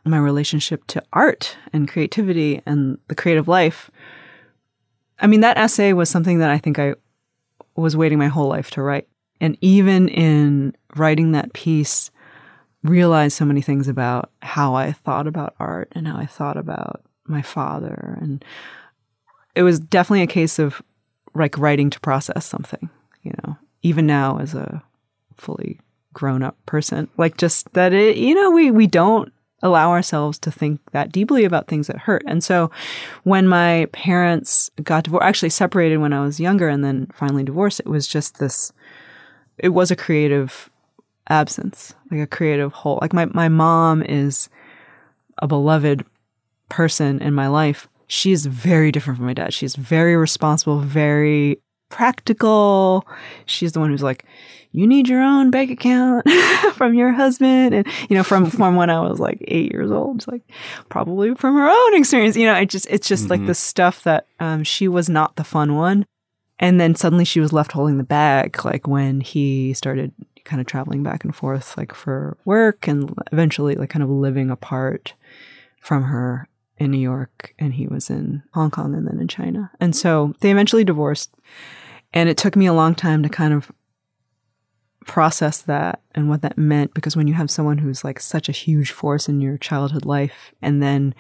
my 0.05 0.19
relationship 0.19 0.87
to 0.87 1.03
art 1.13 1.57
and 1.73 1.89
creativity 1.89 2.63
and 2.65 2.97
the 3.09 3.15
creative 3.17 3.49
life. 3.49 3.91
I 5.19 5.27
mean, 5.27 5.41
that 5.41 5.59
essay 5.59 5.93
was 5.95 6.09
something 6.09 6.39
that 6.39 6.51
I 6.51 6.59
think 6.59 6.79
I 6.79 6.95
was 7.75 7.97
waiting 7.97 8.19
my 8.19 8.29
whole 8.29 8.47
life 8.49 8.71
to 8.73 8.83
write. 8.83 9.09
And 9.41 9.59
even 9.61 10.09
in 10.09 10.77
writing 10.95 11.33
that 11.33 11.55
piece, 11.55 12.13
realized 12.89 13.37
so 13.37 13.45
many 13.45 13.61
things 13.61 13.89
about 13.89 14.31
how 14.43 14.75
I 14.75 14.93
thought 14.93 15.27
about 15.27 15.55
art 15.59 15.89
and 15.93 16.07
how 16.07 16.17
I 16.17 16.27
thought 16.27 16.57
about 16.57 17.03
my 17.27 17.43
father. 17.43 18.19
And 18.21 18.45
it 19.55 19.63
was 19.63 19.81
definitely 19.81 20.23
a 20.23 20.27
case 20.27 20.59
of 20.59 20.83
like 21.35 21.59
writing 21.59 21.91
to 21.91 22.01
process 22.01 22.47
something, 22.47 22.89
you 23.23 23.33
know, 23.43 23.57
even 23.83 24.07
now 24.07 24.39
as 24.39 24.55
a 24.55 24.83
fully 25.37 25.81
grown 26.13 26.43
up 26.43 26.57
person, 26.67 27.09
like 27.19 27.37
just 27.37 27.73
that 27.75 27.93
it, 27.93 28.17
you 28.17 28.35
know, 28.35 28.51
we, 28.51 28.71
we 28.71 28.87
don't 28.87 29.33
allow 29.63 29.91
ourselves 29.91 30.39
to 30.39 30.51
think 30.51 30.81
that 30.93 31.13
deeply 31.13 31.45
about 31.45 31.67
things 31.69 31.87
that 31.87 31.99
hurt. 31.99 32.23
And 32.27 32.43
so 32.43 32.71
when 33.25 33.49
my 33.49 33.87
parents 33.93 34.71
got 34.83 35.05
divorced, 35.05 35.25
actually 35.25 35.51
separated 35.51 35.99
when 35.99 36.13
I 36.13 36.23
was 36.23 36.41
younger 36.41 36.69
and 36.69 36.85
then 36.85 37.09
finally 37.15 37.43
divorced, 37.43 37.81
it 37.81 37.87
was 37.87 38.07
just 38.07 38.39
this, 38.39 38.73
it 39.59 39.71
was 39.71 39.91
a 39.91 39.97
creative 39.97 40.71
absence, 41.29 41.95
like 42.11 42.21
a 42.21 42.27
creative 42.27 42.73
hole. 42.73 42.99
Like 43.03 43.13
my, 43.13 43.27
my 43.27 43.49
mom 43.49 44.03
is 44.03 44.49
a 45.43 45.47
beloved 45.49 46.05
person 46.69 47.21
in 47.21 47.35
my 47.35 47.49
life. 47.49 47.89
She's 48.09 48.47
very 48.47 48.93
different 48.93 49.17
from 49.19 49.27
my 49.27 49.35
dad. 49.35 49.53
She's 49.53 49.77
very 49.77 50.17
responsible, 50.17 50.79
very 50.81 51.61
practical. 51.89 53.07
She's 53.47 53.73
the 53.73 53.81
one 53.81 53.91
who's 53.91 54.03
like, 54.03 54.25
you 54.73 54.87
need 54.87 55.09
your 55.09 55.23
own 55.23 55.51
bank 55.51 55.71
account 55.71 56.29
from 56.75 56.95
your 56.95 57.13
husband. 57.13 57.75
And, 57.75 57.87
you 58.09 58.17
know, 58.17 58.23
from, 58.23 58.51
from 58.51 58.77
when 58.77 58.91
I 58.91 59.01
was 59.01 59.19
like 59.19 59.39
eight 59.49 59.73
years 59.73 59.91
old, 59.91 60.17
it's 60.17 60.29
like 60.29 60.43
probably 60.89 61.35
from 61.35 61.55
her 61.55 61.69
own 61.69 61.95
experience. 61.99 62.37
You 62.37 62.47
know, 62.47 62.55
it 62.55 62.67
just, 62.69 62.87
it's 62.91 63.09
just 63.09 63.31
like 63.31 63.41
Mhm. 63.41 63.47
the 63.47 63.55
stuff 63.55 64.03
that 64.05 64.27
um, 64.39 64.63
she 64.65 64.87
was 64.89 65.09
not 65.09 65.37
the 65.37 65.45
fun 65.45 65.75
one. 65.77 66.05
And 66.59 66.81
then 66.81 66.95
suddenly 66.95 67.25
she 67.25 67.41
was 67.41 67.53
left 67.53 67.73
holding 67.73 67.99
the 67.99 68.05
bag, 68.05 68.65
like 68.65 68.87
when 68.87 69.21
he 69.21 69.73
started 69.75 70.13
kind 70.47 70.61
of 70.61 70.67
traveling 70.67 71.03
back 71.03 71.25
and 71.25 71.35
forth, 71.35 71.77
like 71.77 71.95
for 71.95 72.39
work 72.45 72.89
and 72.89 73.15
eventually 73.33 73.75
like 73.75 73.91
kind 73.91 74.03
of 74.03 74.09
living 74.09 74.51
apart 74.51 75.15
from 75.81 76.05
her 76.05 76.49
in 76.79 76.91
New 76.91 76.99
York 76.99 77.55
and 77.59 77.75
he 77.75 77.87
was 77.87 78.11
in 78.11 78.43
Hong 78.55 78.71
Kong 78.71 78.95
and 78.95 79.07
then 79.07 79.21
in 79.21 79.29
China. 79.29 79.71
And 79.81 79.95
so 79.95 80.35
they 80.41 80.51
eventually 80.51 80.85
divorced. 80.85 81.35
And 82.13 82.29
it 82.29 82.37
took 82.37 82.57
me 82.57 82.67
a 82.67 82.73
long 82.73 82.95
time 82.95 83.23
to 83.23 83.29
kind 83.29 83.53
of 83.53 83.71
process 85.07 85.63
that 85.63 86.03
and 86.15 86.29
what 86.29 86.43
that 86.43 86.59
meant 86.59 86.93
because 86.93 87.17
when 87.17 87.29
you 87.29 87.35
have 87.35 87.51
someone 87.51 87.79
who's 87.79 88.03
like 88.03 88.19
such 88.19 88.49
a 88.49 88.53
huge 88.53 88.91
force 88.91 89.29
in 89.29 89.41
your 89.41 89.57
childhood 89.57 90.05
life 90.05 90.53
and 90.61 90.83
then 90.83 91.15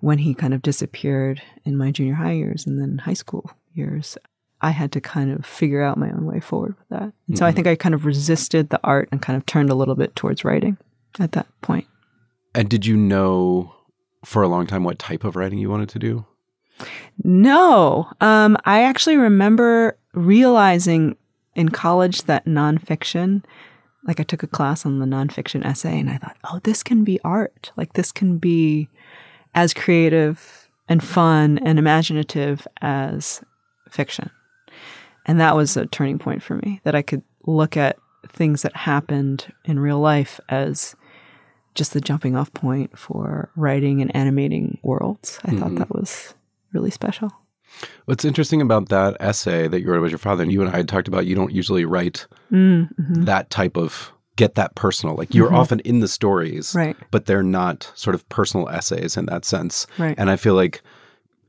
when 0.00 0.18
he 0.18 0.34
kind 0.34 0.52
of 0.52 0.60
disappeared 0.60 1.40
in 1.64 1.76
my 1.76 1.90
junior 1.90 2.14
high 2.14 2.32
years 2.32 2.66
and 2.66 2.78
then 2.78 2.98
high 2.98 3.14
school 3.14 3.50
years 3.72 4.18
I 4.62 4.70
had 4.70 4.92
to 4.92 5.00
kind 5.00 5.32
of 5.32 5.44
figure 5.44 5.82
out 5.82 5.98
my 5.98 6.10
own 6.10 6.24
way 6.24 6.38
forward 6.40 6.76
with 6.78 6.88
that. 6.90 7.12
And 7.28 7.36
so 7.36 7.44
I 7.44 7.50
Mhm. 7.50 7.54
think 7.56 7.66
I 7.66 7.74
kind 7.74 7.94
of 7.94 8.06
resisted 8.06 8.70
the 8.70 8.80
art 8.84 9.08
and 9.10 9.20
kind 9.20 9.36
of 9.36 9.44
turned 9.44 9.70
a 9.70 9.74
little 9.74 9.96
bit 9.96 10.14
towards 10.14 10.44
writing 10.44 10.76
at 11.18 11.32
that 11.32 11.46
point. 11.62 11.86
And 12.54 12.68
did 12.68 12.86
you 12.86 12.96
know 12.96 13.74
for 14.24 14.42
a 14.42 14.48
long 14.48 14.66
time 14.66 14.84
what 14.84 14.98
type 14.98 15.24
of 15.24 15.34
writing 15.36 15.58
you 15.58 15.68
wanted 15.68 15.88
to 15.90 15.98
do? 15.98 16.24
No, 17.24 18.08
um, 18.20 18.56
I 18.64 18.82
actually 18.82 19.16
remember 19.16 19.98
realizing 20.14 21.16
in 21.54 21.68
college 21.68 22.22
that 22.22 22.46
nonfiction, 22.46 23.44
like 24.04 24.20
I 24.20 24.22
took 24.22 24.42
a 24.42 24.46
class 24.46 24.86
on 24.86 24.98
the 24.98 25.06
nonfiction 25.06 25.64
essay, 25.64 25.98
and 25.98 26.08
I 26.10 26.16
thought, 26.18 26.36
oh, 26.44 26.60
this 26.62 26.82
can 26.82 27.04
be 27.04 27.20
art. 27.24 27.72
Like 27.76 27.92
this 27.94 28.10
can 28.12 28.38
be 28.38 28.88
as 29.54 29.74
creative 29.74 30.68
and 30.88 31.02
fun 31.04 31.58
and 31.58 31.78
imaginative 31.78 32.66
as 32.80 33.42
fiction. 33.90 34.30
And 35.26 35.40
that 35.40 35.54
was 35.56 35.76
a 35.76 35.86
turning 35.86 36.18
point 36.18 36.42
for 36.42 36.56
me 36.56 36.80
that 36.84 36.94
I 36.94 37.02
could 37.02 37.22
look 37.46 37.76
at 37.76 37.96
things 38.28 38.62
that 38.62 38.76
happened 38.76 39.52
in 39.64 39.78
real 39.78 39.98
life 40.00 40.40
as 40.48 40.94
just 41.74 41.92
the 41.92 42.00
jumping 42.00 42.36
off 42.36 42.52
point 42.52 42.96
for 42.98 43.50
writing 43.56 44.00
and 44.02 44.14
animating 44.14 44.78
worlds. 44.82 45.38
I 45.44 45.52
thought 45.52 45.70
Mhm. 45.72 45.78
that 45.78 45.94
was 45.94 46.34
really 46.72 46.90
special. 46.90 47.32
What's 48.04 48.24
interesting 48.24 48.60
about 48.60 48.90
that 48.90 49.16
essay 49.20 49.66
that 49.68 49.80
you 49.80 49.88
wrote 49.88 49.98
about 49.98 50.10
your 50.10 50.18
father, 50.18 50.42
and 50.42 50.52
you 50.52 50.60
and 50.60 50.70
I 50.70 50.76
had 50.76 50.88
talked 50.88 51.08
about, 51.08 51.24
you 51.26 51.34
don't 51.34 51.52
usually 51.52 51.84
write 51.84 52.26
Mm-hmm. 52.50 53.24
that 53.24 53.48
type 53.50 53.76
of 53.78 54.12
get 54.36 54.54
that 54.56 54.74
personal. 54.74 55.14
Like 55.16 55.34
you're 55.34 55.50
Mhm. 55.50 55.56
often 55.56 55.80
in 55.80 56.00
the 56.00 56.08
stories, 56.08 56.74
Right, 56.74 56.96
but 57.10 57.26
they're 57.26 57.42
not 57.42 57.90
sort 57.94 58.14
of 58.14 58.26
personal 58.28 58.68
essays 58.68 59.16
in 59.16 59.26
that 59.26 59.44
sense. 59.44 59.86
right. 59.98 60.14
And 60.18 60.30
I 60.30 60.36
feel 60.36 60.54
like 60.54 60.82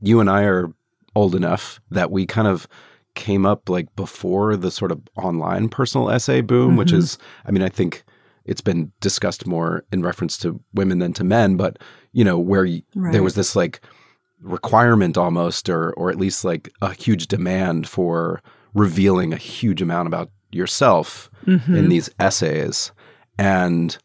you 0.01 0.19
and 0.19 0.29
I 0.29 0.43
are 0.43 0.69
old 1.15 1.35
enough 1.35 1.79
that 1.91 2.11
we 2.11 2.25
kind 2.25 2.47
of 2.47 2.67
came 3.15 3.45
up 3.45 3.69
like 3.69 3.93
before 3.95 4.55
the 4.57 4.71
sort 4.71 4.91
of 4.91 5.01
online 5.17 5.69
personal 5.69 6.09
essay 6.09 6.41
boom, 6.41 6.75
which 6.77 6.91
Mhm. 6.91 6.97
is, 6.97 7.17
I 7.45 7.51
mean, 7.51 7.61
I 7.63 7.69
think 7.69 8.03
it's 8.45 8.61
been 8.61 8.91
discussed 9.01 9.45
more 9.47 9.83
in 9.91 10.01
reference 10.01 10.37
to 10.39 10.59
women 10.73 10.99
than 10.99 11.13
to 11.13 11.23
men, 11.23 11.55
but 11.55 11.77
you 12.11 12.23
know, 12.23 12.37
where 12.39 12.65
y- 12.65 12.83
Right. 12.95 13.11
there 13.13 13.23
was 13.23 13.35
this 13.35 13.55
like 13.55 13.79
requirement 14.41 15.17
almost, 15.17 15.69
or 15.69 15.93
or 15.93 16.09
at 16.09 16.17
least 16.19 16.43
like 16.43 16.69
a 16.81 16.93
huge 16.93 17.27
demand 17.27 17.87
for 17.87 18.41
revealing 18.73 19.31
a 19.33 19.37
huge 19.37 19.81
amount 19.81 20.07
about 20.07 20.29
yourself 20.51 21.29
Mm-hmm. 21.45 21.75
in 21.75 21.89
these 21.89 22.09
essays. 22.19 22.91
And 23.37 23.97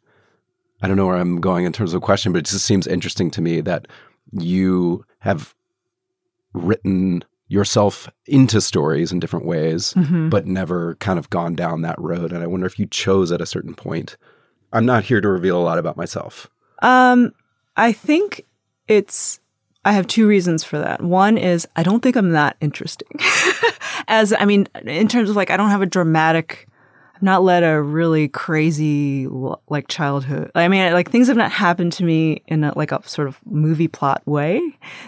I 0.83 0.87
don't 0.89 0.97
know 0.97 1.07
where 1.07 1.17
I'm 1.17 1.41
going 1.41 1.65
in 1.65 1.73
terms 1.73 1.93
of 1.93 2.01
the 2.01 2.05
question, 2.05 2.33
but 2.33 2.39
it 2.41 2.47
just 2.47 2.65
seems 2.65 2.87
interesting 2.87 3.31
to 3.33 3.41
me 3.41 3.61
that 3.63 3.89
you 4.33 5.05
have 5.21 5.55
written 6.53 7.25
yourself 7.49 8.09
into 8.27 8.61
stories 8.61 9.11
in 9.11 9.19
different 9.21 9.47
ways, 9.47 9.95
Mhm. 9.95 10.29
but 10.31 10.47
never 10.47 10.95
kind 10.97 11.19
of 11.19 11.31
gone 11.31 11.55
down 11.55 11.83
that 11.83 11.99
road. 11.99 12.33
And 12.33 12.43
I 12.43 12.47
wonder 12.47 12.67
if 12.67 12.79
you 12.79 12.87
chose 12.87 13.33
at 13.33 13.41
a 13.41 13.47
certain 13.47 13.75
point. 13.75 14.17
I'm 14.73 14.85
not 14.85 15.05
here 15.05 15.21
to 15.21 15.29
reveal 15.29 15.57
a 15.59 15.65
lot 15.65 15.79
about 15.79 15.97
myself. 15.97 16.49
Um, 16.83 17.33
I 17.77 17.93
think 17.93 18.45
it's. 18.87 19.41
I 19.85 19.93
have 19.93 20.07
two 20.07 20.27
reasons 20.27 20.63
for 20.65 20.79
that. 20.79 21.03
One 21.03 21.39
is 21.39 21.67
I 21.75 21.83
don't 21.83 22.03
think 22.03 22.17
I'm 22.17 22.31
that 22.33 22.57
interesting. 22.61 23.09
As 24.09 24.33
I 24.39 24.45
mean, 24.45 24.69
in 24.85 25.09
terms 25.09 25.31
of 25.31 25.37
like, 25.37 25.51
I 25.51 25.57
don't 25.57 25.71
have 25.71 25.83
a 25.83 25.87
dramatic. 25.87 26.67
I've 27.17 27.23
not 27.23 27.43
led 27.43 27.65
a 27.65 27.81
really 27.83 28.29
crazy 28.29 29.27
like 29.69 29.89
childhood. 29.89 30.51
I 30.55 30.69
mean, 30.69 30.93
like 30.93 31.11
things 31.11 31.29
have 31.29 31.37
not 31.37 31.51
happened 31.51 31.93
to 31.95 32.05
me 32.05 32.43
in 32.47 32.63
a, 32.63 32.77
like 32.77 32.93
a 32.93 33.01
sort 33.09 33.27
of 33.29 33.41
movie 33.47 33.89
plot 33.89 34.23
way 34.27 34.61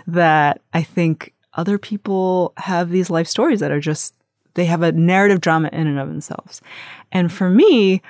that 0.09 0.61
I 0.72 0.82
think 0.82 1.34
other 1.55 1.78
people 1.78 2.53
have 2.57 2.90
these 2.90 3.11
life 3.11 3.26
stories 3.26 3.61
that 3.61 3.70
are 3.70 3.80
just 3.80 4.14
they 4.55 4.64
have 4.64 4.82
a 4.82 4.92
narrative 4.92 5.40
drama 5.40 5.70
in 5.72 5.86
and 5.86 5.98
of 5.98 6.09
themselves. 6.09 6.61
And 7.12 7.32
for 7.32 7.48
me, 7.51 8.03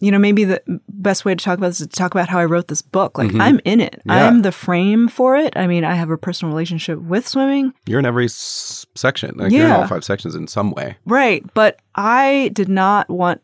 you 0.00 0.10
know, 0.10 0.18
maybe 0.18 0.44
the 0.44 0.62
best 0.88 1.24
way 1.24 1.34
to 1.34 1.42
talk 1.42 1.56
about 1.56 1.68
this 1.68 1.80
is 1.80 1.86
to 1.86 1.96
talk 1.96 2.14
about 2.14 2.28
how 2.28 2.38
I 2.38 2.44
wrote 2.44 2.68
this 2.68 2.82
book. 2.82 3.16
Like 3.16 3.28
mm-hmm. 3.28 3.40
I'm 3.40 3.60
in 3.64 3.80
it. 3.80 4.02
Yeah. 4.04 4.26
I'm 4.26 4.42
the 4.42 4.52
frame 4.52 5.08
for 5.08 5.36
it. 5.36 5.56
I 5.56 5.66
mean, 5.66 5.84
I 5.84 5.94
have 5.94 6.10
a 6.10 6.18
personal 6.18 6.52
relationship 6.52 7.00
with 7.00 7.26
swimming. 7.26 7.72
You're 7.86 7.98
in 7.98 8.04
every 8.06 8.26
s- 8.26 8.84
section. 8.94 9.34
Like 9.36 9.52
you're 9.52 9.62
in 9.64 9.68
Yeah. 9.68 9.78
all 9.78 9.86
five 9.86 10.04
sections 10.04 10.34
in 10.34 10.48
some 10.48 10.72
way. 10.72 10.96
Right. 11.06 11.42
But 11.54 11.80
I 11.94 12.50
did 12.52 12.68
not 12.68 13.08
want 13.08 13.40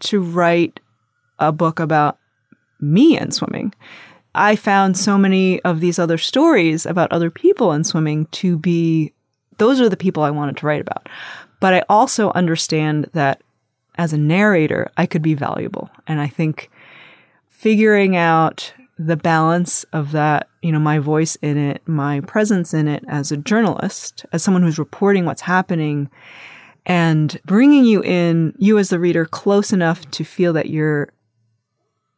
to 0.00 0.22
write 0.22 0.78
a 1.40 1.50
book 1.50 1.80
about 1.80 2.18
me 2.80 3.18
and 3.18 3.34
swimming. 3.34 3.74
I 4.36 4.54
found 4.54 4.96
so 4.96 5.16
many 5.16 5.60
of 5.62 5.80
these 5.80 5.98
other 5.98 6.18
stories 6.18 6.86
about 6.86 7.10
other 7.10 7.30
people 7.30 7.72
in 7.72 7.84
swimming 7.84 8.26
to 8.26 8.58
be, 8.58 9.12
those 9.58 9.80
are 9.80 9.88
the 9.88 9.96
people 9.96 10.22
I 10.22 10.30
wanted 10.30 10.56
to 10.58 10.66
write 10.66 10.80
about. 10.80 11.08
But 11.58 11.74
I 11.74 11.82
also 11.88 12.30
understand 12.32 13.08
that 13.14 13.42
as 13.96 14.12
a 14.12 14.18
narrator, 14.18 14.90
I 14.96 15.06
could 15.06 15.22
be 15.22 15.34
valuable. 15.34 15.90
And 16.06 16.20
I 16.20 16.26
think 16.28 16.70
figuring 17.48 18.14
out 18.14 18.72
the 18.98 19.16
balance 19.16 19.84
of 19.92 20.12
that, 20.12 20.48
you 20.62 20.72
know, 20.72 20.78
my 20.78 20.98
voice 20.98 21.36
in 21.36 21.56
it, 21.56 21.82
my 21.86 22.20
presence 22.20 22.74
in 22.74 22.88
it 22.88 23.04
as 23.08 23.32
a 23.32 23.36
journalist, 23.36 24.26
as 24.32 24.42
someone 24.42 24.62
who's 24.62 24.78
reporting 24.78 25.24
what's 25.24 25.42
happening 25.42 26.10
and 26.84 27.40
bringing 27.44 27.84
you 27.84 28.02
in, 28.02 28.54
you 28.58 28.78
as 28.78 28.90
the 28.90 28.98
reader, 28.98 29.24
close 29.24 29.72
enough 29.72 30.08
to 30.12 30.24
feel 30.24 30.52
that 30.52 30.70
you're, 30.70 31.08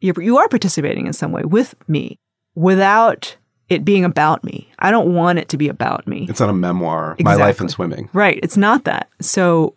you're 0.00 0.20
you 0.22 0.38
are 0.38 0.48
participating 0.48 1.06
in 1.06 1.12
some 1.12 1.32
way 1.32 1.42
with 1.42 1.74
me 1.88 2.18
without 2.54 3.36
it 3.68 3.84
being 3.84 4.04
about 4.04 4.42
me. 4.44 4.70
I 4.78 4.90
don't 4.90 5.14
want 5.14 5.38
it 5.38 5.48
to 5.50 5.56
be 5.56 5.68
about 5.68 6.06
me. 6.06 6.26
It's 6.28 6.40
not 6.40 6.48
a 6.48 6.54
memoir. 6.54 7.16
My 7.20 7.34
life 7.34 7.60
in 7.60 7.68
swimming. 7.68 8.08
Right. 8.12 8.40
It's 8.42 8.56
not 8.56 8.84
that. 8.84 9.08
So 9.20 9.74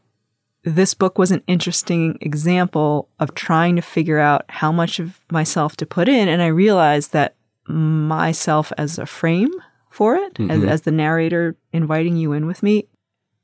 this 0.63 0.93
book 0.93 1.17
was 1.17 1.32
an 1.32 1.43
interesting 1.47 2.17
example 2.22 3.09
of 3.19 3.34
trying 3.34 3.76
to 3.76 3.82
figure 3.82 4.19
out 4.19 4.45
how 4.47 4.72
much 4.72 4.99
of 4.99 5.19
myself 5.32 5.76
to 5.78 5.86
put 5.86 6.07
in. 6.07 6.28
And 6.28 6.41
I 6.41 6.47
realized 6.47 7.11
that 7.13 7.36
myself 7.67 8.72
as 8.78 8.97
a 8.97 9.05
frame 9.05 9.51
for 9.89 10.15
it, 10.15 10.39
as, 10.39 10.63
as 10.63 10.82
the 10.84 10.91
narrator 10.91 11.55
inviting 11.74 12.15
you 12.15 12.32
in 12.32 12.45
with 12.45 12.63
me, 12.63 12.88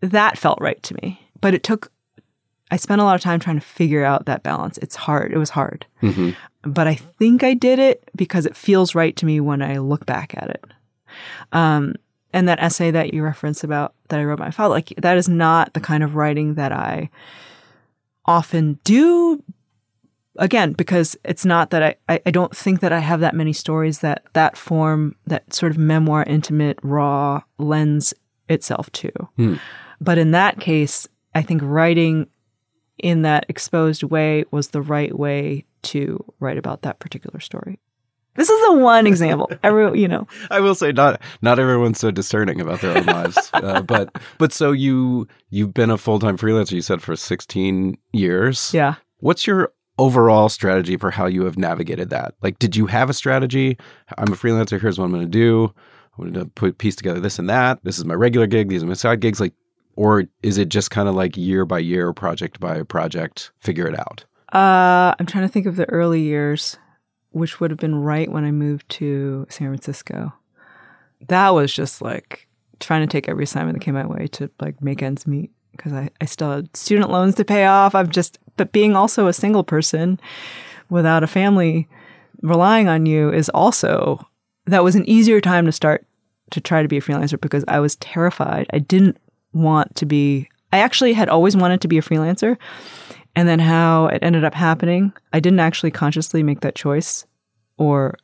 that 0.02 0.38
felt 0.38 0.62
right 0.62 0.82
to 0.84 0.96
me. 1.02 1.20
But 1.42 1.54
it 1.54 1.64
took, 1.64 1.92
I 2.72 2.78
spent 2.78 3.02
a 3.02 3.04
lot 3.04 3.16
of 3.16 3.22
time 3.22 3.40
trying 3.40 3.60
to 3.60 3.66
figure 3.66 4.06
out 4.06 4.26
that 4.28 4.44
balance. 4.44 4.78
It's 4.78 4.96
hard. 4.96 5.34
It 5.34 5.38
was 5.38 5.50
hard. 5.50 5.86
hmm 6.00 6.32
But 6.68 6.88
I 6.88 6.96
think 6.96 7.44
I 7.44 7.54
did 7.54 7.80
it 7.80 8.10
because 8.16 8.46
it 8.46 8.56
feels 8.56 8.96
right 8.96 9.16
to 9.16 9.26
me 9.26 9.40
when 9.40 9.62
I 9.62 9.78
look 9.78 10.06
back 10.06 10.34
at 10.36 10.50
it. 10.50 10.66
Um, 11.52 11.96
and 12.34 12.48
that 12.48 12.62
essay 12.62 12.92
that 12.92 13.14
you 13.14 13.24
reference 13.24 13.64
about 13.64 13.94
that 14.10 14.20
I 14.20 14.24
wrote 14.24 14.40
my 14.40 14.52
father, 14.52 14.74
like 14.74 14.94
that 14.98 15.18
is 15.18 15.30
not 15.30 15.74
the 15.74 15.80
kind 15.80 16.04
of 16.04 16.16
writing 16.16 16.56
that 16.56 16.72
I 16.72 17.10
often 18.26 18.80
do. 18.84 19.42
Again, 20.40 20.74
because 20.74 21.18
it's 21.24 21.46
not 21.46 21.72
that 21.72 21.82
I, 21.82 21.96
I, 22.10 22.22
I 22.28 22.32
don't 22.32 22.56
think 22.56 22.82
that 22.82 22.94
I 22.94 23.00
have 23.00 23.22
that 23.22 23.34
many 23.34 23.54
stories 23.54 24.00
that 24.00 24.24
that 24.34 24.56
form, 24.56 25.16
that 25.26 25.52
sort 25.52 25.72
of 25.72 25.80
memoir, 25.80 26.24
intimate, 26.28 26.78
raw 26.84 27.42
lends 27.58 28.14
itself 28.48 28.92
to. 28.92 29.12
Hmm. 29.38 29.56
But 30.00 30.20
in 30.20 30.32
that 30.32 30.60
case, 30.60 31.08
I 31.34 31.42
think 31.42 31.62
writing 31.64 32.28
in 33.00 33.24
that 33.24 33.46
exposed 33.50 34.04
way 34.04 34.44
was 34.52 34.70
the 34.70 34.82
right 34.82 35.18
way 35.18 35.66
to 35.84 36.24
write 36.40 36.58
about 36.58 36.82
that 36.84 37.00
particular 37.00 37.40
story. 37.40 37.80
This 38.36 38.50
is 38.50 38.66
the 38.68 38.74
one 38.74 39.08
example. 39.08 39.50
Every, 39.64 40.00
you 40.00 40.08
know, 40.08 40.28
I 40.52 40.60
will 40.60 40.76
say 40.76 40.92
not 40.92 41.20
not 41.42 41.58
everyone's 41.58 42.00
so 42.00 42.12
discerning 42.12 42.62
about 42.62 42.82
their 42.82 42.96
own 42.96 43.06
lives, 43.08 43.50
uh, 43.54 43.82
but 43.82 44.16
but 44.38 44.54
so 44.54 44.72
you 44.72 45.28
you've 45.50 45.74
been 45.74 45.90
a 45.90 45.98
full 45.98 46.20
time 46.20 46.38
freelancer. 46.38 46.74
You 46.74 46.82
said 46.82 47.02
for 47.02 47.16
sixteen 47.16 47.98
years. 48.14 48.72
yeah. 48.74 48.96
What's 49.20 49.48
your 49.48 49.74
overall 49.98 50.48
strategy 50.50 50.96
for 50.96 51.10
how 51.10 51.26
you 51.26 51.44
have 51.46 51.58
navigated 51.58 52.12
that? 52.12 52.36
Like, 52.44 52.60
did 52.60 52.76
you 52.76 52.86
have 52.86 53.10
a 53.10 53.14
strategy? 53.14 53.78
I'm 54.20 54.32
a 54.32 54.36
freelancer. 54.36 54.80
Here's 54.80 55.00
what 55.00 55.06
I'm 55.06 55.12
going 55.12 55.24
to 55.26 55.28
do. 55.28 55.74
I'm 56.20 56.32
going 56.32 56.34
to 56.34 56.46
put 56.46 56.78
piece 56.78 56.96
together 56.96 57.20
this 57.20 57.40
and 57.40 57.50
that. 57.50 57.84
This 57.84 57.98
is 57.98 58.06
my 58.06 58.14
regular 58.14 58.46
gig. 58.46 58.70
These 58.70 58.84
are 58.84 58.88
my 58.88 58.94
side 58.94 59.22
gigs. 59.22 59.40
Like, 59.40 59.54
or 59.96 60.26
is 60.44 60.60
it 60.60 60.70
just 60.70 60.92
kind 60.92 61.10
of 61.10 61.16
like 61.16 61.36
year 61.36 61.66
by 61.66 61.80
year, 61.80 62.14
project 62.14 62.60
by 62.60 62.84
project, 62.84 63.52
figure 63.60 63.88
it 63.88 63.98
out? 63.98 64.26
Uh, 64.54 65.14
I'm 65.20 65.26
trying 65.26 65.46
to 65.46 65.52
think 65.52 65.66
of 65.66 65.76
the 65.76 65.90
early 65.90 66.22
years, 66.22 66.78
which 67.32 67.60
would 67.60 67.72
have 67.72 67.80
been 67.80 67.96
right 67.96 68.32
when 68.32 68.46
I 68.46 68.52
moved 68.52 68.88
to 68.90 69.46
San 69.50 69.68
Francisco. 69.68 70.34
That 71.28 71.50
was 71.50 71.74
just 71.74 72.02
like 72.02 72.48
trying 72.80 73.02
to 73.02 73.12
take 73.12 73.28
every 73.28 73.44
assignment 73.44 73.78
that 73.78 73.84
came 73.84 73.96
my 73.96 74.06
way 74.06 74.28
to 74.28 74.50
like 74.60 74.82
make 74.82 75.02
ends 75.02 75.28
meet 75.28 75.52
because 75.72 75.94
I, 75.94 76.10
I 76.22 76.26
still 76.26 76.52
had 76.52 76.76
student 76.76 77.10
loans 77.10 77.36
to 77.36 77.46
pay 77.46 77.66
off. 77.66 77.94
I'm 77.96 78.10
just, 78.10 78.40
but 78.56 78.72
being 78.72 78.96
also 78.96 79.28
a 79.28 79.34
single 79.34 79.64
person 79.64 80.20
without 80.90 81.24
a 81.24 81.28
family 81.28 81.88
relying 82.42 82.88
on 82.88 83.06
you 83.06 83.32
is 83.32 83.50
also, 83.50 84.26
that 84.66 84.84
was 84.84 84.96
an 84.96 85.08
easier 85.10 85.42
time 85.42 85.66
to 85.66 85.72
start 85.72 86.06
to 86.52 86.62
try 86.62 86.82
to 86.82 86.88
be 86.88 86.98
a 86.98 87.02
freelancer 87.02 87.40
because 87.40 87.66
I 87.68 87.80
was 87.80 87.98
terrified. 87.98 88.68
I 88.72 88.80
didn't 88.80 89.18
want 89.54 89.96
to 89.98 90.06
be, 90.06 90.50
I 90.72 90.80
actually 90.80 91.14
had 91.14 91.30
always 91.30 91.58
wanted 91.58 91.82
to 91.82 91.88
be 91.88 91.98
a 91.98 92.02
freelancer. 92.02 92.58
And 93.38 93.48
then 93.48 93.60
how 93.60 94.08
it 94.08 94.24
ended 94.24 94.44
up 94.44 94.56
happening, 94.56 95.14
I 95.32 95.40
didn't 95.40 95.60
actually 95.60 95.92
consciously 95.92 96.42
make 96.42 96.62
that 96.62 96.74
choice 96.74 97.24
or 97.78 98.18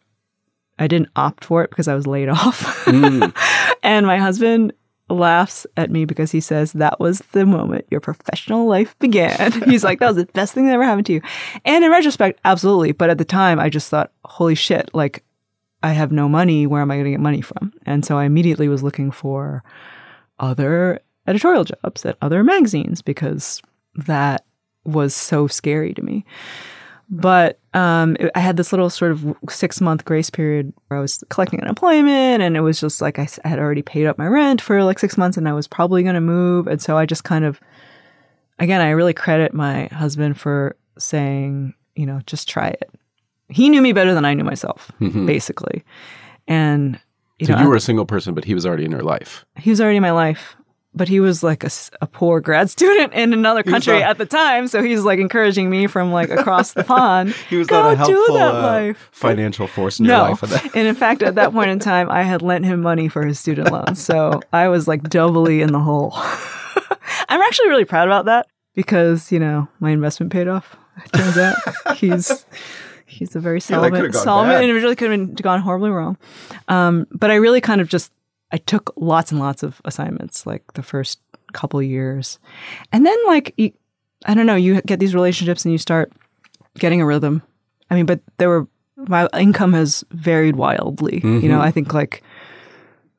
I 0.79 0.87
didn't 0.87 1.09
opt 1.15 1.45
for 1.45 1.63
it 1.63 1.69
because 1.69 1.87
I 1.87 1.93
was 1.93 2.07
laid 2.07 2.29
off. 2.29 2.63
Mm. 2.85 3.31
and 3.83 4.07
my 4.07 4.17
husband 4.17 4.73
laughs 5.11 5.67
at 5.77 5.91
me 5.91 6.05
because 6.05 6.31
he 6.31 6.39
says 6.39 6.73
that 6.73 6.99
was 6.99 7.19
the 7.31 7.45
moment 7.45 7.85
your 7.91 7.99
professional 7.99 8.65
life 8.65 8.97
began. 8.97 9.51
He's 9.69 9.83
like, 9.83 9.99
that 9.99 10.07
was 10.07 10.15
the 10.15 10.25
best 10.33 10.55
thing 10.55 10.65
that 10.65 10.73
ever 10.73 10.83
happened 10.83 11.05
to 11.05 11.13
you. 11.13 11.21
And 11.63 11.85
in 11.85 11.91
retrospect, 11.91 12.39
absolutely. 12.43 12.91
But 12.91 13.11
at 13.11 13.19
the 13.19 13.23
time, 13.23 13.59
I 13.59 13.69
just 13.69 13.89
thought, 13.89 14.11
holy 14.25 14.55
shit, 14.55 14.89
like, 14.95 15.23
I 15.83 15.91
have 15.91 16.11
no 16.11 16.27
money. 16.27 16.65
Where 16.65 16.81
am 16.81 16.89
I 16.89 16.95
going 16.95 17.05
to 17.05 17.11
get 17.11 17.19
money 17.19 17.41
from? 17.41 17.71
And 17.85 18.03
so 18.03 18.17
I 18.17 18.23
immediately 18.23 18.67
was 18.67 18.81
looking 18.81 19.11
for 19.11 19.63
other 20.39 21.01
editorial 21.27 21.65
jobs 21.65 22.03
at 22.03 22.17
other 22.19 22.43
magazines 22.43 23.03
because 23.03 23.61
that 24.07 24.43
was 24.85 25.15
so 25.15 25.47
scary 25.47 25.93
to 25.93 26.01
me. 26.01 26.25
But 27.09 27.59
um, 27.73 28.17
I 28.33 28.39
had 28.39 28.57
this 28.57 28.71
little 28.71 28.89
sort 28.89 29.11
of 29.11 29.35
six 29.49 29.79
month 29.81 30.05
grace 30.05 30.29
period 30.29 30.73
where 30.87 30.97
I 30.97 31.01
was 31.01 31.23
collecting 31.29 31.61
unemployment, 31.61 32.41
and 32.41 32.57
it 32.57 32.61
was 32.61 32.79
just 32.79 33.01
like 33.01 33.19
I 33.19 33.27
had 33.43 33.59
already 33.59 33.81
paid 33.81 34.07
up 34.07 34.17
my 34.17 34.27
rent 34.27 34.61
for 34.61 34.83
like 34.83 34.99
six 34.99 35.17
months, 35.17 35.37
and 35.37 35.47
I 35.47 35.53
was 35.53 35.67
probably 35.67 36.01
going 36.03 36.15
to 36.15 36.21
move. 36.21 36.67
And 36.67 36.81
so 36.81 36.97
I 36.97 37.05
just 37.05 37.23
kind 37.23 37.45
of, 37.45 37.59
again, 38.57 38.81
I 38.81 38.91
really 38.91 39.13
credit 39.13 39.53
my 39.53 39.87
husband 39.87 40.39
for 40.39 40.75
saying, 40.97 41.73
you 41.95 42.05
know, 42.05 42.21
just 42.25 42.49
try 42.49 42.69
it. 42.69 42.89
He 43.49 43.69
knew 43.69 43.81
me 43.81 43.93
better 43.93 44.13
than 44.13 44.25
I 44.25 44.33
knew 44.33 44.45
myself, 44.45 44.91
basically. 44.99 45.83
And, 46.47 46.99
you 47.37 47.45
so 47.45 47.53
know, 47.53 47.61
you 47.61 47.69
were 47.69 47.75
a 47.75 47.81
single 47.81 48.05
person, 48.05 48.33
but 48.33 48.45
he 48.45 48.55
was 48.55 48.65
already 48.65 48.85
in 48.85 48.91
your 48.91 49.03
life. 49.03 49.45
he 49.57 49.69
was 49.69 49.79
already 49.79 49.97
in 49.97 50.01
my 50.01 50.11
life 50.11 50.55
but 50.95 51.07
he 51.07 51.19
was 51.19 51.41
like 51.43 51.63
a 52.01 52.07
poor 52.07 52.39
grad 52.39 52.69
student 52.77 53.13
in 53.13 53.33
another 53.33 53.63
country 53.63 53.99
not- 53.99 54.09
at 54.11 54.17
the 54.17 54.25
time 54.25 54.67
so 54.67 54.81
he's 54.83 55.03
like 55.03 55.19
encouraging 55.19 55.69
me 55.69 55.87
from 55.87 56.11
like 56.11 56.29
across 56.29 56.73
the 56.73 56.83
pond 56.83 57.31
He 57.49 57.57
was 57.57 57.69
not 57.69 57.93
a 57.93 57.95
helpful 57.95 58.15
do 58.27 58.33
that 58.33 58.55
uh, 58.55 58.61
life 58.61 59.09
financial 59.11 59.67
force 59.67 59.99
in 59.99 60.05
your 60.05 60.17
no 60.17 60.23
life. 60.31 60.75
And 60.75 60.87
in 60.87 60.95
fact 60.95 61.23
at 61.23 61.35
that 61.35 61.51
point 61.51 61.69
in 61.71 61.79
time 61.79 62.09
i 62.09 62.23
had 62.23 62.41
lent 62.41 62.65
him 62.65 62.81
money 62.81 63.07
for 63.09 63.25
his 63.25 63.39
student 63.39 63.71
loans 63.71 64.01
so 64.03 64.39
i 64.51 64.67
was 64.67 64.87
like 64.87 65.03
doubly 65.09 65.61
in 65.61 65.71
the 65.71 65.79
hole 65.79 66.13
i'm 67.29 67.41
actually 67.41 67.69
really 67.69 67.85
proud 67.85 68.07
about 68.07 68.25
that 68.25 68.47
because 68.75 69.31
you 69.31 69.39
know 69.39 69.67
my 69.79 69.91
investment 69.91 70.31
paid 70.31 70.47
off 70.47 70.75
it 71.05 71.11
turns 71.17 71.37
out 71.37 71.55
he's 71.97 72.45
he's 73.05 73.35
a 73.35 73.39
very 73.39 73.57
Yeah, 73.57 73.77
solvent, 73.81 74.13
gone 74.13 74.23
solvent 74.23 74.55
bad. 74.57 74.63
individual. 74.63 74.95
Could 74.95 75.11
have 75.11 75.35
gone 75.41 75.59
horribly 75.61 75.89
wrong. 75.89 76.17
Um, 76.67 77.07
but 77.11 77.31
I 77.31 77.35
really 77.35 77.61
kind 77.61 77.81
of 77.81 77.87
just 77.89 78.11
I 78.53 78.57
took 78.57 78.93
lots 78.95 79.31
and 79.31 79.39
lots 79.39 79.63
of 79.63 79.81
assignments 79.83 80.45
like 80.45 80.63
the 80.73 80.83
first 80.83 81.19
couple 81.53 81.81
years, 81.81 82.39
and 82.91 83.05
then 83.05 83.17
like 83.25 83.53
you, 83.57 83.73
I 84.25 84.35
don't 84.35 84.45
know, 84.45 84.55
you 84.55 84.81
get 84.83 84.99
these 84.99 85.15
relationships 85.15 85.65
and 85.65 85.71
you 85.71 85.77
start 85.79 86.13
getting 86.77 87.01
a 87.01 87.05
rhythm. 87.05 87.41
I 87.89 87.95
mean, 87.95 88.05
but 88.05 88.21
there 88.37 88.49
were 88.49 88.67
my 88.95 89.27
income 89.37 89.73
has 89.73 90.03
varied 90.11 90.55
wildly. 90.55 91.15
You 91.15 91.21
mm-hmm. 91.21 91.47
know, 91.47 91.61
I 91.61 91.71
think 91.71 91.93
like 91.93 92.23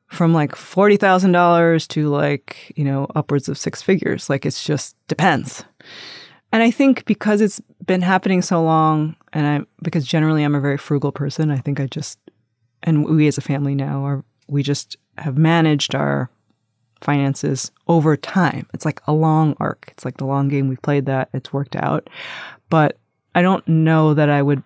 from 0.07 0.33
like 0.33 0.55
forty 0.55 0.97
thousand 0.97 1.33
dollars 1.33 1.85
to 1.89 2.09
like 2.09 2.71
you 2.75 2.85
know 2.85 3.07
upwards 3.13 3.49
of 3.49 3.57
six 3.57 3.81
figures. 3.81 4.29
Like 4.29 4.45
it's 4.45 4.63
just 4.63 4.95
depends. 5.07 5.65
And 6.53 6.63
I 6.63 6.71
think 6.71 7.03
because 7.05 7.41
it's 7.41 7.61
been 7.85 8.01
happening 8.01 8.41
so 8.41 8.63
long, 8.63 9.17
and 9.33 9.45
I 9.45 9.65
because 9.83 10.05
generally 10.05 10.43
I'm 10.43 10.55
a 10.55 10.61
very 10.61 10.77
frugal 10.77 11.11
person, 11.11 11.51
I 11.51 11.57
think 11.57 11.81
I 11.81 11.87
just 11.87 12.19
and 12.83 13.05
we 13.05 13.27
as 13.27 13.37
a 13.37 13.41
family 13.41 13.75
now 13.75 14.05
are 14.05 14.23
we 14.47 14.63
just 14.63 14.95
have 15.17 15.37
managed 15.37 15.95
our 15.95 16.29
finances 17.01 17.71
over 17.87 18.17
time. 18.17 18.67
It's 18.73 18.85
like 18.85 19.01
a 19.07 19.13
long 19.13 19.55
arc. 19.59 19.89
It's 19.91 20.05
like 20.05 20.17
the 20.17 20.25
long 20.25 20.47
game. 20.47 20.67
We've 20.67 20.81
played 20.81 21.05
that. 21.05 21.29
It's 21.33 21.53
worked 21.53 21.75
out. 21.75 22.09
But 22.69 22.97
I 23.35 23.41
don't 23.41 23.67
know 23.67 24.13
that 24.13 24.29
I 24.29 24.41
would 24.41 24.63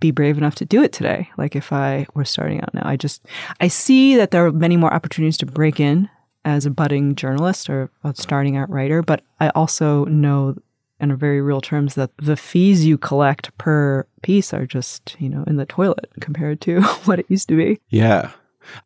be 0.00 0.10
brave 0.10 0.36
enough 0.36 0.56
to 0.56 0.64
do 0.64 0.82
it 0.82 0.92
today. 0.92 1.30
Like 1.38 1.56
if 1.56 1.72
I 1.72 2.06
were 2.14 2.24
starting 2.24 2.60
out 2.60 2.74
now, 2.74 2.82
I 2.84 2.96
just 2.96 3.24
I 3.60 3.68
see 3.68 4.16
that 4.16 4.32
there 4.32 4.44
are 4.44 4.52
many 4.52 4.76
more 4.76 4.92
opportunities 4.92 5.38
to 5.38 5.46
break 5.46 5.80
in 5.80 6.08
as 6.44 6.66
a 6.66 6.70
budding 6.70 7.14
journalist 7.14 7.70
or 7.70 7.90
a 8.04 8.14
starting 8.14 8.56
out 8.56 8.68
writer, 8.68 9.00
but 9.02 9.22
I 9.40 9.50
also 9.50 10.04
know 10.06 10.56
in 11.02 11.16
very 11.16 11.40
real 11.40 11.60
terms 11.60 11.94
that 11.96 12.10
the 12.16 12.36
fees 12.36 12.86
you 12.86 12.96
collect 12.96 13.56
per 13.58 14.06
piece 14.22 14.54
are 14.54 14.66
just, 14.66 15.16
you 15.18 15.28
know, 15.28 15.42
in 15.46 15.56
the 15.56 15.66
toilet 15.66 16.10
compared 16.20 16.60
to 16.62 16.80
what 17.04 17.18
it 17.18 17.26
used 17.28 17.48
to 17.48 17.56
be. 17.56 17.80
Yeah. 17.88 18.30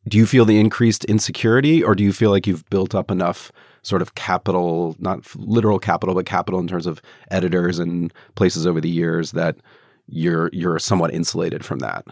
Do 0.09 0.19
you 0.19 0.27
feel 0.27 0.45
the 0.45 0.59
increased 0.59 1.05
insecurity, 1.07 1.83
or 1.83 1.95
do 1.95 2.03
you 2.05 2.13
feel 2.13 2.31
like 2.31 2.47
you've 2.47 2.69
built 2.71 2.95
up 2.95 3.11
enough 3.11 3.53
sort 3.83 4.03
of 4.03 4.15
capital, 4.15 4.97
not 4.99 5.25
literal 5.37 5.79
capital, 5.79 6.15
but 6.15 6.27
capital 6.27 6.59
in 6.59 6.67
terms 6.67 6.87
of 6.87 7.01
editors 7.31 7.79
and 7.79 8.13
places 8.35 8.67
over 8.67 8.81
the 8.81 8.91
years 8.91 9.33
that 9.33 9.57
you're 10.09 10.51
you're 10.53 10.79
somewhat 10.79 11.13
insulated 11.13 11.65
from 11.65 11.79
that? 11.81 12.05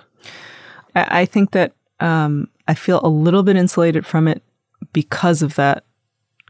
I, 0.95 1.25
think 1.25 1.51
that 1.53 1.73
um, 2.01 2.49
I 2.69 2.75
feel 2.75 3.01
a 3.03 3.09
little 3.09 3.43
bit 3.43 3.57
insulated 3.57 4.07
from 4.07 4.29
it 4.29 4.43
because 4.93 5.43
of 5.43 5.57
that 5.57 5.85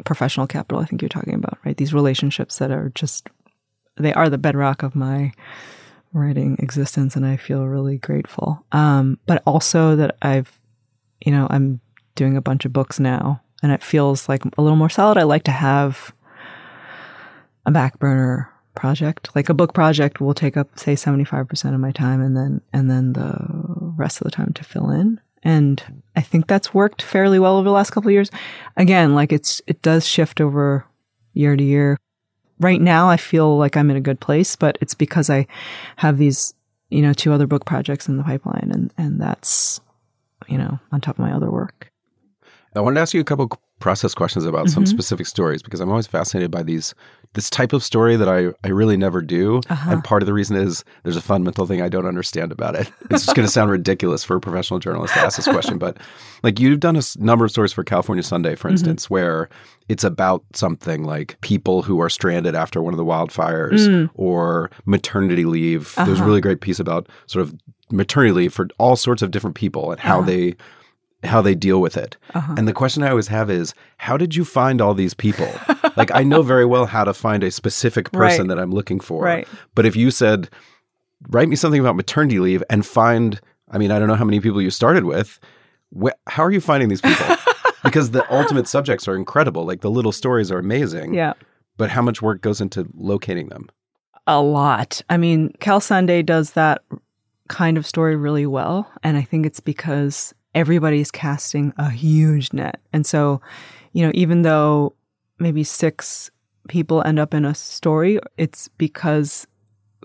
professional 0.04 0.46
capital 0.46 0.82
I 0.82 0.84
think 0.84 1.00
you're 1.00 1.08
talking 1.08 1.34
about, 1.34 1.58
right? 1.64 1.76
These 1.76 1.94
relationships 1.94 2.58
that 2.58 2.70
are 2.70 2.90
just, 2.94 3.28
they 3.96 4.12
are 4.12 4.28
the 4.28 4.38
bedrock 4.38 4.82
of 4.82 4.94
my 4.94 5.32
writing 6.12 6.56
existence, 6.58 7.16
and 7.16 7.24
I 7.24 7.36
feel 7.36 7.66
really 7.66 7.98
grateful. 7.98 8.64
Um, 8.72 9.18
but 9.26 9.42
also 9.46 9.96
that 9.96 10.16
I've, 10.22 10.60
you 11.20 11.32
know, 11.32 11.46
I'm 11.50 11.80
doing 12.14 12.36
a 12.36 12.42
bunch 12.42 12.64
of 12.64 12.72
books 12.72 13.00
now, 13.00 13.42
and 13.62 13.72
it 13.72 13.82
feels 13.82 14.28
like 14.28 14.44
a 14.44 14.62
little 14.62 14.76
more 14.76 14.90
solid. 14.90 15.18
I 15.18 15.22
like 15.22 15.44
to 15.44 15.50
have 15.50 16.12
a 17.66 17.70
back 17.70 17.98
burner 17.98 18.50
project. 18.74 19.30
Like 19.34 19.48
a 19.48 19.54
book 19.54 19.72
project 19.72 20.20
will 20.20 20.34
take 20.34 20.56
up 20.56 20.78
say 20.78 20.94
75% 20.94 21.74
of 21.74 21.80
my 21.80 21.92
time 21.92 22.20
and 22.20 22.36
then 22.36 22.60
and 22.72 22.90
then 22.90 23.12
the 23.12 23.36
rest 23.96 24.20
of 24.20 24.24
the 24.24 24.30
time 24.30 24.52
to 24.54 24.64
fill 24.64 24.90
in. 24.90 25.20
And 25.42 26.02
i 26.16 26.20
think 26.20 26.46
that's 26.46 26.74
worked 26.74 27.02
fairly 27.02 27.38
well 27.38 27.56
over 27.56 27.64
the 27.64 27.70
last 27.74 27.90
couple 27.90 28.08
of 28.08 28.12
years. 28.12 28.30
Again 28.76 29.14
like 29.14 29.32
it's 29.32 29.62
it 29.66 29.82
does 29.82 30.06
shift 30.06 30.40
over 30.40 30.86
year 31.32 31.56
to 31.56 31.64
year. 31.64 31.98
Right 32.60 32.80
now 32.80 33.08
i 33.08 33.16
feel 33.16 33.56
like 33.56 33.76
i'm 33.76 33.90
in 33.90 33.96
a 33.96 34.00
good 34.00 34.20
place 34.20 34.54
but 34.56 34.78
it's 34.80 34.94
because 34.94 35.28
i 35.28 35.46
have 35.96 36.18
these 36.18 36.54
you 36.88 37.02
know 37.02 37.12
two 37.12 37.32
other 37.32 37.48
book 37.48 37.64
projects 37.64 38.08
in 38.08 38.16
the 38.16 38.22
pipeline 38.22 38.70
and 38.72 38.94
and 38.96 39.20
that's 39.20 39.80
you 40.48 40.58
know 40.58 40.78
on 40.92 41.00
top 41.00 41.18
of 41.18 41.24
my 41.24 41.32
other 41.32 41.50
work 41.50 41.90
I 42.76 42.80
wanted 42.80 42.96
to 42.96 43.00
ask 43.02 43.14
you 43.14 43.20
a 43.20 43.24
couple 43.24 43.48
process 43.80 44.14
questions 44.14 44.44
about 44.44 44.68
some 44.68 44.84
mm-hmm. 44.84 44.90
specific 44.90 45.26
stories 45.26 45.62
because 45.62 45.80
I'm 45.80 45.90
always 45.90 46.06
fascinated 46.06 46.50
by 46.50 46.62
these 46.62 46.94
this 47.34 47.50
type 47.50 47.72
of 47.72 47.82
story 47.82 48.14
that 48.16 48.28
I, 48.28 48.52
I 48.66 48.70
really 48.70 48.96
never 48.96 49.20
do. 49.20 49.60
Uh-huh. 49.68 49.90
And 49.90 50.04
part 50.04 50.22
of 50.22 50.26
the 50.26 50.32
reason 50.32 50.56
is 50.56 50.84
there's 51.02 51.16
a 51.16 51.20
fundamental 51.20 51.66
thing 51.66 51.82
I 51.82 51.88
don't 51.88 52.06
understand 52.06 52.52
about 52.52 52.76
it. 52.76 52.90
It's 53.10 53.24
just 53.24 53.36
going 53.36 53.46
to 53.46 53.52
sound 53.52 53.72
ridiculous 53.72 54.22
for 54.22 54.36
a 54.36 54.40
professional 54.40 54.78
journalist 54.78 55.14
to 55.14 55.20
ask 55.20 55.36
this 55.36 55.48
question, 55.48 55.78
but 55.78 55.98
like 56.44 56.60
you've 56.60 56.78
done 56.78 56.94
a 56.94 57.00
s- 57.00 57.18
number 57.18 57.44
of 57.44 57.50
stories 57.50 57.72
for 57.72 57.82
California 57.82 58.22
Sunday, 58.22 58.54
for 58.54 58.68
mm-hmm. 58.68 58.74
instance, 58.74 59.10
where 59.10 59.48
it's 59.88 60.04
about 60.04 60.44
something 60.54 61.02
like 61.02 61.38
people 61.40 61.82
who 61.82 62.00
are 62.00 62.08
stranded 62.08 62.54
after 62.54 62.80
one 62.80 62.94
of 62.94 62.98
the 62.98 63.04
wildfires 63.04 63.88
mm. 63.88 64.08
or 64.14 64.70
maternity 64.86 65.44
leave. 65.44 65.92
There's 65.96 66.08
a 66.08 66.12
uh-huh. 66.12 66.24
really 66.24 66.40
great 66.40 66.60
piece 66.60 66.78
about 66.78 67.08
sort 67.26 67.42
of 67.42 67.54
maternity 67.96 68.32
leave 68.32 68.52
for 68.52 68.68
all 68.78 68.96
sorts 68.96 69.22
of 69.22 69.30
different 69.30 69.56
people 69.56 69.90
and 69.90 70.00
how 70.00 70.20
they 70.22 70.54
how 71.22 71.40
they 71.40 71.54
deal 71.54 71.80
with 71.80 71.96
it. 71.96 72.18
Uh-huh. 72.34 72.54
And 72.58 72.68
the 72.68 72.74
question 72.74 73.02
I 73.02 73.08
always 73.08 73.28
have 73.28 73.48
is, 73.48 73.72
how 73.96 74.18
did 74.18 74.36
you 74.36 74.44
find 74.44 74.82
all 74.82 74.92
these 74.92 75.14
people? 75.14 75.48
like 75.96 76.10
I 76.14 76.22
know 76.22 76.42
very 76.42 76.66
well 76.66 76.84
how 76.84 77.02
to 77.04 77.14
find 77.14 77.42
a 77.42 77.50
specific 77.50 78.12
person 78.12 78.48
Right. 78.48 78.48
that 78.56 78.58
I'm 78.62 78.72
looking 78.72 79.00
for. 79.00 79.22
Right. 79.22 79.48
But 79.74 79.86
if 79.86 79.96
you 79.96 80.10
said, 80.10 80.50
write 81.30 81.48
me 81.48 81.56
something 81.56 81.80
about 81.80 81.96
maternity 81.96 82.40
leave 82.40 82.62
and 82.68 82.84
find, 82.84 83.40
I 83.70 83.78
mean, 83.78 83.90
I 83.90 83.98
don't 83.98 84.08
know 84.08 84.16
how 84.16 84.24
many 84.26 84.38
people 84.40 84.60
you 84.60 84.68
started 84.70 85.04
with. 85.04 85.40
Wh- 85.98 86.10
how 86.26 86.44
are 86.44 86.50
you 86.50 86.60
finding 86.60 86.90
these 86.90 87.00
people? 87.00 87.36
because 87.84 88.10
the 88.10 88.30
ultimate 88.30 88.68
subjects 88.68 89.08
are 89.08 89.16
incredible. 89.16 89.64
Like 89.64 89.80
the 89.80 89.90
little 89.90 90.12
stories 90.12 90.50
are 90.50 90.58
amazing. 90.58 91.14
yeah 91.14 91.32
But 91.78 91.88
how 91.88 92.02
much 92.02 92.20
work 92.20 92.42
goes 92.42 92.60
into 92.60 92.86
locating 92.94 93.48
them? 93.48 93.70
a 94.26 94.40
lot. 94.42 95.00
I 95.10 95.16
mean, 95.18 95.52
Cal 95.60 95.80
Sunday 95.80 96.22
does 96.22 96.52
that 96.52 96.82
kind 97.54 97.78
of 97.78 97.86
story 97.86 98.16
really 98.16 98.46
well. 98.46 98.90
And 99.04 99.16
I 99.16 99.22
think 99.22 99.46
it's 99.46 99.60
because 99.60 100.34
everybody's 100.56 101.12
casting 101.12 101.72
a 101.78 101.88
huge 101.88 102.52
net. 102.52 102.80
And 102.92 103.06
so, 103.06 103.40
you 103.92 104.04
know, 104.04 104.10
even 104.12 104.42
though 104.42 104.94
maybe 105.38 105.62
six 105.62 106.32
people 106.68 107.00
end 107.06 107.20
up 107.20 107.32
in 107.32 107.44
a 107.44 107.54
story, 107.54 108.18
it's 108.36 108.66
because 108.76 109.46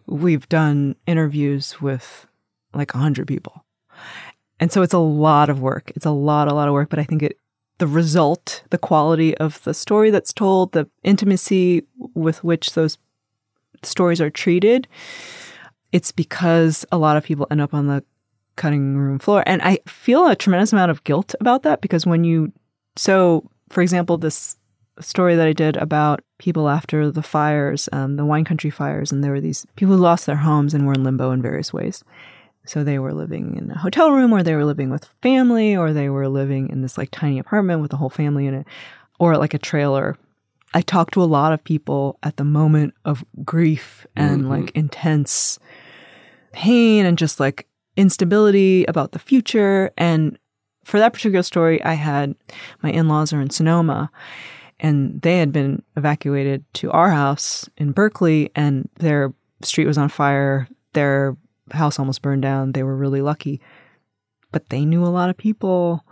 we've 0.06 0.48
done 0.48 0.96
interviews 1.08 1.82
with 1.82 2.28
like 2.76 2.94
a 2.94 3.00
hundred 3.00 3.28
people. 3.28 3.66
And 4.60 4.72
so 4.72 4.84
it's 4.84 4.94
a 4.94 5.00
lot 5.00 5.50
of 5.50 5.60
work. 5.60 5.92
It's 5.96 6.06
a 6.06 6.12
lot, 6.12 6.50
a 6.50 6.54
lot 6.54 6.68
of 6.68 6.76
work. 6.76 6.90
But 6.90 7.00
I 7.00 7.04
think 7.04 7.24
it, 7.24 7.40
the 7.80 7.88
result, 7.88 8.62
the 8.70 8.78
quality 8.78 9.36
of 9.38 9.64
the 9.64 9.74
story 9.74 10.12
that's 10.12 10.34
told, 10.34 10.74
the 10.74 10.88
intimacy 11.04 11.82
with 12.14 12.44
which 12.44 12.74
those 12.74 13.00
stories 13.82 14.22
are 14.22 14.30
treated, 14.30 14.88
it's 15.92 16.12
because 16.12 16.86
a 16.92 16.98
lot 16.98 17.18
of 17.18 17.24
people 17.24 17.48
end 17.52 17.62
up 17.62 17.74
on 17.74 17.88
the 17.88 18.04
cutting 18.56 18.98
room 18.98 19.20
floor. 19.20 19.44
And 19.46 19.62
I 19.62 19.80
feel 19.88 20.28
a 20.28 20.36
tremendous 20.36 20.74
amount 20.74 20.92
of 20.92 21.04
guilt 21.04 21.34
about 21.40 21.64
that 21.64 21.82
because 21.82 22.06
when 22.06 22.24
you, 22.24 22.52
so 22.96 23.50
for 23.70 23.82
example, 23.82 24.18
this 24.18 24.58
story 25.00 25.36
that 25.36 25.48
I 25.48 25.54
did 25.54 25.78
about 25.78 26.22
people 26.40 26.70
after 26.70 27.10
the 27.10 27.24
fires, 27.24 27.88
um, 27.94 28.18
the 28.18 28.26
wine 28.26 28.46
country 28.46 28.70
fires, 28.70 29.12
and 29.12 29.24
there 29.24 29.32
were 29.32 29.42
these 29.42 29.66
people 29.76 29.96
who 29.96 30.02
lost 30.02 30.26
their 30.26 30.36
homes 30.36 30.74
and 30.74 30.86
were 30.86 30.94
in 30.94 31.04
limbo 31.04 31.32
in 31.32 31.42
various 31.42 31.72
ways. 31.74 32.04
So 32.66 32.84
they 32.84 33.00
were 33.00 33.14
living 33.14 33.56
in 33.56 33.72
a 33.72 33.78
hotel 33.78 34.12
room, 34.12 34.34
or 34.34 34.44
they 34.44 34.56
were 34.56 34.66
living 34.66 34.90
with 34.90 35.06
family, 35.22 35.76
or 35.76 35.94
they 35.94 36.10
were 36.10 36.28
living 36.28 36.70
in 36.70 36.82
this 36.82 36.98
like 36.98 37.10
tiny 37.12 37.40
apartment 37.40 37.82
with 37.82 37.92
the 37.92 37.98
whole 37.98 38.10
family 38.10 38.46
in 38.46 38.54
it, 38.54 38.68
or 39.20 39.38
like 39.38 39.54
a 39.54 39.60
trailer. 39.60 40.18
I 40.74 40.82
talked 40.82 41.14
to 41.16 41.24
a 41.24 41.26
lot 41.26 41.54
of 41.54 41.64
people 41.64 42.20
at 42.24 42.38
the 42.38 42.44
moment 42.44 42.94
of 43.06 43.24
grief 43.44 44.06
and 44.16 44.42
mm-hmm. 44.42 44.50
like 44.50 44.72
intense 44.76 45.60
pain 46.52 47.06
and 47.06 47.18
just 47.18 47.40
like 47.40 47.68
instability 47.98 48.86
about 48.86 49.12
the 49.12 49.20
future. 49.20 49.92
And 49.98 50.38
for 50.84 51.00
that 51.00 51.14
particular 51.14 51.44
story, 51.44 51.84
I 51.84 51.94
had 51.94 52.36
my 52.82 52.92
in 52.92 53.08
laws 53.08 53.34
are 53.34 53.42
in 53.42 53.50
Sonoma 53.50 54.12
and 54.80 55.22
they 55.22 55.40
had 55.40 55.52
been 55.52 55.84
evacuated 55.98 56.64
to 56.76 56.92
our 56.92 57.10
house 57.10 57.68
in 57.78 57.92
Berkeley 57.92 58.52
and 58.56 58.90
their 59.00 59.34
street 59.62 59.88
was 59.88 59.98
on 59.98 60.10
fire. 60.10 60.68
Their 60.94 61.36
house 61.72 62.00
almost 62.00 62.22
burned 62.22 62.42
down. 62.42 62.72
They 62.72 62.84
were 62.84 62.96
really 62.96 63.22
lucky. 63.22 63.60
But 64.52 64.70
they 64.70 64.86
knew 64.86 65.04
a 65.04 65.08
lot 65.08 65.30
of 65.30 65.38
people 65.38 66.04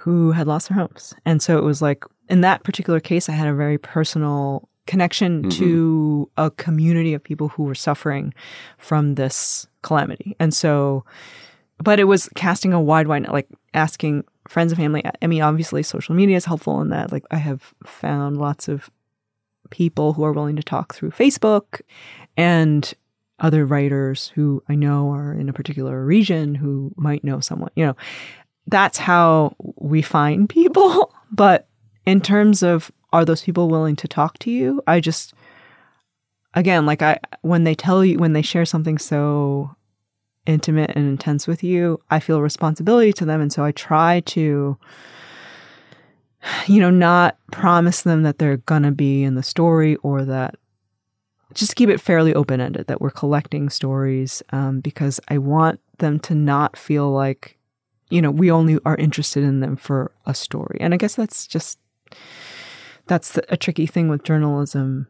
who 0.00 0.32
had 0.32 0.46
lost 0.46 0.70
their 0.70 0.78
homes. 0.78 1.14
And 1.26 1.42
so 1.42 1.58
it 1.58 1.64
was 1.64 1.82
like, 1.82 2.04
in 2.30 2.40
that 2.40 2.64
particular 2.64 3.00
case, 3.00 3.28
I 3.28 3.32
had 3.32 3.48
a 3.48 3.54
very 3.54 3.76
personal 3.76 4.66
connection 4.86 5.42
mm-hmm. 5.42 5.50
to 5.50 6.30
a 6.38 6.50
community 6.52 7.12
of 7.12 7.22
people 7.22 7.48
who 7.48 7.64
were 7.64 7.74
suffering 7.74 8.32
from 8.78 9.16
this 9.16 9.68
calamity. 9.82 10.34
And 10.40 10.54
so, 10.54 11.04
but 11.76 12.00
it 12.00 12.04
was 12.04 12.30
casting 12.34 12.72
a 12.72 12.80
wide, 12.80 13.08
wide 13.08 13.22
net, 13.22 13.32
like 13.32 13.46
asking 13.74 14.24
friends 14.48 14.72
and 14.72 14.78
family. 14.78 15.02
I 15.20 15.26
mean, 15.26 15.42
obviously, 15.42 15.82
social 15.82 16.14
media 16.14 16.38
is 16.38 16.46
helpful 16.46 16.80
in 16.80 16.88
that. 16.88 17.12
Like, 17.12 17.24
I 17.30 17.36
have 17.36 17.74
found 17.84 18.38
lots 18.38 18.68
of 18.68 18.88
people 19.68 20.14
who 20.14 20.24
are 20.24 20.32
willing 20.32 20.56
to 20.56 20.62
talk 20.62 20.94
through 20.94 21.10
Facebook 21.10 21.82
and 22.38 22.94
other 23.38 23.66
writers 23.66 24.32
who 24.34 24.62
I 24.68 24.74
know 24.74 25.10
are 25.10 25.34
in 25.34 25.48
a 25.48 25.52
particular 25.52 26.04
region 26.04 26.54
who 26.54 26.92
might 26.96 27.22
know 27.22 27.40
someone. 27.40 27.70
You 27.74 27.86
know, 27.86 27.96
that's 28.70 28.98
how 28.98 29.54
we 29.76 30.02
find 30.02 30.48
people. 30.48 31.14
But 31.32 31.68
in 32.06 32.20
terms 32.20 32.60
of 32.60 32.90
are 33.12 33.24
those 33.24 33.42
people 33.42 33.68
willing 33.68 33.94
to 33.94 34.08
talk 34.08 34.36
to 34.40 34.50
you? 34.50 34.82
I 34.88 34.98
just 34.98 35.32
again, 36.54 36.86
like 36.86 37.02
I 37.02 37.20
when 37.42 37.62
they 37.62 37.76
tell 37.76 38.04
you 38.04 38.18
when 38.18 38.32
they 38.32 38.42
share 38.42 38.64
something 38.64 38.98
so 38.98 39.76
intimate 40.44 40.90
and 40.96 41.06
intense 41.06 41.46
with 41.46 41.62
you, 41.62 42.00
I 42.10 42.18
feel 42.18 42.42
responsibility 42.42 43.12
to 43.12 43.24
them 43.24 43.40
and 43.40 43.52
so 43.52 43.64
I 43.64 43.70
try 43.70 44.20
to 44.26 44.76
you 46.66 46.80
know, 46.80 46.90
not 46.90 47.36
promise 47.52 48.02
them 48.02 48.22
that 48.22 48.38
they're 48.38 48.58
going 48.58 48.82
to 48.82 48.90
be 48.90 49.22
in 49.22 49.34
the 49.34 49.42
story 49.42 49.96
or 49.96 50.24
that 50.24 50.56
just 51.54 51.76
keep 51.76 51.88
it 51.88 52.00
fairly 52.00 52.34
open 52.34 52.60
ended 52.60 52.86
that 52.86 53.00
we're 53.00 53.10
collecting 53.10 53.68
stories 53.68 54.42
um, 54.50 54.80
because 54.80 55.20
I 55.28 55.38
want 55.38 55.80
them 55.98 56.18
to 56.20 56.34
not 56.34 56.76
feel 56.76 57.10
like, 57.10 57.58
you 58.10 58.20
know, 58.20 58.30
we 58.30 58.50
only 58.50 58.78
are 58.84 58.96
interested 58.96 59.42
in 59.44 59.60
them 59.60 59.76
for 59.76 60.10
a 60.26 60.34
story. 60.34 60.76
And 60.80 60.92
I 60.92 60.96
guess 60.96 61.14
that's 61.14 61.46
just, 61.46 61.78
that's 63.06 63.32
the, 63.32 63.44
a 63.52 63.56
tricky 63.56 63.86
thing 63.86 64.08
with 64.08 64.22
journalism, 64.24 65.06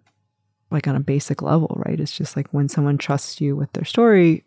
like 0.71 0.87
on 0.87 0.97
a 0.97 1.01
basic 1.01 1.43
level, 1.43 1.81
right? 1.87 1.99
It's 2.01 2.17
just 2.17 2.37
like 2.37 2.47
when 2.53 2.69
someone 2.69 2.99
trusts 2.99 3.41
you 3.41 3.57
with 3.57 3.73
their 3.73 3.85
story, 3.85 4.45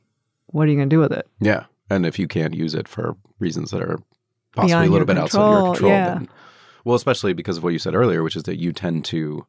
what 0.47 0.67
are 0.67 0.71
you 0.71 0.77
going 0.77 0.89
to 0.89 0.95
do 0.95 0.99
with 0.99 1.11
it? 1.11 1.27
Yeah. 1.39 1.65
And 1.89 2.05
if 2.05 2.17
you 2.17 2.27
can't 2.27 2.53
use 2.53 2.73
it 2.73 2.87
for 2.87 3.15
reasons 3.39 3.71
that 3.71 3.81
are 3.81 3.99
possibly 4.55 4.69
Beyond 4.69 4.87
a 4.87 4.91
little 4.91 5.07
bit 5.07 5.17
outside 5.17 5.39
your 5.39 5.53
control, 5.55 5.73
control, 5.73 5.91
yeah. 5.91 6.13
then, 6.15 6.29
well, 6.85 6.95
especially 6.95 7.33
because 7.33 7.57
of 7.57 7.63
what 7.63 7.73
you 7.73 7.79
said 7.79 7.95
earlier, 7.95 8.23
which 8.23 8.35
is 8.35 8.43
that 8.43 8.59
you 8.59 8.71
tend 8.71 9.03
to, 9.05 9.45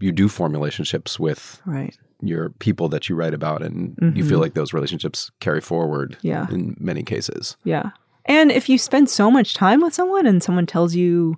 you 0.00 0.12
do 0.12 0.28
form 0.28 0.52
relationships 0.52 1.18
with 1.18 1.60
Right. 1.64 1.96
your 2.20 2.50
people 2.50 2.88
that 2.90 3.08
you 3.08 3.14
write 3.16 3.34
about, 3.34 3.62
and 3.62 3.96
you 4.00 4.24
Mhm. 4.24 4.28
feel 4.28 4.38
like 4.40 4.54
those 4.54 4.72
relationships 4.72 5.30
carry 5.40 5.60
forward 5.60 6.16
Yeah. 6.22 6.46
in 6.50 6.76
many 6.78 7.02
cases. 7.02 7.56
Yeah. 7.64 7.90
And 8.26 8.50
if 8.50 8.68
you 8.68 8.78
spend 8.78 9.10
so 9.10 9.30
much 9.30 9.54
time 9.54 9.80
with 9.82 9.94
someone 9.94 10.26
and 10.26 10.42
someone 10.42 10.66
tells 10.66 10.94
you 10.94 11.36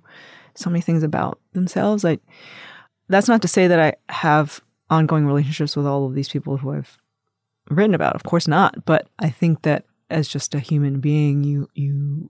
so 0.55 0.69
many 0.69 0.81
things 0.81 1.03
about 1.03 1.39
themselves, 1.53 2.03
like 2.03 2.21
that's 3.09 3.27
not 3.27 3.41
to 3.41 3.47
say 3.47 3.67
that 3.67 3.79
I 3.79 3.93
have 4.11 4.61
ongoing 4.89 5.25
relationships 5.25 5.75
with 5.75 5.85
all 5.85 6.05
of 6.05 6.15
these 6.15 6.29
people 6.29 6.57
who 6.57 6.71
I've 6.73 6.97
written 7.69 7.93
about. 7.93 8.15
Of 8.15 8.23
course 8.23 8.47
not. 8.47 8.85
But 8.85 9.09
I 9.19 9.29
think 9.29 9.63
that 9.63 9.85
as 10.09 10.27
just 10.27 10.55
a 10.55 10.59
human 10.59 10.99
being, 10.99 11.43
you 11.43 11.69
you 11.73 12.29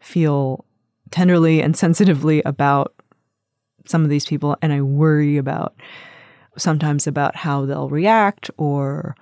feel 0.00 0.64
tenderly 1.10 1.62
and 1.62 1.76
sensitively 1.84 2.42
about 2.44 2.94
some 3.86 4.02
of 4.02 4.10
these 4.10 4.24
people 4.24 4.56
and 4.62 4.72
I 4.72 4.80
worry 4.80 5.36
about 5.36 5.74
sometimes 6.56 7.06
about 7.06 7.36
how 7.36 7.66
they'll 7.66 7.90
react 7.90 8.50
or 8.56 9.14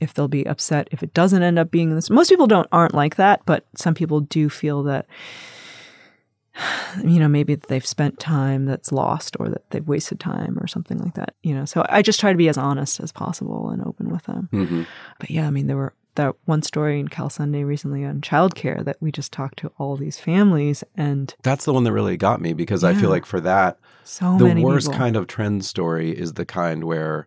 if 0.00 0.14
they'll 0.14 0.28
be 0.28 0.46
upset 0.46 0.88
if 0.90 1.02
it 1.02 1.14
doesn't 1.14 1.42
end 1.42 1.58
up 1.58 1.70
being 1.70 1.94
this. 1.94 2.10
Most 2.10 2.28
people 2.28 2.46
don't 2.46 2.68
aren't 2.72 2.94
like 2.94 3.16
that, 3.16 3.42
but 3.46 3.64
some 3.76 3.94
people 3.94 4.20
do 4.20 4.48
feel 4.48 4.82
that 4.84 5.06
you 7.02 7.18
know 7.18 7.28
maybe 7.28 7.54
they've 7.54 7.86
spent 7.86 8.18
time 8.18 8.66
that's 8.66 8.92
lost 8.92 9.36
or 9.40 9.48
that 9.48 9.68
they've 9.70 9.86
wasted 9.86 10.20
time 10.20 10.58
or 10.60 10.66
something 10.66 10.98
like 10.98 11.14
that. 11.14 11.34
You 11.42 11.54
know, 11.54 11.64
so 11.64 11.86
I 11.88 12.02
just 12.02 12.20
try 12.20 12.32
to 12.32 12.38
be 12.38 12.48
as 12.48 12.58
honest 12.58 13.00
as 13.00 13.12
possible 13.12 13.70
and 13.70 13.84
open 13.84 14.10
with 14.10 14.24
them. 14.24 14.48
hmm 14.50 14.82
But 15.18 15.30
yeah, 15.30 15.46
I 15.46 15.50
mean, 15.50 15.66
there 15.66 15.76
were 15.76 15.94
that 16.16 16.36
one 16.44 16.62
story 16.62 17.00
in 17.00 17.08
Cal 17.08 17.28
Sunday 17.28 17.64
recently 17.64 18.04
on 18.04 18.20
childcare 18.20 18.84
that 18.84 18.96
we 19.00 19.10
just 19.10 19.32
talked 19.32 19.58
to 19.58 19.72
all 19.78 19.96
these 19.96 20.18
families 20.18 20.84
and 20.96 21.34
That's 21.42 21.64
the 21.64 21.72
one 21.72 21.82
that 21.84 21.92
really 21.92 22.16
got 22.16 22.40
me 22.40 22.52
because 22.52 22.84
I 22.84 22.94
feel 22.94 23.10
like 23.10 23.26
for 23.26 23.40
that, 23.40 23.78
so 24.04 24.36
the 24.38 24.62
worst 24.62 24.86
people. 24.86 24.98
kind 24.98 25.16
of 25.16 25.26
trend 25.26 25.64
story 25.64 26.16
is 26.16 26.34
the 26.34 26.44
kind 26.44 26.84
where 26.84 27.26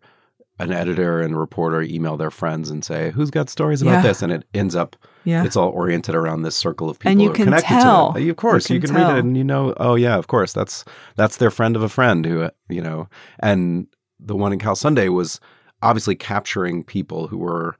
an 0.60 0.72
editor 0.72 1.22
and 1.22 1.36
a 1.36 1.38
reporter 1.38 1.82
email 1.84 2.18
their 2.18 2.32
friends 2.32 2.70
and 2.70 2.84
say, 2.84 3.12
"Who's 3.12 3.30
got 3.30 3.50
stories 3.50 3.82
about 3.82 3.92
Yeah. 3.92 4.02
this?" 4.02 4.22
And 4.22 4.32
it 4.32 4.44
ends 4.54 4.76
up 4.76 4.96
yeah. 5.24 5.44
it's 5.44 5.56
all 5.56 5.70
oriented 5.70 6.16
around 6.16 6.42
this 6.42 6.56
circle 6.56 6.90
of 6.90 6.98
people 7.00 7.12
And 7.12 7.22
you 7.22 7.32
can 7.32 7.46
connected 7.46 7.68
tell. 7.68 8.16
Of 8.18 8.36
course, 8.38 8.70
you 8.70 8.76
You 8.76 8.82
can, 8.82 8.90
can 8.96 8.98
read 8.98 9.16
it 9.18 9.20
and 9.20 9.38
you 9.38 9.44
know, 9.44 9.74
oh 9.78 9.96
yeah, 9.96 10.18
of 10.18 10.28
course, 10.28 10.54
that's 10.54 10.84
that's 11.16 11.38
their 11.38 11.52
friend 11.52 11.76
of 11.76 11.84
a 11.84 11.90
friend 11.90 12.26
who 12.26 12.50
you 12.70 12.82
know. 12.82 13.08
And 13.40 13.88
the 14.20 14.36
one 14.36 14.52
in 14.54 14.60
Cal 14.60 14.76
Sunday 14.76 15.10
was 15.10 15.40
obviously 15.84 16.16
capturing 16.16 16.84
people 16.84 17.28
who 17.28 17.38
were 17.38 17.76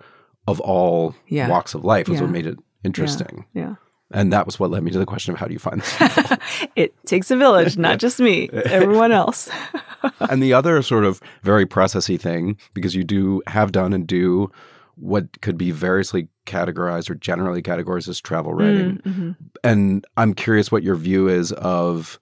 of 0.48 0.60
all 0.60 1.16
Yeah. 1.28 1.50
walks 1.50 1.74
of 1.74 1.84
life, 1.84 2.08
was 2.08 2.18
Yeah. 2.20 2.26
what 2.26 2.32
made 2.32 2.46
it 2.46 2.58
interesting. 2.84 3.46
yeah. 3.54 3.76
And 4.12 4.32
that 4.32 4.46
was 4.46 4.58
what 4.60 4.72
led 4.72 4.84
me 4.84 4.92
to 4.92 5.00
the 5.00 5.06
question 5.06 5.34
of 5.34 5.40
how 5.40 5.48
do 5.48 5.54
you 5.54 5.60
find 5.60 5.84
people? 5.84 6.38
it 6.78 6.94
takes 7.06 7.30
a 7.30 7.36
village, 7.36 7.78
not 7.78 8.00
just 8.00 8.20
me, 8.20 8.50
everyone 8.54 9.12
else. 9.12 9.50
and 10.30 10.42
the 10.42 10.54
other 10.54 10.82
sort 10.82 11.04
of 11.04 11.20
very 11.44 11.66
processy 11.66 12.20
thing, 12.20 12.58
because 12.74 12.96
you 12.96 13.04
do 13.04 13.42
have 13.48 13.72
done 13.74 13.92
and 13.92 14.08
do 14.08 14.50
what 14.96 15.42
could 15.42 15.58
be 15.58 15.72
variously 15.72 16.28
categorized 16.46 17.10
or 17.10 17.16
generally 17.16 17.62
categorized 17.62 18.08
as 18.08 18.20
travel 18.22 18.54
writing. 18.54 18.98
Mm, 18.98 19.02
mhm. 19.02 19.36
And 19.64 20.06
I'm 20.16 20.34
curious 20.34 20.72
what 20.72 20.84
your 20.84 20.96
view 20.96 21.28
is 21.28 21.52
of, 21.52 22.18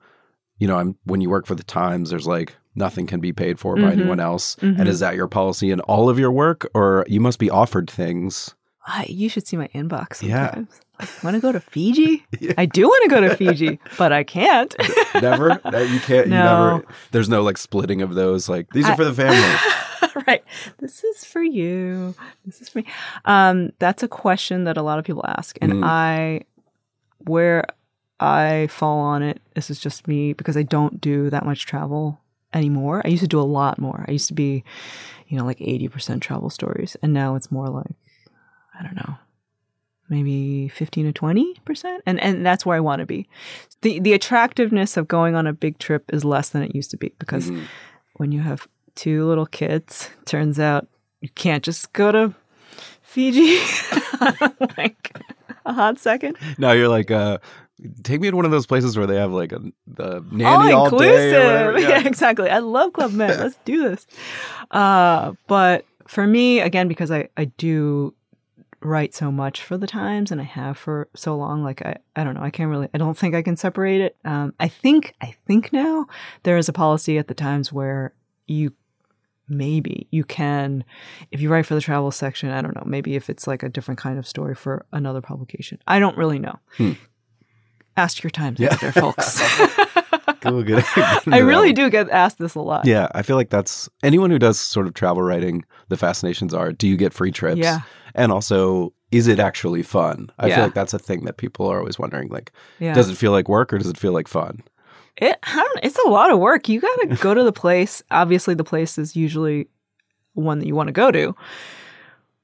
you 0.57 0.67
know, 0.67 0.77
I'm 0.77 0.97
when 1.05 1.21
you 1.21 1.29
work 1.29 1.45
for 1.45 1.55
the 1.55 1.63
Times, 1.63 2.09
there's 2.09 2.27
like 2.27 2.55
nothing 2.73 3.05
can 3.07 3.19
be 3.21 3.31
paid 3.31 3.59
for 3.59 3.75
by 3.75 3.81
Mhm. 3.83 3.91
anyone 3.91 4.19
else. 4.19 4.55
Mhm. 4.57 4.79
And 4.79 4.89
is 4.89 4.99
that 4.99 5.15
your 5.15 5.27
policy 5.27 5.71
in 5.71 5.79
all 5.81 6.09
of 6.09 6.17
your 6.19 6.31
work, 6.31 6.67
or 6.73 7.05
you 7.07 7.21
must 7.21 7.37
be 7.39 7.49
offered 7.49 7.89
things? 7.89 8.55
I, 8.87 9.05
you 9.07 9.29
should 9.29 9.47
see 9.47 9.55
my 9.57 9.67
inbox 9.69 10.21
Yeah. 10.21 10.47
sometimes. 10.47 10.69
Like, 10.71 10.81
want 11.23 11.35
to 11.35 11.39
go 11.41 11.51
to 11.51 11.59
Fiji? 11.59 12.25
I 12.57 12.65
do 12.65 12.83
want 12.87 13.03
to 13.03 13.09
go 13.09 13.21
to 13.21 13.35
Fiji, 13.35 13.79
but 13.97 14.11
I 14.13 14.23
can't. 14.23 14.73
Never, 15.15 15.59
No, 15.71 15.79
you 15.79 15.99
can't. 15.99 16.27
No. 16.27 16.35
You 16.37 16.71
never. 16.77 16.85
There's 17.11 17.29
no 17.29 17.41
like 17.43 17.57
splitting 17.57 18.01
of 18.01 18.15
those. 18.15 18.47
Like 18.49 18.71
these 18.73 18.85
are 18.85 18.93
I- 18.93 18.95
for 18.95 19.05
the 19.05 19.13
family. 19.13 20.23
right. 20.27 20.43
This 20.79 21.03
is 21.03 21.25
for 21.25 21.41
you. 21.43 22.15
This 22.45 22.61
is 22.61 22.69
for 22.69 22.79
me. 22.79 22.85
Um, 23.25 23.71
that's 23.79 24.03
a 24.03 24.07
question 24.07 24.63
that 24.65 24.77
a 24.77 24.81
lot 24.81 24.99
of 24.99 25.05
people 25.05 25.25
ask. 25.27 25.57
And 25.61 25.73
Mm. 25.73 25.83
I, 25.83 26.41
where 27.19 27.65
I 28.19 28.67
fall 28.69 28.99
on 28.99 29.23
it, 29.23 29.41
this 29.55 29.69
is 29.69 29.79
just 29.79 30.07
me 30.07 30.33
because 30.33 30.55
I 30.55 30.63
don't 30.63 31.01
do 31.01 31.29
that 31.31 31.45
much 31.45 31.65
travel 31.65 32.19
anymore. 32.53 33.01
I 33.03 33.09
used 33.09 33.23
to 33.23 33.27
do 33.27 33.39
a 33.39 33.43
lot 33.43 33.77
more. 33.79 34.05
I 34.07 34.11
used 34.11 34.27
to 34.29 34.33
be, 34.33 34.63
you 35.27 35.37
know, 35.37 35.43
like 35.45 35.59
80% 35.59 36.21
travel 36.21 36.49
stories. 36.49 36.95
And 37.01 37.11
now 37.13 37.35
it's 37.35 37.51
more 37.51 37.67
like, 37.67 37.91
I 38.79 38.83
don't 38.83 38.95
know, 38.95 39.15
maybe 40.09 40.67
15 40.69 41.11
to 41.13 41.19
20%. 41.21 41.99
And, 42.05 42.19
and 42.19 42.45
that's 42.45 42.65
where 42.65 42.77
I 42.77 42.79
want 42.79 42.99
to 42.99 43.05
be. 43.05 43.27
The, 43.81 43.99
the 43.99 44.13
attractiveness 44.13 44.97
of 44.97 45.07
going 45.07 45.35
on 45.35 45.47
a 45.47 45.53
big 45.53 45.79
trip 45.79 46.03
is 46.13 46.23
less 46.23 46.49
than 46.49 46.61
it 46.63 46.75
used 46.75 46.91
to 46.91 46.97
be 46.97 47.11
because 47.19 47.49
Mhm. 47.49 47.65
when 48.15 48.31
you 48.31 48.41
have 48.41 48.67
two 48.95 49.25
little 49.25 49.45
kids, 49.45 50.09
turns 50.25 50.59
out 50.59 50.87
you 51.21 51.29
can't 51.35 51.63
just 51.63 51.91
go 51.93 52.11
to 52.11 52.33
Fiji 53.01 53.57
like 54.77 55.17
a 55.65 55.73
hot 55.73 55.99
second. 55.99 56.37
Now 56.57 56.71
you're 56.73 56.87
like, 56.89 57.09
uh, 57.11 57.39
take 58.03 58.21
me 58.21 58.29
to 58.29 58.35
one 58.35 58.45
of 58.45 58.51
those 58.51 58.65
places 58.65 58.97
where 58.97 59.07
they 59.07 59.15
have 59.17 59.31
like 59.31 59.51
a 59.51 59.61
the 59.87 60.23
nanny 60.31 60.71
all, 60.71 60.91
all 60.91 60.99
day 60.99 61.29
inclusive. 61.75 61.89
Yeah. 61.89 62.07
exactly. 62.07 62.49
I 62.49 62.59
love 62.59 62.93
Club 62.93 63.11
Med. 63.11 63.39
Let's 63.39 63.57
do 63.65 63.89
this. 63.89 64.05
Uh, 64.71 65.33
but 65.47 65.85
for 66.07 66.25
me, 66.27 66.59
again, 66.59 66.87
because 66.87 67.11
I, 67.11 67.29
I 67.37 67.45
do 67.45 68.13
write 68.85 69.13
so 69.15 69.31
much 69.31 69.61
for 69.61 69.77
the 69.77 69.87
Times 69.87 70.31
and 70.31 70.39
I 70.39 70.45
have 70.45 70.77
for 70.77 71.07
so 71.15 71.35
long, 71.35 71.63
like 71.63 71.81
I, 71.85 71.97
I 72.15 72.23
don't 72.23 72.35
know, 72.35 72.41
I 72.43 72.49
can't 72.49 72.69
really, 72.69 72.87
I 72.93 72.97
don't 72.97 73.17
think 73.17 73.35
I 73.35 73.41
can 73.41 73.57
separate 73.57 74.01
it. 74.01 74.15
Um, 74.23 74.53
I 74.59 74.67
think, 74.67 75.13
I 75.21 75.35
think 75.47 75.73
now 75.73 76.05
there 76.43 76.57
is 76.57 76.69
a 76.69 76.73
policy 76.73 77.17
at 77.17 77.27
the 77.27 77.33
Times 77.33 77.73
where 77.73 78.13
you 78.47 78.71
maybe 79.47 80.07
you 80.09 80.23
can 80.23 80.83
if 81.31 81.39
you 81.39 81.49
write 81.51 81.67
for 81.67 81.75
the 81.75 81.81
travel 81.81 82.09
section 82.09 82.49
i 82.49 82.63
don't 82.63 82.73
know 82.75 82.81
maybe 82.83 83.15
if 83.15 83.29
it's 83.29 83.45
like 83.45 83.61
a 83.61 83.69
different 83.69 83.99
kind 83.99 84.17
of 84.17 84.25
story 84.25 84.55
for 84.55 84.83
another 84.91 85.21
publication 85.21 85.77
i 85.85 85.99
don't 85.99 86.17
really 86.17 86.39
know 86.39 86.57
Hmm. 86.77 86.93
ask 87.95 88.23
your 88.23 88.31
times 88.31 88.59
Yeah. 88.59 88.69
editor 88.73 88.91
folks 88.91 89.39
Cool, 90.41 90.63
good. 90.63 90.83
i 91.27 91.37
really 91.39 91.73
do 91.73 91.89
get 91.89 92.09
asked 92.09 92.37
this 92.39 92.55
a 92.55 92.61
lot 92.61 92.85
Yeah, 92.85 93.07
I 93.13 93.21
feel 93.21 93.35
like 93.35 93.49
that's 93.49 93.89
anyone 94.03 94.29
who 94.31 94.39
does 94.39 94.59
sort 94.59 94.87
of 94.87 94.93
travel 94.93 95.21
writing. 95.23 95.63
The 95.89 95.97
fascinations 95.97 96.53
are: 96.53 96.71
do 96.71 96.87
you 96.87 96.97
get 96.97 97.13
free 97.13 97.31
trips? 97.31 97.57
Yeah. 97.59 97.81
and 98.15 98.31
also, 98.31 98.93
is 99.11 99.27
it 99.27 99.39
actually 99.39 99.83
fun? 99.83 100.29
I 100.39 100.47
Yeah. 100.47 100.55
feel 100.55 100.63
like 100.65 100.73
that's 100.73 100.93
a 100.93 100.99
thing 100.99 101.25
that 101.25 101.37
people 101.37 101.67
are 101.67 101.79
always 101.79 101.97
wondering. 101.99 102.29
Like, 102.29 102.51
yeah 102.79 102.93
does 102.93 103.09
it 103.09 103.17
feel 103.17 103.31
like 103.31 103.47
work 103.49 103.71
or 103.73 103.77
does 103.77 103.89
it 103.89 103.97
feel 103.97 104.13
like 104.13 104.27
fun? 104.27 104.61
it 105.17 105.37
I 105.43 105.55
don't, 105.55 105.79
it's 105.85 105.99
a 106.05 106.09
lot 106.09 106.31
of 106.31 106.39
work 106.39 106.67
you 106.67 106.81
gotta 106.81 107.07
go 107.21 107.33
to 107.33 107.43
the 107.43 107.53
place 107.53 108.03
obviously 108.11 108.53
the 108.53 108.65
place 108.65 108.97
is 108.97 109.15
usually 109.15 109.67
one 110.33 110.59
that 110.59 110.67
you 110.67 110.75
want 110.75 110.87
to 110.89 110.91
go 110.91 111.09
to 111.11 111.33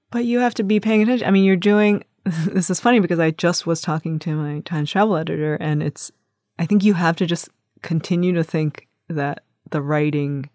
but 0.09 0.23
you 0.23 0.39
have 0.39 0.53
to 0.53 0.63
be 0.63 0.79
paying 0.79 1.01
attention 1.01 1.27
i 1.27 1.31
mean 1.31 1.43
you're 1.43 1.57
doing 1.57 2.01
this 2.25 2.69
is 2.69 2.79
funny 2.79 3.01
because 3.01 3.19
i 3.19 3.29
just 3.31 3.67
was 3.67 3.81
talking 3.81 4.19
to 4.19 4.33
my 4.35 4.61
times 4.61 4.89
travel 4.89 5.17
editor 5.17 5.55
and 5.55 5.83
it's 5.83 6.11
i 6.59 6.65
think 6.65 6.81
you 6.85 6.93
have 6.93 7.17
to 7.17 7.25
just 7.25 7.49
continue 7.81 8.33
to 8.33 8.43
think 8.43 8.87
that 9.09 9.43
the 9.69 9.81
writing 9.81 10.49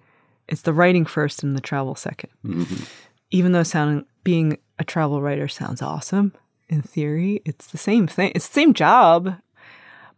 it's 0.48 0.62
the 0.62 0.72
writing 0.72 1.04
first 1.04 1.42
and 1.42 1.56
the 1.56 1.60
travel 1.60 1.94
second. 1.94 2.30
Mhm. 2.44 2.88
even 3.30 3.52
though 3.52 3.62
sounding 3.64 4.06
being 4.24 4.58
a 4.78 4.84
travel 4.84 5.20
writer 5.22 5.48
sounds 5.48 5.82
awesome 5.82 6.32
in 6.68 6.82
theory 6.82 7.40
it's 7.44 7.66
the 7.68 7.78
same 7.78 8.06
thing 8.06 8.32
it's 8.34 8.48
the 8.48 8.54
same 8.54 8.74
job. 8.74 9.36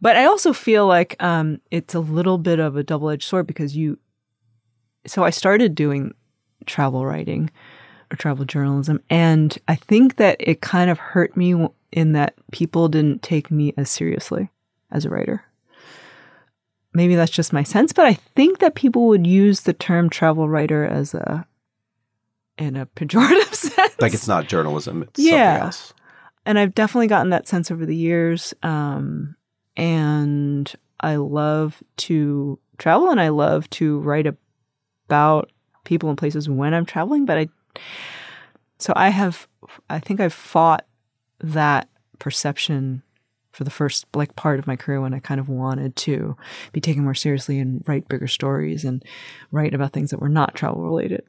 But 0.01 0.15
i 0.15 0.25
also 0.25 0.53
feel 0.53 0.87
like 0.87 1.21
um, 1.21 1.59
it's 1.71 1.93
a 1.93 1.99
little 1.99 2.37
bit 2.37 2.59
of 2.59 2.75
a 2.77 2.83
double-edged 2.83 3.27
sword 3.27 3.47
because 3.47 3.75
you 3.75 3.97
so 5.07 5.23
i 5.23 5.29
started 5.29 5.75
doing 5.75 6.13
travel 6.65 7.05
writing 7.05 7.49
or 8.11 8.15
travel 8.15 8.45
journalism 8.45 9.01
and 9.09 9.57
i 9.67 9.75
think 9.75 10.15
that 10.17 10.35
it 10.39 10.61
kind 10.61 10.89
of 10.89 10.97
hurt 10.99 11.35
me 11.37 11.67
in 11.91 12.11
that 12.13 12.33
people 12.51 12.87
didn't 12.87 13.21
take 13.23 13.49
me 13.51 13.73
as 13.77 13.89
seriously 13.89 14.49
as 14.91 15.05
a 15.05 15.09
writer 15.09 15.43
maybe 16.99 17.15
that's 17.15 17.31
just 17.31 17.53
my 17.53 17.63
sense 17.63 17.93
but 17.93 18.05
i 18.05 18.13
think 18.35 18.59
that 18.59 18.75
people 18.75 19.07
would 19.07 19.25
use 19.25 19.61
the 19.61 19.73
term 19.73 20.09
travel 20.09 20.49
writer 20.49 20.83
as 20.85 21.13
a 21.13 21.45
in 22.57 22.75
a 22.75 22.85
pejorative 22.97 23.53
sense. 23.53 23.95
Like 24.01 24.13
it's 24.13 24.27
not 24.27 24.47
journalism, 24.49 25.03
it's 25.03 25.17
Yeah. 25.19 25.31
something 25.53 25.65
else. 25.67 25.93
and 26.45 26.59
I've 26.59 26.75
definitely 26.75 27.07
gotten 27.07 27.29
that 27.29 27.47
sense 27.47 27.71
over 27.71 27.85
the 27.85 27.95
years. 27.95 28.53
Um, 28.63 29.35
and 29.77 30.69
I 30.99 31.15
love 31.15 31.81
to 32.07 32.59
travel 32.77 33.09
and 33.11 33.21
I 33.21 33.29
love 33.29 33.69
to 33.71 33.99
write 33.99 34.27
about 35.07 35.51
people 35.85 36.09
and 36.09 36.17
places 36.17 36.49
when 36.49 36.73
I'm 36.73 36.85
traveling. 36.85 37.25
But 37.25 37.37
I, 37.37 37.47
so 38.77 38.91
I 38.95 39.07
have, 39.07 39.47
I 39.89 39.99
think 39.99 40.19
I've 40.19 40.33
fought 40.33 40.85
that 41.39 41.87
perception 42.19 43.03
for 43.59 43.65
the 43.65 43.69
first 43.69 44.05
like 44.15 44.37
part 44.37 44.57
of 44.57 44.67
my 44.67 44.77
career 44.77 45.01
when 45.01 45.13
I 45.13 45.19
kind 45.19 45.37
of 45.37 45.49
wanted 45.49 45.97
to 45.97 46.37
be 46.71 46.79
taken 46.79 47.03
more 47.03 47.13
seriously 47.13 47.59
and 47.59 47.83
write 47.85 48.07
bigger 48.07 48.25
stories 48.25 48.85
and 48.85 49.03
write 49.51 49.73
about 49.73 49.91
things 49.91 50.11
that 50.11 50.21
were 50.21 50.29
not 50.29 50.55
travel 50.55 50.81
related. 50.81 51.25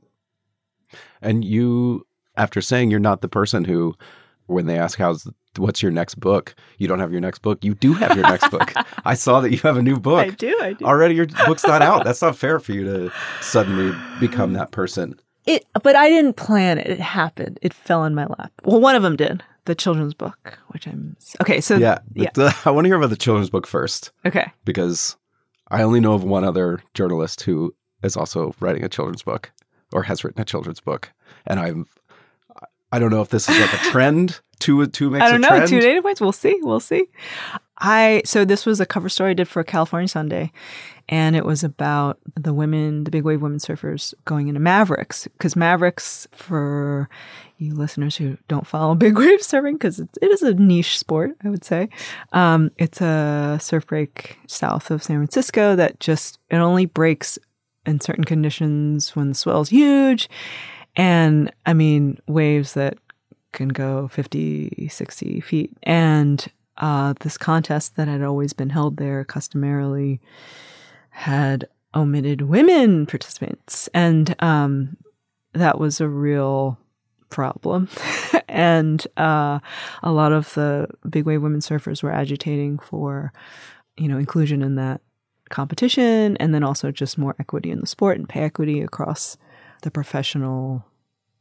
And 1.20 1.44
you, 1.44 2.06
after 2.36 2.60
saying 2.60 2.92
you're 2.92 3.00
not 3.00 3.20
the 3.20 3.28
person 3.28 3.64
who, 3.64 3.96
when 4.46 4.66
they 4.66 4.78
ask 4.78 4.96
how's 4.96 5.26
what's 5.56 5.82
your 5.82 5.90
next 5.90 6.20
book, 6.20 6.54
you 6.78 6.86
don't 6.86 7.00
have 7.00 7.10
your 7.10 7.20
next 7.20 7.40
book. 7.40 7.64
You 7.64 7.74
do 7.74 7.94
have 7.94 8.14
your 8.14 8.28
next 8.28 8.48
book. 8.48 8.72
I 9.04 9.14
saw 9.14 9.40
that 9.40 9.50
you 9.50 9.58
have 9.64 9.76
a 9.76 9.82
new 9.82 9.98
book. 9.98 10.24
I 10.24 10.30
do, 10.30 10.56
I 10.62 10.74
do. 10.74 10.84
Already 10.84 11.16
your 11.16 11.26
book's 11.46 11.66
not 11.66 11.82
out. 11.82 12.04
That's 12.04 12.22
not 12.22 12.36
fair 12.36 12.60
for 12.60 12.70
you 12.70 12.84
to 12.84 13.12
suddenly 13.40 13.92
become 14.20 14.50
um, 14.50 14.52
that 14.52 14.70
person. 14.70 15.18
It, 15.46 15.66
but 15.82 15.96
I 15.96 16.08
didn't 16.08 16.34
plan 16.34 16.78
it. 16.78 16.86
It 16.86 17.00
happened. 17.00 17.58
It 17.60 17.74
fell 17.74 18.04
in 18.04 18.14
my 18.14 18.26
lap. 18.26 18.52
Well, 18.64 18.80
one 18.80 18.94
of 18.94 19.02
them 19.02 19.16
did. 19.16 19.42
The 19.66 19.74
children's 19.74 20.14
book, 20.14 20.58
which 20.68 20.86
I'm 20.86 21.16
okay. 21.42 21.60
So 21.60 21.76
yeah. 21.76 21.98
yeah. 22.14 22.30
uh, 22.36 22.52
I 22.64 22.70
want 22.70 22.84
to 22.84 22.88
hear 22.88 22.96
about 22.96 23.10
the 23.10 23.16
children's 23.16 23.50
book 23.50 23.66
first 23.66 24.10
Okay. 24.24 24.50
because 24.64 25.16
I 25.70 25.82
only 25.82 26.00
know 26.00 26.14
of 26.14 26.24
one 26.24 26.44
other 26.44 26.82
journalist 26.94 27.42
who 27.42 27.74
is 28.02 28.16
also 28.16 28.54
writing 28.60 28.84
a 28.84 28.88
children's 28.88 29.22
book 29.22 29.52
or 29.92 30.02
has 30.02 30.24
written 30.24 30.40
a 30.40 30.44
children's 30.44 30.80
book. 30.80 31.12
And 31.46 31.60
I'm, 31.60 31.86
I 32.92 32.98
don't 32.98 33.10
know 33.10 33.20
if 33.20 33.28
this 33.28 33.48
is 33.48 33.58
like 33.58 33.72
a 33.74 33.76
trend. 33.90 34.40
Two, 34.58 34.86
two 34.88 35.10
makes 35.10 35.24
I 35.24 35.28
don't 35.30 35.36
a 35.36 35.38
know. 35.40 35.48
trend. 35.56 35.68
Two 35.68 35.80
data 35.80 36.02
points. 36.02 36.20
We'll 36.20 36.32
see. 36.32 36.58
We'll 36.62 36.80
see. 36.80 37.06
I 37.78 38.20
so 38.26 38.44
this 38.44 38.66
was 38.66 38.78
a 38.80 38.84
cover 38.86 39.08
story 39.08 39.30
I 39.30 39.34
did 39.34 39.48
for 39.48 39.64
California 39.64 40.06
Sunday, 40.08 40.52
and 41.10 41.34
it 41.34 41.44
was 41.44 41.64
about 41.64 42.20
the 42.36 42.54
women, 42.54 43.02
the 43.02 43.10
big 43.10 43.24
wave 43.24 43.42
women 43.42 43.58
surfers 43.58 44.14
going 44.24 44.46
into 44.46 44.60
Mavericks 44.60 45.24
because 45.24 45.56
Mavericks 45.56 46.28
for 46.32 47.10
you 47.58 47.74
listeners 47.74 48.16
who 48.16 48.38
don't 48.46 48.66
follow 48.66 48.94
big 48.94 49.18
wave 49.18 49.40
surfing 49.40 49.72
because 49.72 49.98
it 49.98 50.08
is 50.22 50.42
a 50.42 50.54
niche 50.54 50.98
sport, 50.98 51.32
I 51.44 51.50
would 51.50 51.64
say. 51.64 51.88
Um, 52.32 52.70
it's 52.78 53.00
a 53.00 53.58
surf 53.60 53.88
break 53.88 54.38
south 54.46 54.92
of 54.92 55.02
San 55.02 55.16
Francisco 55.16 55.74
that 55.74 55.98
just 55.98 56.38
it 56.48 56.56
only 56.56 56.86
breaks 56.86 57.38
in 57.84 58.00
certain 58.00 58.24
conditions 58.24 59.16
when 59.16 59.30
the 59.30 59.34
swell's 59.34 59.70
huge, 59.70 60.30
and 60.94 61.52
I 61.66 61.74
mean 61.74 62.18
waves 62.28 62.74
that 62.74 62.98
can 63.52 63.68
go 63.68 64.06
50, 64.06 64.86
60 64.88 65.40
feet. 65.40 65.76
And 65.82 66.46
uh, 66.76 67.14
this 67.18 67.36
contest 67.36 67.96
that 67.96 68.06
had 68.06 68.22
always 68.22 68.52
been 68.52 68.70
held 68.70 68.96
there 68.96 69.24
customarily 69.24 70.20
had 71.20 71.68
omitted 71.94 72.40
women 72.40 73.04
participants. 73.04 73.90
And 73.92 74.34
um, 74.38 74.96
that 75.52 75.78
was 75.78 76.00
a 76.00 76.08
real 76.08 76.78
problem. 77.28 77.90
and 78.48 79.06
uh, 79.18 79.58
a 80.02 80.12
lot 80.12 80.32
of 80.32 80.54
the 80.54 80.88
big 81.10 81.26
wave 81.26 81.42
women 81.42 81.60
surfers 81.60 82.02
were 82.02 82.10
agitating 82.10 82.78
for, 82.78 83.34
you 83.98 84.08
know, 84.08 84.16
inclusion 84.16 84.62
in 84.62 84.76
that 84.76 85.02
competition 85.50 86.38
and 86.38 86.54
then 86.54 86.64
also 86.64 86.90
just 86.90 87.18
more 87.18 87.36
equity 87.38 87.70
in 87.70 87.80
the 87.80 87.86
sport 87.86 88.16
and 88.16 88.26
pay 88.26 88.40
equity 88.40 88.80
across 88.80 89.36
the 89.82 89.90
professional 89.90 90.86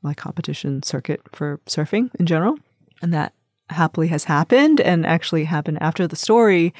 like 0.04 0.18
competition 0.18 0.84
circuit 0.84 1.22
for 1.32 1.62
surfing 1.68 2.14
in 2.20 2.26
general. 2.26 2.58
And 3.02 3.14
that 3.14 3.34
happily 3.70 4.08
has 4.08 4.24
happened 4.24 4.82
and 4.82 5.06
actually 5.06 5.44
happened 5.46 5.78
after 5.82 6.08
the 6.08 6.16
story. 6.16 6.74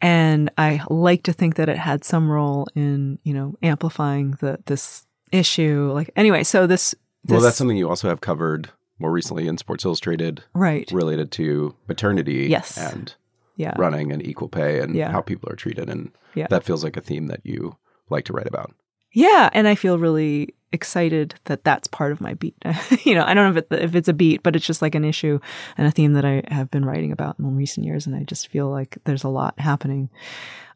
And 0.00 0.50
I 0.58 0.82
like 0.90 1.22
to 1.24 1.32
think 1.32 1.56
that 1.56 1.68
it 1.68 1.78
had 1.78 2.04
some 2.04 2.30
role 2.30 2.66
in, 2.74 3.18
you 3.22 3.32
know, 3.34 3.54
amplifying 3.62 4.32
the 4.40 4.58
this 4.66 5.06
issue. 5.32 5.90
Like 5.92 6.10
anyway, 6.16 6.44
so 6.44 6.66
this, 6.66 6.94
Well, 7.26 7.40
that's 7.40 7.56
something 7.56 7.76
you 7.76 7.88
also 7.88 8.08
have 8.08 8.20
covered 8.20 8.70
more 8.98 9.10
recently 9.10 9.48
in 9.48 9.58
Sports 9.58 9.84
Illustrated 9.84 10.44
right. 10.54 10.88
related 10.92 11.32
to 11.32 11.74
maternity 11.88 12.46
Yes. 12.48 12.78
and 12.78 13.14
Yeah. 13.56 13.74
running 13.76 14.12
and 14.12 14.24
equal 14.24 14.48
pay 14.48 14.80
and 14.80 14.94
Yeah. 14.94 15.10
how 15.10 15.20
people 15.20 15.50
are 15.52 15.56
treated. 15.56 15.88
And 15.90 16.12
Yeah. 16.34 16.46
that 16.50 16.64
feels 16.64 16.84
like 16.84 16.96
a 16.96 17.00
theme 17.00 17.26
that 17.26 17.40
you 17.44 17.76
like 18.10 18.24
to 18.26 18.32
write 18.32 18.46
about. 18.46 18.72
Yeah, 19.14 19.48
and 19.52 19.66
I 19.66 19.76
feel 19.76 19.98
really 19.98 20.54
excited 20.72 21.36
that 21.44 21.62
that's 21.62 21.86
part 21.86 22.10
of 22.10 22.20
my 22.20 22.34
beat. 22.34 22.56
you 23.04 23.14
know, 23.14 23.24
I 23.24 23.32
don't 23.32 23.54
know 23.54 23.58
if, 23.58 23.64
it, 23.70 23.82
if 23.84 23.94
it's 23.94 24.08
a 24.08 24.12
beat, 24.12 24.42
but 24.42 24.56
it's 24.56 24.66
just 24.66 24.82
like 24.82 24.96
an 24.96 25.04
issue 25.04 25.38
and 25.78 25.86
a 25.86 25.90
theme 25.92 26.14
that 26.14 26.24
I 26.24 26.42
have 26.48 26.70
been 26.70 26.84
writing 26.84 27.12
about 27.12 27.38
in 27.38 27.56
recent 27.56 27.86
years, 27.86 28.06
and 28.06 28.14
I 28.14 28.24
just 28.24 28.48
feel 28.48 28.68
like 28.68 28.98
there's 29.04 29.24
a 29.24 29.28
lot 29.28 29.58
happening. 29.58 30.10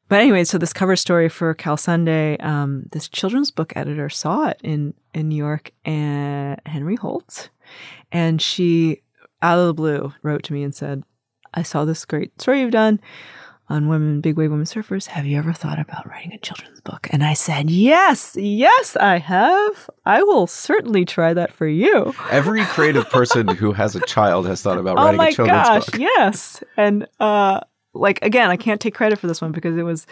But 0.09 0.21
anyway, 0.21 0.45
so 0.45 0.57
this 0.57 0.73
cover 0.73 0.97
story 0.97 1.29
for 1.29 1.53
Cal 1.53 1.77
Sunday, 1.77 2.39
um, 2.39 2.85
this 2.93 3.09
children's 3.09 3.51
book 3.51 3.73
editor 3.77 4.09
saw 4.09 4.47
it 4.47 4.61
in 4.63 4.95
in 5.13 5.29
New 5.29 5.37
York, 5.37 5.73
and 5.85 6.61
Henry 6.65 6.97
Holt, 6.97 7.51
and 8.13 8.41
she, 8.41 9.03
out 9.43 9.59
of 9.59 9.67
the 9.67 9.75
blue, 9.75 10.15
wrote 10.23 10.45
to 10.45 10.53
me 10.53 10.63
and 10.63 10.75
said, 10.75 11.03
"I 11.53 11.63
saw 11.63 11.85
this 11.85 12.05
great 12.05 12.41
story 12.41 12.61
you've 12.61 12.71
done." 12.71 13.01
On 13.69 13.89
women, 13.89 14.21
big 14.21 14.37
wave 14.37 14.51
women 14.51 14.65
surfers. 14.65 15.07
Have 15.07 15.27
you 15.27 15.37
ever 15.37 15.53
thought 15.53 15.79
about 15.79 16.09
writing 16.09 16.33
a 16.33 16.39
children's 16.39 16.81
book? 16.81 17.07
And 17.11 17.23
I 17.23 17.35
said, 17.35 17.71
yes, 17.71 18.37
yes, 18.39 18.97
I 18.97 19.19
have. 19.19 19.91
I 20.07 20.23
will 20.23 20.47
certainly 20.47 21.05
try 21.05 21.35
that 21.35 21.53
for 21.53 21.67
you. 21.67 22.15
Every 22.31 22.65
creative 22.65 23.09
person 23.11 23.49
who 23.57 23.73
has 23.73 23.95
a 23.95 24.01
child 24.01 24.47
has 24.47 24.63
thought 24.63 24.79
about 24.79 24.99
oh 24.99 25.05
writing 25.05 25.21
a 25.21 25.33
children's 25.33 25.69
gosh, 25.69 25.87
book. 25.87 26.01
yes. 26.01 26.63
And 26.77 27.07
uh, 27.21 27.61
like 27.93 28.21
again, 28.23 28.51
I 28.51 28.57
can't 28.57 28.81
take 28.81 28.95
credit 28.95 29.19
for 29.19 29.27
this 29.27 29.41
one 29.41 29.53
because 29.53 29.77
it 29.77 29.83
was 29.83 30.07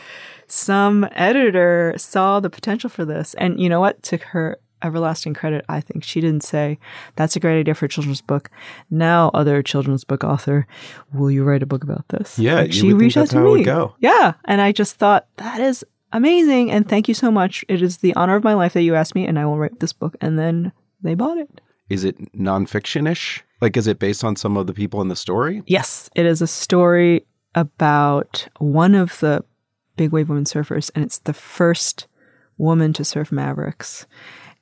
some 0.47 1.09
editor 1.13 1.95
saw 1.97 2.41
the 2.41 2.51
potential 2.51 2.91
for 2.91 3.05
this, 3.05 3.35
and 3.35 3.61
you 3.61 3.69
know 3.69 3.81
what? 3.81 4.03
To 4.05 4.17
her 4.19 4.59
everlasting 4.83 5.35
credit, 5.35 5.65
I 5.69 5.81
think 5.81 6.05
she 6.05 6.21
didn't 6.21 6.45
say 6.45 6.79
that's 7.17 7.37
a 7.37 7.41
great 7.41 7.61
idea 7.61 7.75
for 7.75 7.87
a 7.87 7.89
children's 7.89 8.21
book. 8.21 8.51
Now, 8.91 9.31
other 9.35 9.63
children's 9.63 10.05
book 10.05 10.25
author, 10.25 10.67
will 11.13 11.31
you 11.31 11.45
write 11.45 11.63
a 11.63 11.67
book 11.67 11.83
about 11.83 12.09
this? 12.09 12.39
Yeah, 12.39 12.57
Like, 12.57 12.73
she 12.73 12.93
reached 12.93 13.17
out 13.17 13.29
to 13.31 13.39
how 13.39 13.47
it 13.47 13.51
would 13.51 13.67
me. 13.67 13.95
Yeah, 14.01 14.35
and 14.45 14.61
I 14.61 14.73
just 14.73 14.97
thought 14.97 15.27
that 15.37 15.61
is 15.61 15.85
amazing, 16.13 16.71
and 16.71 16.89
thank 16.89 17.09
you 17.09 17.15
so 17.15 17.31
much. 17.31 17.65
It 17.69 17.83
is 17.83 17.99
the 17.99 18.15
honor 18.15 18.37
of 18.37 18.45
my 18.45 18.55
life 18.55 18.73
that 18.75 18.83
you 18.83 18.95
asked 18.95 19.15
me, 19.15 19.27
and 19.27 19.39
I 19.39 19.47
will 19.47 19.59
write 19.59 19.81
this 19.81 19.93
book. 19.93 20.17
And 20.21 20.39
then 20.39 20.73
they 21.03 21.15
bought 21.15 21.39
it. 21.39 21.61
Is 21.89 22.05
it 22.05 22.33
nonfiction 22.33 23.11
ish? 23.11 23.45
Like, 23.61 23.77
is 23.77 23.87
it 23.87 23.99
based 23.99 24.25
on 24.25 24.37
some 24.37 24.57
of 24.57 24.67
the 24.67 24.75
people 24.75 25.01
in 25.01 25.09
the 25.09 25.17
story? 25.17 25.63
Yes, 25.67 26.11
it 26.15 26.27
is 26.27 26.43
a 26.43 26.47
story 26.47 27.27
about 27.55 28.49
one 28.59 28.95
of 28.95 29.19
the 29.21 29.45
big 29.97 30.11
wave 30.11 30.29
women 30.29 30.45
surfers, 30.45 30.91
and 30.95 31.05
it's 31.05 31.19
the 31.21 31.33
first 31.33 32.07
woman 32.59 32.93
to 32.95 33.05
surf 33.05 33.33
Mavericks. 33.33 34.07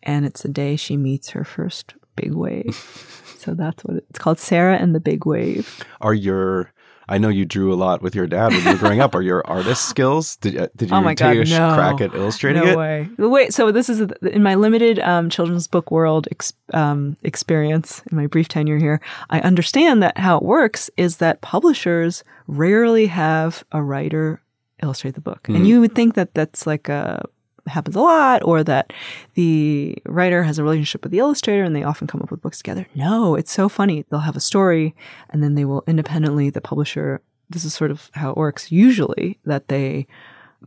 And 0.05 0.25
it's 0.25 0.43
the 0.43 0.49
day 0.49 0.77
she 0.77 0.97
meets 0.97 1.31
her 1.31 1.45
first 1.45 1.95
big 2.17 2.33
wave. 2.35 2.77
so 3.39 3.55
that's 3.55 3.85
what 3.85 3.97
it- 3.97 4.07
it's 4.11 4.19
called 4.19 4.39
Sarah 4.39 4.77
and 4.77 4.95
the 4.95 5.01
Big 5.01 5.27
Wave. 5.27 5.83
Are 6.01 6.15
your 6.15 6.71
I 7.07 7.19
know 7.19 7.29
you 7.29 7.45
drew 7.45 7.71
a 7.71 7.77
lot 7.77 8.01
with 8.01 8.15
your 8.15 8.27
dad 8.27 8.51
when 8.53 8.65
you 8.65 8.71
were 8.73 8.79
growing 8.79 9.01
up. 9.03 9.15
Are 9.15 9.21
your 9.21 9.47
artist 9.47 9.87
skills? 9.91 10.37
Did, 10.37 10.57
uh, 10.57 10.69
did 10.75 10.89
you 10.89 10.97
Oh 10.97 11.03
my 11.03 11.15
take 11.15 11.37
God, 11.37 11.49
a 11.49 11.51
no. 11.51 11.75
crack 11.75 12.01
at 12.01 12.15
illustrating 12.15 12.65
no 12.65 12.71
it? 12.71 12.77
way. 12.79 13.09
Wait, 13.19 13.53
so 13.53 13.71
this 13.71 13.91
is 13.91 14.01
in 14.23 14.43
my 14.43 14.55
limited 14.55 14.99
um, 15.01 15.29
children's 15.29 15.67
book 15.69 15.91
world 15.91 16.29
ex- 16.31 16.55
um, 16.73 17.19
experience 17.23 18.01
in 18.11 18.17
my 18.17 18.27
brief 18.27 18.49
tenure 18.49 18.79
here. 18.79 19.03
I 19.29 19.41
understand 19.41 20.03
that 20.03 20.17
how 20.17 20.39
it 20.39 20.45
works 20.45 20.89
is 20.97 21.19
that 21.19 21.43
publishers 21.43 22.25
rarely 22.47 23.05
have 23.09 23.65
a 23.73 23.83
writer 23.83 24.41
illustrate 24.83 25.15
the 25.15 25.21
book, 25.21 25.43
Mm. 25.43 25.57
and 25.57 25.69
you 25.69 25.81
would 25.83 25.95
think 25.95 26.15
that 26.15 26.33
that's 26.33 26.67
like 26.67 26.89
a 26.89 27.23
happens 27.67 27.97
a 27.97 28.01
lot 28.01 28.43
or 28.45 28.63
that 28.65 28.93
the 29.35 29.97
writer 30.07 30.43
has 30.43 30.59
a 30.59 30.63
relationship 30.63 31.03
with 31.03 31.13
the 31.13 31.19
illustrator 31.19 31.63
and 31.65 31.75
they 31.75 31.83
often 31.83 32.07
come 32.07 32.21
up 32.23 32.31
with 32.31 32.41
books 32.43 32.59
together. 32.59 32.87
No, 32.95 33.35
it's 33.35 33.53
so 33.53 33.69
funny. 33.69 34.05
They'll 34.11 34.21
have 34.21 34.37
a 34.37 34.41
story 34.41 34.95
and 35.31 35.43
then 35.43 35.55
they 35.55 35.65
will 35.65 35.83
independently, 35.87 36.51
the 36.51 36.61
publisher, 36.61 37.21
this 37.51 37.65
is 37.65 37.73
sort 37.75 37.91
of 37.91 38.11
how 38.15 38.31
it 38.31 38.37
works 38.37 38.71
usually, 38.73 39.39
that 39.45 39.69
they 39.69 40.07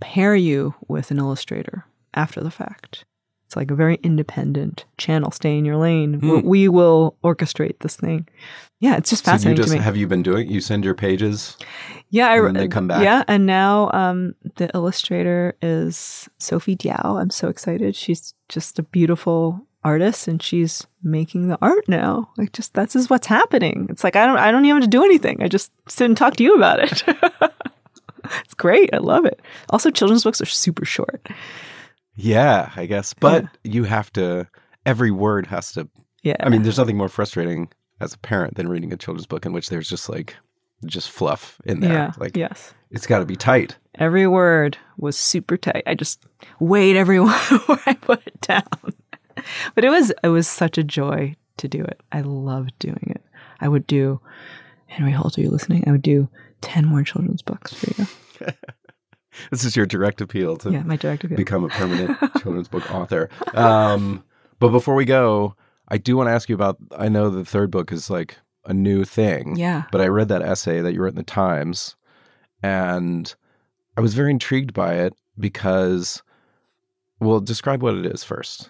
pair 0.01 0.35
you 0.35 0.75
with 0.87 1.11
an 1.11 1.17
illustrator 1.19 1.85
after 2.13 2.41
the 2.41 2.51
fact. 2.51 3.05
It's 3.45 3.55
like 3.55 3.71
a 3.71 3.75
very 3.75 3.95
independent 4.03 4.85
channel. 4.97 5.31
Stay 5.31 5.57
in 5.57 5.63
your 5.65 5.77
lane. 5.77 6.19
We- 6.19 6.39
Hmm. 6.41 6.47
We 6.47 6.67
will 6.67 7.15
orchestrate 7.23 7.79
this 7.79 7.95
thing. 7.95 8.27
Yeah, 8.79 8.97
it's 8.97 9.09
just 9.09 9.25
So 9.25 9.31
fascinating 9.31 9.57
just 9.57 9.69
to 9.69 9.79
me. 9.79 9.83
have 9.83 9.97
you 9.97 10.07
been 10.07 10.23
doing? 10.23 10.49
You 10.49 10.61
send 10.61 10.85
your 10.85 10.93
pages. 10.93 11.57
Yeah, 12.09 12.29
I, 12.29 12.37
And 12.45 12.55
they 12.55 12.67
come 12.67 12.87
back. 12.87 13.03
Yeah, 13.03 13.23
and 13.27 13.45
now 13.45 13.89
um, 13.91 14.35
the 14.55 14.69
illustrator 14.73 15.57
is 15.61 16.29
Sophie 16.37 16.75
Diao. 16.75 17.19
I'm 17.19 17.31
so 17.31 17.49
excited. 17.49 17.95
She's 17.95 18.33
just 18.49 18.79
a 18.79 18.83
beautiful 18.83 19.59
artist, 19.83 20.27
and 20.27 20.41
she's 20.41 20.85
making 21.03 21.47
the 21.47 21.57
art 21.61 21.87
now. 21.89 22.29
Like, 22.37 22.53
just 22.53 22.73
that's 22.73 22.95
is 22.95 23.09
what's 23.09 23.27
happening. 23.27 23.87
It's 23.89 24.03
like 24.03 24.15
I 24.15 24.25
don't, 24.25 24.37
I 24.37 24.51
don't 24.51 24.63
even 24.65 24.81
have 24.81 24.89
to 24.89 24.97
do 24.97 25.03
anything. 25.03 25.41
I 25.41 25.47
just 25.47 25.71
sit 25.89 26.05
and 26.05 26.15
talk 26.15 26.35
to 26.37 26.43
you 26.43 26.55
about 26.55 26.79
it. 26.79 27.03
it's 28.45 28.53
great. 28.53 28.91
I 28.93 28.97
love 28.97 29.25
it. 29.25 29.41
Also, 29.69 29.89
children's 29.89 30.23
books 30.23 30.39
are 30.39 30.45
super 30.45 30.85
short. 30.85 31.27
Yeah, 32.15 32.71
I 32.75 32.85
guess. 32.85 33.13
But 33.13 33.45
you 33.63 33.83
have 33.83 34.13
to. 34.13 34.47
Every 34.85 35.11
word 35.11 35.47
has 35.47 35.73
to 35.73 35.89
Yeah. 36.23 36.37
I 36.39 36.49
mean, 36.49 36.61
there's 36.61 36.77
nothing 36.77 36.95
more 36.97 37.09
frustrating 37.09 37.69
as 37.99 38.13
a 38.13 38.17
parent 38.19 38.55
than 38.55 38.67
reading 38.67 38.93
a 38.93 38.97
children's 38.97 39.25
book 39.25 39.45
in 39.45 39.53
which 39.53 39.69
there's 39.69 39.89
just 39.89 40.09
like 40.09 40.35
just 40.85 41.09
fluff 41.09 41.59
in 41.65 41.79
there. 41.79 41.91
yeah. 41.93 42.11
Like 42.17 42.37
yes. 42.37 42.73
it's 42.91 43.07
got 43.07 43.19
to 43.19 43.25
be 43.25 43.35
tight. 43.35 43.75
Every 43.95 44.27
word 44.27 44.77
was 44.97 45.17
super 45.17 45.57
tight. 45.57 45.83
I 45.87 45.95
just 45.95 46.23
weighed 46.59 46.95
every 46.95 47.19
word 47.21 47.31
where 47.65 47.79
I 47.85 47.93
put 47.93 48.25
it 48.27 48.39
down. 48.41 48.93
But 49.75 49.83
it 49.85 49.89
was 49.89 50.11
it 50.23 50.27
was 50.29 50.47
such 50.47 50.77
a 50.77 50.83
joy 50.83 51.35
to 51.57 51.67
do 51.67 51.83
it. 51.83 51.99
I 52.11 52.21
loved 52.21 52.77
doing 52.79 53.07
it. 53.15 53.23
I 53.59 53.67
would 53.67 53.87
do 53.87 54.21
Henry 54.85 55.11
Holt, 55.11 55.37
are 55.37 55.41
you 55.41 55.49
listening? 55.49 55.83
I 55.87 55.91
would 55.91 56.01
do 56.03 56.29
ten 56.61 56.85
more 56.85 57.03
children's 57.03 57.41
books 57.41 57.73
for 57.73 58.01
you. 58.01 58.07
This 59.51 59.63
is 59.63 59.75
your 59.75 59.85
direct 59.85 60.19
appeal 60.19 60.57
to 60.57 60.71
Yeah, 60.71 60.81
my 60.81 60.95
direct 60.95 61.23
appeal. 61.23 61.37
become 61.37 61.63
a 61.63 61.69
permanent 61.69 62.17
children's 62.41 62.67
book 62.67 62.91
author. 62.91 63.29
Um, 63.53 64.23
but 64.59 64.69
before 64.69 64.95
we 64.95 65.05
go, 65.05 65.55
I 65.87 65.97
do 65.97 66.17
want 66.17 66.27
to 66.27 66.33
ask 66.33 66.49
you 66.49 66.55
about. 66.55 66.77
I 66.97 67.09
know 67.09 67.29
the 67.29 67.45
third 67.45 67.71
book 67.71 67.91
is 67.91 68.09
like 68.09 68.37
a 68.65 68.73
new 68.73 69.05
thing. 69.05 69.55
Yeah. 69.55 69.83
But 69.91 70.01
I 70.01 70.07
read 70.07 70.29
that 70.29 70.41
essay 70.41 70.81
that 70.81 70.93
you 70.93 71.01
wrote 71.01 71.09
in 71.09 71.15
the 71.15 71.23
Times, 71.23 71.95
and 72.61 73.33
I 73.95 74.01
was 74.01 74.13
very 74.13 74.31
intrigued 74.31 74.73
by 74.73 74.95
it 74.95 75.13
because. 75.39 76.21
Well, 77.19 77.39
describe 77.39 77.81
what 77.81 77.95
it 77.95 78.05
is 78.05 78.23
first. 78.23 78.69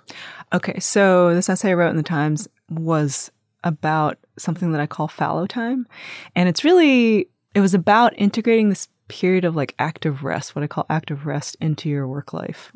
Okay, 0.54 0.80
so 0.80 1.36
this 1.36 1.50
essay 1.50 1.72
I 1.72 1.74
wrote 1.74 1.90
in 1.90 1.98
the 1.98 2.02
Times 2.02 2.48
was 2.70 3.30
about 3.66 4.18
something 4.38 4.72
that 4.72 4.80
I 4.80 4.88
call 4.88 5.10
fallow 5.10 5.46
time. 5.46 5.86
And 6.34 6.48
it's 6.48 6.64
really, 6.64 7.28
it 7.54 7.60
was 7.60 7.74
about 7.74 8.18
integrating 8.18 8.70
this 8.70 8.88
period 9.10 9.44
of 9.44 9.58
like 9.58 9.76
active 9.80 10.24
rest, 10.24 10.56
what 10.56 10.64
I 10.64 10.68
call 10.68 10.86
active 10.90 11.26
rest, 11.26 11.58
into 11.60 11.90
your 11.90 12.08
work 12.08 12.32
life. 12.32 12.72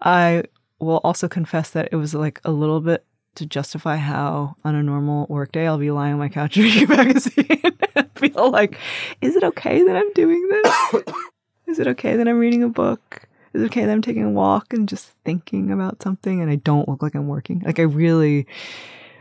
I 0.00 0.44
will 0.78 1.00
also 1.02 1.26
confess 1.26 1.70
that 1.70 1.88
it 1.90 1.96
was 1.96 2.14
like 2.14 2.40
a 2.44 2.52
little 2.52 2.80
bit 2.80 3.04
to 3.34 3.46
justify 3.46 3.96
how 3.96 4.56
on 4.64 4.74
a 4.74 4.82
normal 4.82 5.26
workday 5.28 5.66
I'll 5.66 5.78
be 5.78 5.90
lying 5.90 6.14
on 6.14 6.18
my 6.18 6.28
couch 6.28 6.56
reading 6.58 6.90
a 6.90 6.96
magazine 6.96 7.62
and 7.96 8.10
feel 8.14 8.50
like, 8.50 8.78
is 9.20 9.36
it 9.36 9.44
okay 9.44 9.82
that 9.82 9.96
I'm 9.96 10.12
doing 10.12 10.48
this? 10.48 11.02
is 11.66 11.78
it 11.78 11.86
okay 11.88 12.16
that 12.16 12.28
I'm 12.28 12.38
reading 12.38 12.62
a 12.62 12.68
book? 12.68 13.28
Is 13.54 13.62
it 13.62 13.66
okay 13.66 13.84
that 13.84 13.92
I'm 13.92 14.02
taking 14.02 14.24
a 14.24 14.30
walk 14.30 14.72
and 14.72 14.88
just 14.88 15.12
thinking 15.24 15.70
about 15.70 16.02
something 16.02 16.40
and 16.40 16.50
I 16.50 16.56
don't 16.56 16.88
look 16.88 17.02
like 17.02 17.14
I'm 17.14 17.28
working? 17.28 17.60
Like 17.64 17.78
I 17.78 17.82
really, 17.82 18.46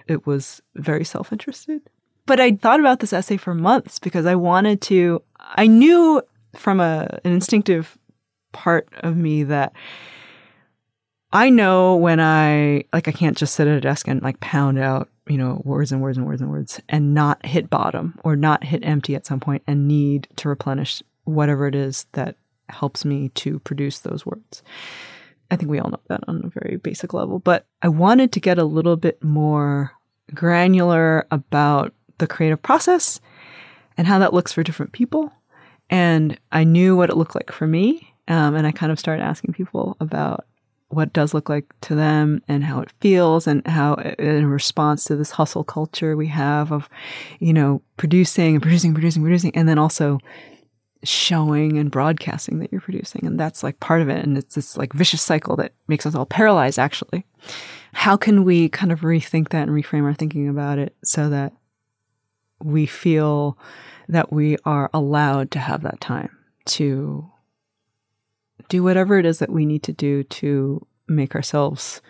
it 0.07 0.25
was 0.25 0.61
very 0.75 1.03
self 1.03 1.31
interested. 1.31 1.81
But 2.25 2.39
I 2.39 2.53
thought 2.53 2.79
about 2.79 2.99
this 2.99 3.13
essay 3.13 3.37
for 3.37 3.53
months 3.53 3.99
because 3.99 4.25
I 4.25 4.35
wanted 4.35 4.81
to, 4.83 5.21
I 5.39 5.67
knew 5.67 6.21
from 6.55 6.79
a, 6.79 7.19
an 7.23 7.31
instinctive 7.31 7.97
part 8.51 8.87
of 9.01 9.17
me 9.17 9.43
that 9.43 9.73
I 11.33 11.49
know 11.49 11.95
when 11.95 12.19
I, 12.19 12.83
like, 12.91 13.07
I 13.07 13.11
can't 13.11 13.37
just 13.37 13.55
sit 13.55 13.67
at 13.67 13.77
a 13.77 13.81
desk 13.81 14.07
and 14.07 14.21
like 14.21 14.39
pound 14.41 14.77
out, 14.79 15.09
you 15.27 15.37
know, 15.37 15.61
words 15.63 15.91
and 15.91 16.01
words 16.01 16.17
and 16.17 16.25
words 16.27 16.41
and 16.41 16.49
words 16.49 16.81
and 16.89 17.13
not 17.13 17.45
hit 17.45 17.69
bottom 17.69 18.19
or 18.23 18.35
not 18.35 18.63
hit 18.63 18.83
empty 18.83 19.15
at 19.15 19.25
some 19.25 19.39
point 19.39 19.63
and 19.65 19.87
need 19.87 20.27
to 20.37 20.49
replenish 20.49 21.01
whatever 21.23 21.67
it 21.67 21.75
is 21.75 22.05
that 22.13 22.35
helps 22.69 23.05
me 23.05 23.29
to 23.29 23.59
produce 23.59 23.99
those 23.99 24.25
words. 24.25 24.61
I 25.49 25.55
think 25.55 25.69
we 25.69 25.79
all 25.79 25.89
know 25.89 25.99
that 26.07 26.23
on 26.27 26.41
a 26.43 26.59
very 26.59 26.77
basic 26.77 27.13
level, 27.13 27.39
but 27.39 27.65
I 27.81 27.89
wanted 27.89 28.31
to 28.33 28.39
get 28.39 28.57
a 28.57 28.63
little 28.63 28.95
bit 28.95 29.21
more 29.23 29.91
granular 30.33 31.27
about 31.31 31.93
the 32.17 32.27
creative 32.27 32.61
process 32.61 33.19
and 33.97 34.07
how 34.07 34.19
that 34.19 34.33
looks 34.33 34.53
for 34.53 34.63
different 34.63 34.93
people. 34.93 35.31
And 35.89 36.39
I 36.51 36.63
knew 36.63 36.95
what 36.95 37.09
it 37.09 37.17
looked 37.17 37.35
like 37.35 37.51
for 37.51 37.67
me. 37.67 38.13
Um, 38.27 38.55
and 38.55 38.65
I 38.65 38.71
kind 38.71 38.91
of 38.91 38.99
started 38.99 39.23
asking 39.23 39.53
people 39.53 39.97
about 39.99 40.45
what 40.91 41.13
does 41.13 41.33
look 41.33 41.47
like 41.47 41.65
to 41.81 41.95
them 41.95 42.41
and 42.47 42.63
how 42.63 42.81
it 42.81 42.91
feels 42.99 43.47
and 43.47 43.65
how 43.65 43.93
in 44.19 44.45
response 44.45 45.05
to 45.05 45.15
this 45.15 45.31
hustle 45.31 45.63
culture 45.63 46.17
we 46.17 46.27
have 46.27 46.71
of, 46.71 46.89
you 47.39 47.53
know, 47.53 47.81
producing 47.97 48.55
and 48.55 48.61
producing, 48.61 48.93
producing, 48.93 49.23
producing, 49.23 49.55
and 49.55 49.69
then 49.69 49.79
also 49.79 50.19
showing 51.03 51.77
and 51.77 51.91
broadcasting 51.91 52.59
that 52.59 52.71
you're 52.71 52.81
producing. 52.81 53.25
And 53.25 53.39
that's 53.39 53.63
like 53.63 53.79
part 53.79 54.01
of 54.01 54.09
it. 54.09 54.23
And 54.23 54.37
it's 54.37 54.55
this 54.55 54.75
like 54.77 54.93
vicious 54.93 55.21
cycle 55.21 55.55
that 55.55 55.73
makes 55.87 56.05
us 56.05 56.13
all 56.13 56.25
paralyzed, 56.25 56.77
actually. 56.77 57.25
How 57.93 58.17
can 58.17 58.43
we 58.43 58.69
kind 58.69 58.91
of 58.91 59.01
rethink 59.01 59.49
that 59.49 59.67
and 59.67 59.71
reframe 59.71 60.03
our 60.03 60.13
thinking 60.13 60.49
about 60.49 60.77
it 60.77 60.95
so 61.03 61.29
that 61.29 61.53
we 62.61 62.85
feel 62.85 63.57
that 64.09 64.31
we 64.31 64.57
are 64.65 64.89
allowed 64.93 65.51
to 65.51 65.59
have 65.59 65.83
that 65.83 66.01
time 66.01 66.37
to 66.65 67.30
do 68.71 68.81
whatever 68.81 69.19
it 69.19 69.25
is 69.25 69.39
that 69.39 69.51
we 69.51 69.65
need 69.65 69.83
to 69.83 69.91
do 69.91 70.23
to 70.23 70.85
make 71.09 71.35
ourselves 71.35 72.01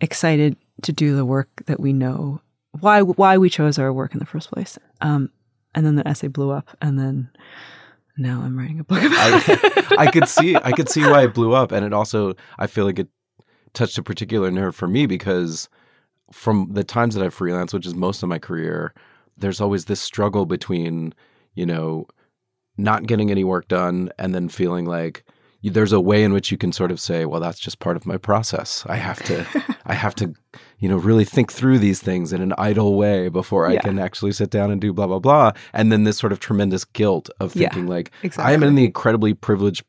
excited 0.00 0.56
to 0.82 0.90
do 0.90 1.14
the 1.14 1.24
work 1.24 1.50
that 1.66 1.78
we 1.78 1.92
know 1.92 2.40
why 2.80 3.02
why 3.02 3.36
we 3.36 3.50
chose 3.50 3.78
our 3.78 3.92
work 3.92 4.14
in 4.14 4.18
the 4.18 4.26
first 4.26 4.50
place. 4.50 4.78
Um, 5.02 5.30
and 5.74 5.84
then 5.84 5.96
the 5.96 6.08
essay 6.08 6.28
blew 6.28 6.50
up, 6.50 6.76
and 6.80 6.98
then 6.98 7.28
now 8.16 8.40
I'm 8.40 8.58
writing 8.58 8.80
a 8.80 8.84
book 8.84 9.02
about 9.02 9.12
I, 9.12 9.42
it. 9.46 9.92
I 9.98 10.10
could 10.10 10.28
see 10.28 10.56
I 10.56 10.72
could 10.72 10.88
see 10.88 11.02
why 11.02 11.24
it 11.24 11.34
blew 11.34 11.52
up, 11.52 11.72
and 11.72 11.84
it 11.84 11.92
also 11.92 12.34
I 12.58 12.66
feel 12.66 12.86
like 12.86 12.98
it 12.98 13.08
touched 13.74 13.98
a 13.98 14.02
particular 14.02 14.50
nerve 14.50 14.74
for 14.74 14.88
me 14.88 15.04
because 15.04 15.68
from 16.32 16.70
the 16.72 16.84
times 16.84 17.14
that 17.14 17.24
I've 17.24 17.36
freelanced, 17.36 17.74
which 17.74 17.86
is 17.86 17.94
most 17.94 18.22
of 18.22 18.30
my 18.30 18.38
career, 18.38 18.94
there's 19.36 19.60
always 19.60 19.84
this 19.84 20.00
struggle 20.00 20.46
between 20.46 21.12
you 21.54 21.66
know 21.66 22.06
not 22.78 23.06
getting 23.06 23.30
any 23.30 23.44
work 23.44 23.68
done 23.68 24.10
and 24.18 24.34
then 24.34 24.48
feeling 24.48 24.86
like 24.86 25.22
there's 25.70 25.92
a 25.92 26.00
way 26.00 26.22
in 26.24 26.32
which 26.32 26.50
you 26.50 26.58
can 26.58 26.72
sort 26.72 26.90
of 26.90 27.00
say, 27.00 27.24
well, 27.24 27.40
that's 27.40 27.58
just 27.58 27.78
part 27.78 27.96
of 27.96 28.06
my 28.06 28.16
process. 28.16 28.84
I 28.86 28.96
have 28.96 29.22
to, 29.24 29.46
I 29.86 29.94
have 29.94 30.14
to, 30.16 30.34
you 30.78 30.88
know, 30.88 30.96
really 30.96 31.24
think 31.24 31.52
through 31.52 31.78
these 31.78 32.00
things 32.02 32.32
in 32.32 32.42
an 32.42 32.52
idle 32.58 32.96
way 32.96 33.28
before 33.28 33.66
I 33.66 33.74
Yeah. 33.74 33.80
can 33.80 33.98
actually 33.98 34.32
sit 34.32 34.50
down 34.50 34.70
and 34.70 34.80
do 34.80 34.92
blah 34.92 35.06
blah 35.06 35.18
blah. 35.20 35.52
And 35.72 35.90
then 35.90 36.04
this 36.04 36.18
sort 36.18 36.32
of 36.32 36.40
tremendous 36.40 36.84
guilt 36.84 37.30
of 37.40 37.54
Yeah, 37.56 37.68
thinking 37.68 37.86
like, 37.86 38.10
I 38.38 38.52
am 38.52 38.62
in 38.62 38.74
the 38.74 38.84
incredibly 38.84 39.34
privileged 39.34 39.84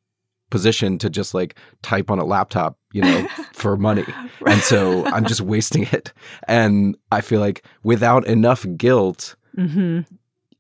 position 0.51 0.97
to 0.99 1.09
just 1.09 1.33
like 1.33 1.57
type 1.81 2.09
on 2.11 2.19
a 2.19 2.25
laptop, 2.25 2.77
you 2.93 3.01
know, 3.01 3.25
for 3.51 3.75
money. 3.75 4.05
And 4.47 4.63
so 4.63 5.07
I'm 5.11 5.25
just 5.25 5.41
wasting 5.53 5.83
it. 5.91 6.13
And 6.47 6.95
I 7.11 7.21
feel 7.21 7.39
like 7.41 7.65
without 7.83 8.25
enough 8.27 8.65
guilt, 8.77 9.35
hmm 9.55 10.01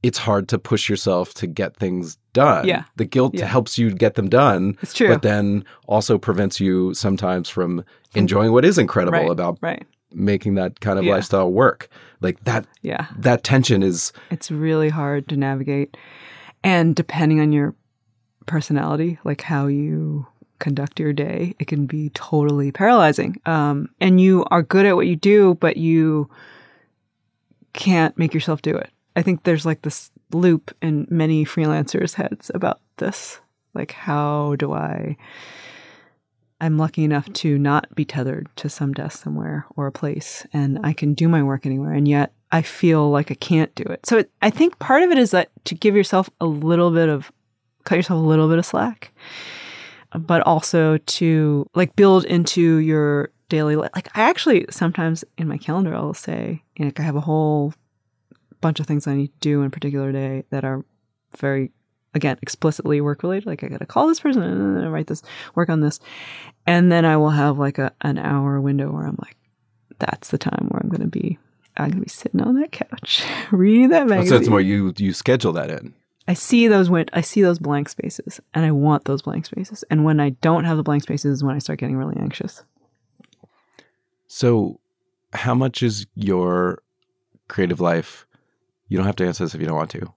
it's 0.03 0.17
hard 0.19 0.47
to 0.49 0.59
push 0.59 0.87
yourself 0.87 1.33
to 1.33 1.47
get 1.47 1.75
things 1.77 2.17
done. 2.35 2.67
Yeah. 2.67 2.83
The 2.97 3.05
guilt 3.05 3.33
Yeah. 3.33 3.47
helps 3.47 3.77
you 3.79 3.89
get 3.91 4.13
them 4.13 4.29
done, 4.29 4.77
It's 4.83 4.93
true. 4.93 5.07
but 5.07 5.23
then 5.23 5.65
also 5.87 6.17
prevents 6.19 6.59
you 6.59 6.93
sometimes 6.93 7.49
from 7.49 7.83
enjoying 8.13 8.51
what 8.51 8.63
is 8.63 8.77
incredible 8.77 9.17
right, 9.19 9.31
about 9.31 9.57
right. 9.61 9.83
making 10.13 10.53
that 10.55 10.79
kind 10.81 10.99
of 10.99 11.05
Yeah. 11.05 11.13
lifestyle 11.15 11.51
work. 11.51 11.89
Like 12.21 12.43
that 12.43 12.67
Yeah. 12.83 13.07
that 13.17 13.43
tension 13.43 13.81
is 13.81 14.13
It's 14.29 14.51
really 14.51 14.89
hard 14.89 15.27
to 15.29 15.35
navigate. 15.37 15.97
And 16.63 16.95
depending 16.95 17.39
on 17.39 17.51
your 17.51 17.73
personality, 18.45 19.17
like 19.23 19.41
how 19.41 19.65
you 19.67 20.27
conduct 20.59 20.99
your 20.99 21.11
day, 21.13 21.53
it 21.59 21.67
can 21.67 21.85
be 21.85 22.09
totally 22.13 22.71
paralyzing. 22.71 23.35
Um, 23.45 23.89
and 23.99 24.21
you 24.21 24.45
are 24.51 24.61
good 24.63 24.85
at 24.85 24.95
what 24.95 25.07
you 25.07 25.15
do, 25.15 25.55
but 25.55 25.75
you 25.77 26.29
can't 27.73 28.17
make 28.17 28.33
yourself 28.33 28.61
do 28.61 28.75
it. 28.75 28.89
I 29.17 29.21
think 29.21 29.43
there's 29.43 29.65
like 29.65 29.81
this 29.81 30.11
loop 30.35 30.75
in 30.81 31.07
many 31.09 31.45
freelancers' 31.45 32.15
heads 32.15 32.51
about 32.53 32.81
this. 32.97 33.39
Like, 33.73 33.91
how 33.91 34.55
do 34.57 34.73
I? 34.73 35.17
I'm 36.61 36.77
lucky 36.77 37.03
enough 37.03 37.31
to 37.33 37.57
not 37.57 37.93
be 37.95 38.05
tethered 38.05 38.47
to 38.57 38.69
some 38.69 38.93
desk 38.93 39.21
somewhere 39.21 39.65
or 39.75 39.87
a 39.87 39.91
place, 39.91 40.47
and 40.53 40.79
I 40.83 40.93
can 40.93 41.13
do 41.13 41.27
my 41.27 41.43
work 41.43 41.65
anywhere. 41.65 41.93
And 41.93 42.07
yet, 42.07 42.31
I 42.51 42.61
feel 42.61 43.09
like 43.09 43.29
I 43.31 43.35
can't 43.35 43.73
do 43.75 43.83
it. 43.83 44.05
So, 44.05 44.19
it, 44.19 44.31
I 44.41 44.49
think 44.49 44.79
part 44.79 45.03
of 45.03 45.11
it 45.11 45.17
is 45.17 45.31
that 45.31 45.49
to 45.65 45.75
give 45.75 45.95
yourself 45.95 46.29
a 46.39 46.45
little 46.45 46.91
bit 46.91 47.09
of, 47.09 47.31
cut 47.83 47.95
yourself 47.95 48.17
a 48.17 48.27
little 48.27 48.47
bit 48.47 48.57
of 48.57 48.65
slack, 48.65 49.11
but 50.17 50.41
also 50.43 50.97
to 50.97 51.69
like 51.75 51.95
build 51.95 52.23
into 52.25 52.77
your 52.77 53.31
daily 53.49 53.75
life. 53.75 53.91
Like, 53.93 54.07
I 54.17 54.21
actually 54.21 54.65
sometimes 54.69 55.23
in 55.37 55.47
my 55.47 55.57
calendar, 55.57 55.93
I'll 55.93 56.13
say, 56.13 56.63
like 56.79 56.99
I 56.99 57.03
have 57.03 57.15
a 57.15 57.21
whole 57.21 57.73
bunch 58.61 58.79
of 58.79 58.87
things 58.87 59.07
I 59.07 59.15
need 59.15 59.27
to 59.27 59.39
do 59.39 59.61
in 59.61 59.67
a 59.67 59.69
particular 59.69 60.11
day 60.11 60.43
that 60.49 60.63
are 60.63 60.83
very 61.37 61.71
again 62.15 62.39
explicitly 62.41 63.01
work 63.01 63.21
related 63.21 63.45
like 63.45 63.63
i 63.63 63.67
gotta 63.67 63.85
call 63.85 64.07
this 64.07 64.21
person 64.21 64.41
and 64.41 64.91
write 64.91 65.07
this 65.07 65.21
work 65.53 65.69
on 65.69 65.81
this. 65.81 65.99
And 66.65 66.91
then 66.91 67.05
i 67.05 67.17
will 67.17 67.29
have 67.29 67.59
like 67.59 67.77
a, 67.77 67.91
an 68.01 68.17
hour 68.17 68.59
window 68.59 68.89
where 68.91 69.05
i'm 69.05 69.17
like 69.21 69.35
that's 69.99 70.29
the 70.29 70.37
time 70.37 70.67
where 70.69 70.81
i'm 70.81 70.89
gonna 70.89 71.07
be 71.07 71.37
i'm 71.77 71.89
gonna 71.89 72.01
be 72.01 72.09
sitting 72.09 72.41
on 72.41 72.59
that 72.59 72.71
couch 72.71 73.23
reading 73.51 73.89
that 73.89 74.07
magazine 74.07 74.29
so 74.29 74.35
it's 74.37 74.47
more 74.47 74.61
you 74.61 74.93
you 74.97 75.13
schedule 75.13 75.51
that 75.53 75.69
in. 75.69 75.93
i 76.27 76.33
see 76.33 76.67
those 76.67 76.89
win- 76.89 77.09
i 77.13 77.21
see 77.21 77.41
those 77.41 77.59
blank 77.59 77.89
spaces 77.89 78.39
and 78.53 78.65
i 78.65 78.71
want 78.71 79.05
those 79.05 79.21
blank 79.21 79.45
spaces. 79.45 79.83
And 79.91 80.03
when 80.03 80.19
i 80.19 80.29
don't 80.29 80.63
have 80.63 80.77
the 80.77 80.83
blank 80.83 81.03
spaces 81.03 81.33
is 81.33 81.43
when 81.43 81.55
i 81.55 81.59
start 81.59 81.79
getting 81.79 81.97
really 81.97 82.17
anxious. 82.17 82.63
So 84.27 84.79
how 85.33 85.53
much 85.53 85.83
is 85.83 86.07
your 86.15 86.81
creative 87.47 87.79
life 87.79 88.24
you 88.95 88.99
don't 88.99 89.07
have 89.07 89.15
to 89.17 89.27
answer 89.27 89.43
this 89.43 89.53
if 89.53 89.59
you 89.61 89.67
don't 89.67 89.77
want 89.77 89.91
to. 89.91 90.13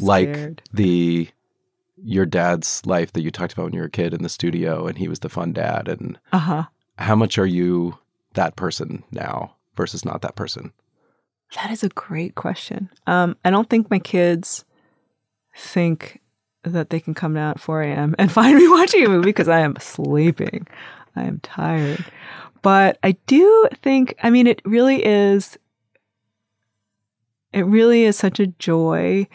Like 0.00 0.62
the 0.72 1.28
your 2.02 2.26
dad's 2.26 2.84
life 2.86 3.12
that 3.12 3.22
you 3.22 3.30
talked 3.30 3.52
about 3.52 3.64
when 3.64 3.72
you 3.74 3.80
were 3.80 3.86
a 3.86 3.90
kid 3.90 4.14
in 4.14 4.22
the 4.22 4.28
studio 4.28 4.86
and 4.86 4.98
he 4.98 5.08
was 5.08 5.20
the 5.20 5.28
fun 5.28 5.52
dad 5.52 5.88
and 5.88 6.18
uh-huh 6.32 6.64
how 6.98 7.14
much 7.14 7.38
are 7.38 7.46
you 7.46 7.98
that 8.34 8.56
person 8.56 9.04
now 9.10 9.54
versus 9.76 10.04
not 10.04 10.22
that 10.22 10.36
person? 10.36 10.72
That 11.54 11.70
is 11.70 11.84
a 11.84 11.88
great 11.90 12.34
question. 12.34 12.90
Um, 13.06 13.36
I 13.44 13.50
don't 13.50 13.68
think 13.70 13.90
my 13.90 13.98
kids 13.98 14.64
think 15.56 16.20
that 16.64 16.90
they 16.90 17.00
can 17.00 17.14
come 17.14 17.34
down 17.34 17.50
at 17.50 17.60
4 17.60 17.82
a.m. 17.82 18.14
and 18.18 18.32
find 18.32 18.56
me 18.56 18.68
watching 18.68 19.04
a 19.04 19.08
movie 19.08 19.26
because 19.26 19.48
I 19.48 19.60
am 19.60 19.76
sleeping. 19.78 20.66
I 21.14 21.24
am 21.24 21.40
tired. 21.40 22.04
But 22.62 22.98
I 23.02 23.12
do 23.26 23.68
think, 23.82 24.14
I 24.22 24.30
mean, 24.30 24.46
it 24.46 24.60
really 24.64 25.04
is, 25.04 25.56
it 27.56 27.64
really 27.64 28.04
is 28.04 28.18
such 28.18 28.38
a 28.38 28.48
joy 28.48 29.26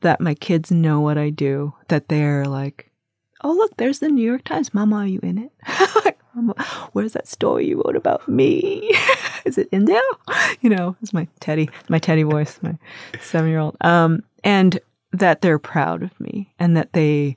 that 0.00 0.20
my 0.20 0.34
kids 0.34 0.72
know 0.72 1.00
what 1.00 1.16
I 1.16 1.30
do, 1.30 1.72
that 1.86 2.08
they're 2.08 2.46
like, 2.46 2.90
oh, 3.44 3.52
look, 3.52 3.76
there's 3.76 4.00
the 4.00 4.08
New 4.08 4.24
York 4.24 4.42
Times. 4.42 4.74
Mama, 4.74 4.96
are 4.96 5.06
you 5.06 5.20
in 5.22 5.38
it? 5.38 6.16
Where's 6.92 7.12
that 7.12 7.28
story 7.28 7.68
you 7.68 7.80
wrote 7.84 7.94
about 7.94 8.28
me? 8.28 8.92
is 9.44 9.56
it 9.56 9.68
in 9.70 9.84
there? 9.84 10.02
You 10.60 10.70
know, 10.70 10.96
it's 11.02 11.12
my 11.12 11.28
Teddy, 11.40 11.68
my 11.90 11.98
Teddy 11.98 12.22
voice, 12.22 12.58
my 12.62 12.78
seven 13.20 13.50
year 13.50 13.58
old. 13.58 13.76
Um, 13.82 14.22
and 14.42 14.80
that 15.12 15.42
they're 15.42 15.58
proud 15.58 16.02
of 16.02 16.18
me 16.18 16.52
and 16.58 16.74
that 16.74 16.94
they 16.94 17.36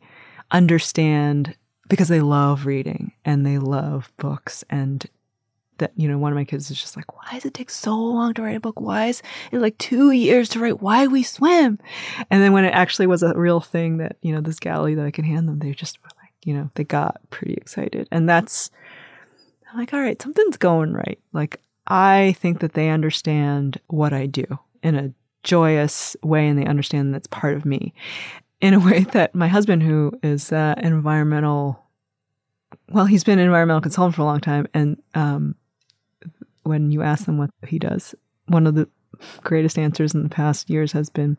understand 0.51 1.53
because 1.89 2.07
they 2.07 2.21
love 2.21 2.65
reading 2.65 3.11
and 3.25 3.45
they 3.45 3.57
love 3.57 4.13
books 4.17 4.63
and 4.69 5.05
that 5.77 5.91
you 5.95 6.07
know 6.07 6.17
one 6.17 6.31
of 6.31 6.35
my 6.35 6.45
kids 6.45 6.69
is 6.71 6.79
just 6.79 6.95
like 6.95 7.15
why 7.15 7.31
does 7.33 7.45
it 7.45 7.53
take 7.53 7.69
so 7.69 7.95
long 7.95 8.33
to 8.33 8.41
write 8.41 8.57
a 8.57 8.59
book? 8.59 8.79
Why 8.79 9.07
is 9.07 9.21
it 9.51 9.59
like 9.59 9.77
two 9.77 10.11
years 10.11 10.49
to 10.49 10.59
write? 10.59 10.81
Why 10.81 11.07
we 11.07 11.23
swim? 11.23 11.79
And 12.29 12.41
then 12.41 12.53
when 12.53 12.65
it 12.65 12.73
actually 12.73 13.07
was 13.07 13.23
a 13.23 13.33
real 13.33 13.59
thing 13.59 13.97
that 13.97 14.17
you 14.21 14.33
know 14.33 14.41
this 14.41 14.59
galley 14.59 14.95
that 14.95 15.05
i 15.05 15.11
could 15.11 15.25
hand 15.25 15.47
them 15.47 15.59
they 15.59 15.73
just 15.73 16.01
were 16.01 16.09
like 16.21 16.33
you 16.43 16.53
know 16.53 16.69
they 16.75 16.83
got 16.83 17.19
pretty 17.29 17.53
excited. 17.53 18.07
And 18.11 18.27
that's 18.27 18.71
i'm 19.71 19.79
like 19.79 19.93
all 19.93 20.01
right 20.01 20.21
something's 20.21 20.57
going 20.57 20.93
right. 20.93 21.19
Like 21.33 21.59
i 21.87 22.35
think 22.39 22.59
that 22.59 22.73
they 22.73 22.89
understand 22.89 23.79
what 23.87 24.13
i 24.13 24.25
do 24.25 24.45
in 24.83 24.95
a 24.95 25.11
joyous 25.43 26.15
way 26.23 26.47
and 26.47 26.59
they 26.59 26.65
understand 26.65 27.13
that's 27.13 27.27
part 27.27 27.55
of 27.55 27.65
me 27.65 27.93
in 28.61 28.73
a 28.73 28.79
way 28.85 29.01
that 29.13 29.33
my 29.33 29.47
husband 29.47 29.83
who 29.83 30.11
is 30.23 30.51
uh, 30.51 30.75
an 30.77 30.93
environmental 30.93 31.83
well 32.89 33.05
he's 33.05 33.23
been 33.23 33.39
an 33.39 33.45
environmental 33.45 33.81
consultant 33.81 34.15
for 34.15 34.21
a 34.21 34.25
long 34.25 34.41
time 34.41 34.67
and 34.73 35.01
um, 35.15 35.55
when 36.67 36.91
you 36.91 37.01
ask 37.01 37.25
them 37.25 37.37
what 37.37 37.49
he 37.67 37.79
does 37.79 38.13
one 38.47 38.67
of 38.67 38.75
the 38.75 38.87
greatest 39.41 39.79
answers 39.79 40.13
in 40.13 40.21
the 40.23 40.29
past 40.29 40.69
years 40.69 40.91
has 40.91 41.09
been 41.09 41.37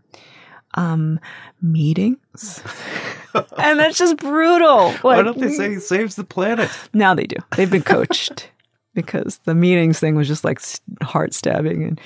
um, 0.74 1.18
meetings 1.62 2.62
and 3.58 3.78
that's 3.78 3.98
just 3.98 4.16
brutal 4.16 4.92
Why 5.02 5.16
Like, 5.16 5.24
don't 5.24 5.38
they 5.38 5.50
say 5.50 5.70
he 5.70 5.80
saves 5.80 6.16
the 6.16 6.24
planet? 6.24 6.70
now 6.92 7.14
they 7.14 7.24
do. 7.26 7.36
They've 7.56 7.70
been 7.70 7.82
coached 7.82 8.50
because 8.94 9.38
the 9.44 9.54
meetings 9.54 9.98
thing 10.00 10.14
was 10.16 10.26
just 10.28 10.44
like 10.44 10.60
heart 11.02 11.32
stabbing. 11.34 11.84
And 11.84 12.00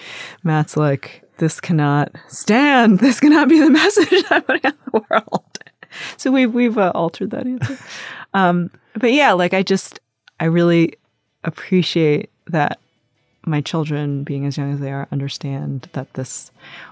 Matt's 0.44 0.76
like, 0.76 1.22
this 1.38 1.60
cannot 1.60 2.12
stand. 2.28 2.98
This 3.00 3.18
cannot 3.18 3.48
be 3.48 3.60
the 3.60 3.70
message 3.82 4.24
I'm 4.30 4.42
putting 4.42 4.66
out 4.66 4.74
in 4.74 4.92
the 4.92 5.04
world. 5.10 5.58
So 6.16 6.30
we've, 6.30 6.52
we've 6.52 6.76
uh, 6.78 6.92
altered 6.94 7.30
that 7.30 7.46
answer. 7.46 7.78
Um, 8.34 8.70
but 8.94 9.12
yeah, 9.12 9.32
like 9.32 9.54
I 9.54 9.62
just, 9.62 10.00
I 10.38 10.44
really 10.46 10.94
appreciate 11.44 12.30
that 12.48 12.78
my 13.44 13.60
children 13.60 14.24
being 14.24 14.46
as 14.46 14.56
young 14.56 14.72
as 14.72 14.80
they 14.80 14.92
are 14.92 15.08
understand 15.10 15.88
that 15.92 16.14
this 16.14 16.50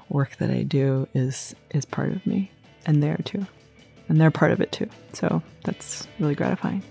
work 0.09 0.37
that 0.37 0.51
I 0.51 0.63
do 0.63 1.09
is, 1.15 1.55
is 1.71 1.85
part 1.85 2.13
of 2.13 2.27
me 2.27 2.51
and 2.87 3.03
they're 3.03 3.21
too. 3.25 3.47
And 4.09 4.21
they're 4.21 4.31
part 4.31 4.51
of 4.51 4.61
it 4.61 4.73
too. 4.73 4.89
So 5.13 5.43
that's 5.65 6.09
really 6.19 6.35
gratifying. 6.35 6.83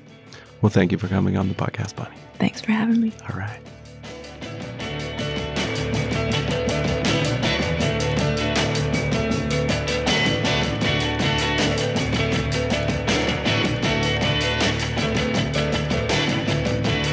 Well, 0.61 0.69
thank 0.69 0.91
you 0.91 0.97
for 0.97 1.07
coming 1.07 1.37
on 1.37 1.49
the 1.49 1.55
podcast, 1.55 1.95
Bonnie. 1.95 2.15
Thanks 2.35 2.61
for 2.61 2.71
having 2.71 3.01
me. 3.01 3.13
All 3.29 3.37
right. 3.37 3.59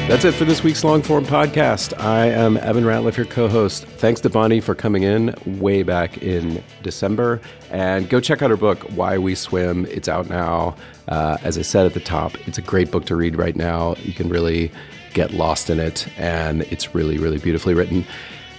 That's 0.07 0.23
it 0.23 0.35
for 0.35 0.45
this 0.45 0.63
week's 0.63 0.85
long 0.85 1.01
form 1.01 1.25
podcast. 1.25 1.93
I 2.01 2.27
am 2.27 2.55
Evan 2.55 2.85
Ratliff, 2.85 3.17
your 3.17 3.25
co 3.25 3.49
host. 3.49 3.83
Thanks 3.83 4.21
to 4.21 4.29
Bonnie 4.29 4.61
for 4.61 4.73
coming 4.73 5.03
in 5.03 5.35
way 5.45 5.83
back 5.83 6.19
in 6.19 6.63
December. 6.81 7.41
And 7.71 8.07
go 8.09 8.21
check 8.21 8.41
out 8.41 8.49
her 8.49 8.55
book, 8.55 8.79
Why 8.95 9.17
We 9.17 9.35
Swim. 9.35 9.85
It's 9.87 10.07
out 10.07 10.29
now. 10.29 10.77
Uh, 11.09 11.37
as 11.43 11.57
I 11.57 11.61
said 11.61 11.85
at 11.85 11.93
the 11.93 11.99
top, 11.99 12.35
it's 12.47 12.57
a 12.57 12.61
great 12.61 12.89
book 12.89 13.03
to 13.07 13.17
read 13.17 13.35
right 13.35 13.55
now. 13.57 13.95
You 13.97 14.13
can 14.13 14.29
really 14.29 14.71
get 15.13 15.33
lost 15.33 15.69
in 15.69 15.77
it, 15.77 16.07
and 16.17 16.61
it's 16.63 16.95
really, 16.95 17.17
really 17.17 17.37
beautifully 17.37 17.73
written. 17.73 18.05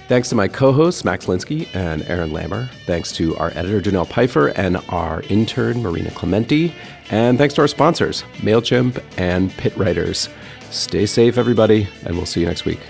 Thanks 0.06 0.28
to 0.28 0.34
my 0.34 0.48
co 0.48 0.70
hosts, 0.70 1.02
Max 1.02 1.24
Linsky 1.26 1.74
and 1.74 2.02
Aaron 2.10 2.30
Lammer. 2.30 2.68
Thanks 2.84 3.10
to 3.12 3.34
our 3.38 3.52
editor, 3.54 3.80
Janelle 3.80 4.06
Pfeiffer, 4.06 4.48
and 4.48 4.76
our 4.90 5.22
intern, 5.30 5.82
Marina 5.82 6.10
Clementi. 6.10 6.74
And 7.10 7.38
thanks 7.38 7.54
to 7.54 7.62
our 7.62 7.68
sponsors, 7.68 8.22
MailChimp 8.36 9.02
and 9.16 9.50
Pit 9.52 9.74
Writers. 9.78 10.28
Stay 10.70 11.06
safe, 11.06 11.38
everybody, 11.38 11.88
and 12.04 12.16
we'll 12.16 12.26
see 12.26 12.40
you 12.40 12.46
next 12.46 12.64
week. 12.64 12.80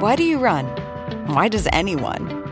Why 0.00 0.16
do 0.16 0.24
you 0.24 0.38
run? 0.38 0.64
Why 1.26 1.48
does 1.48 1.68
anyone? 1.72 2.39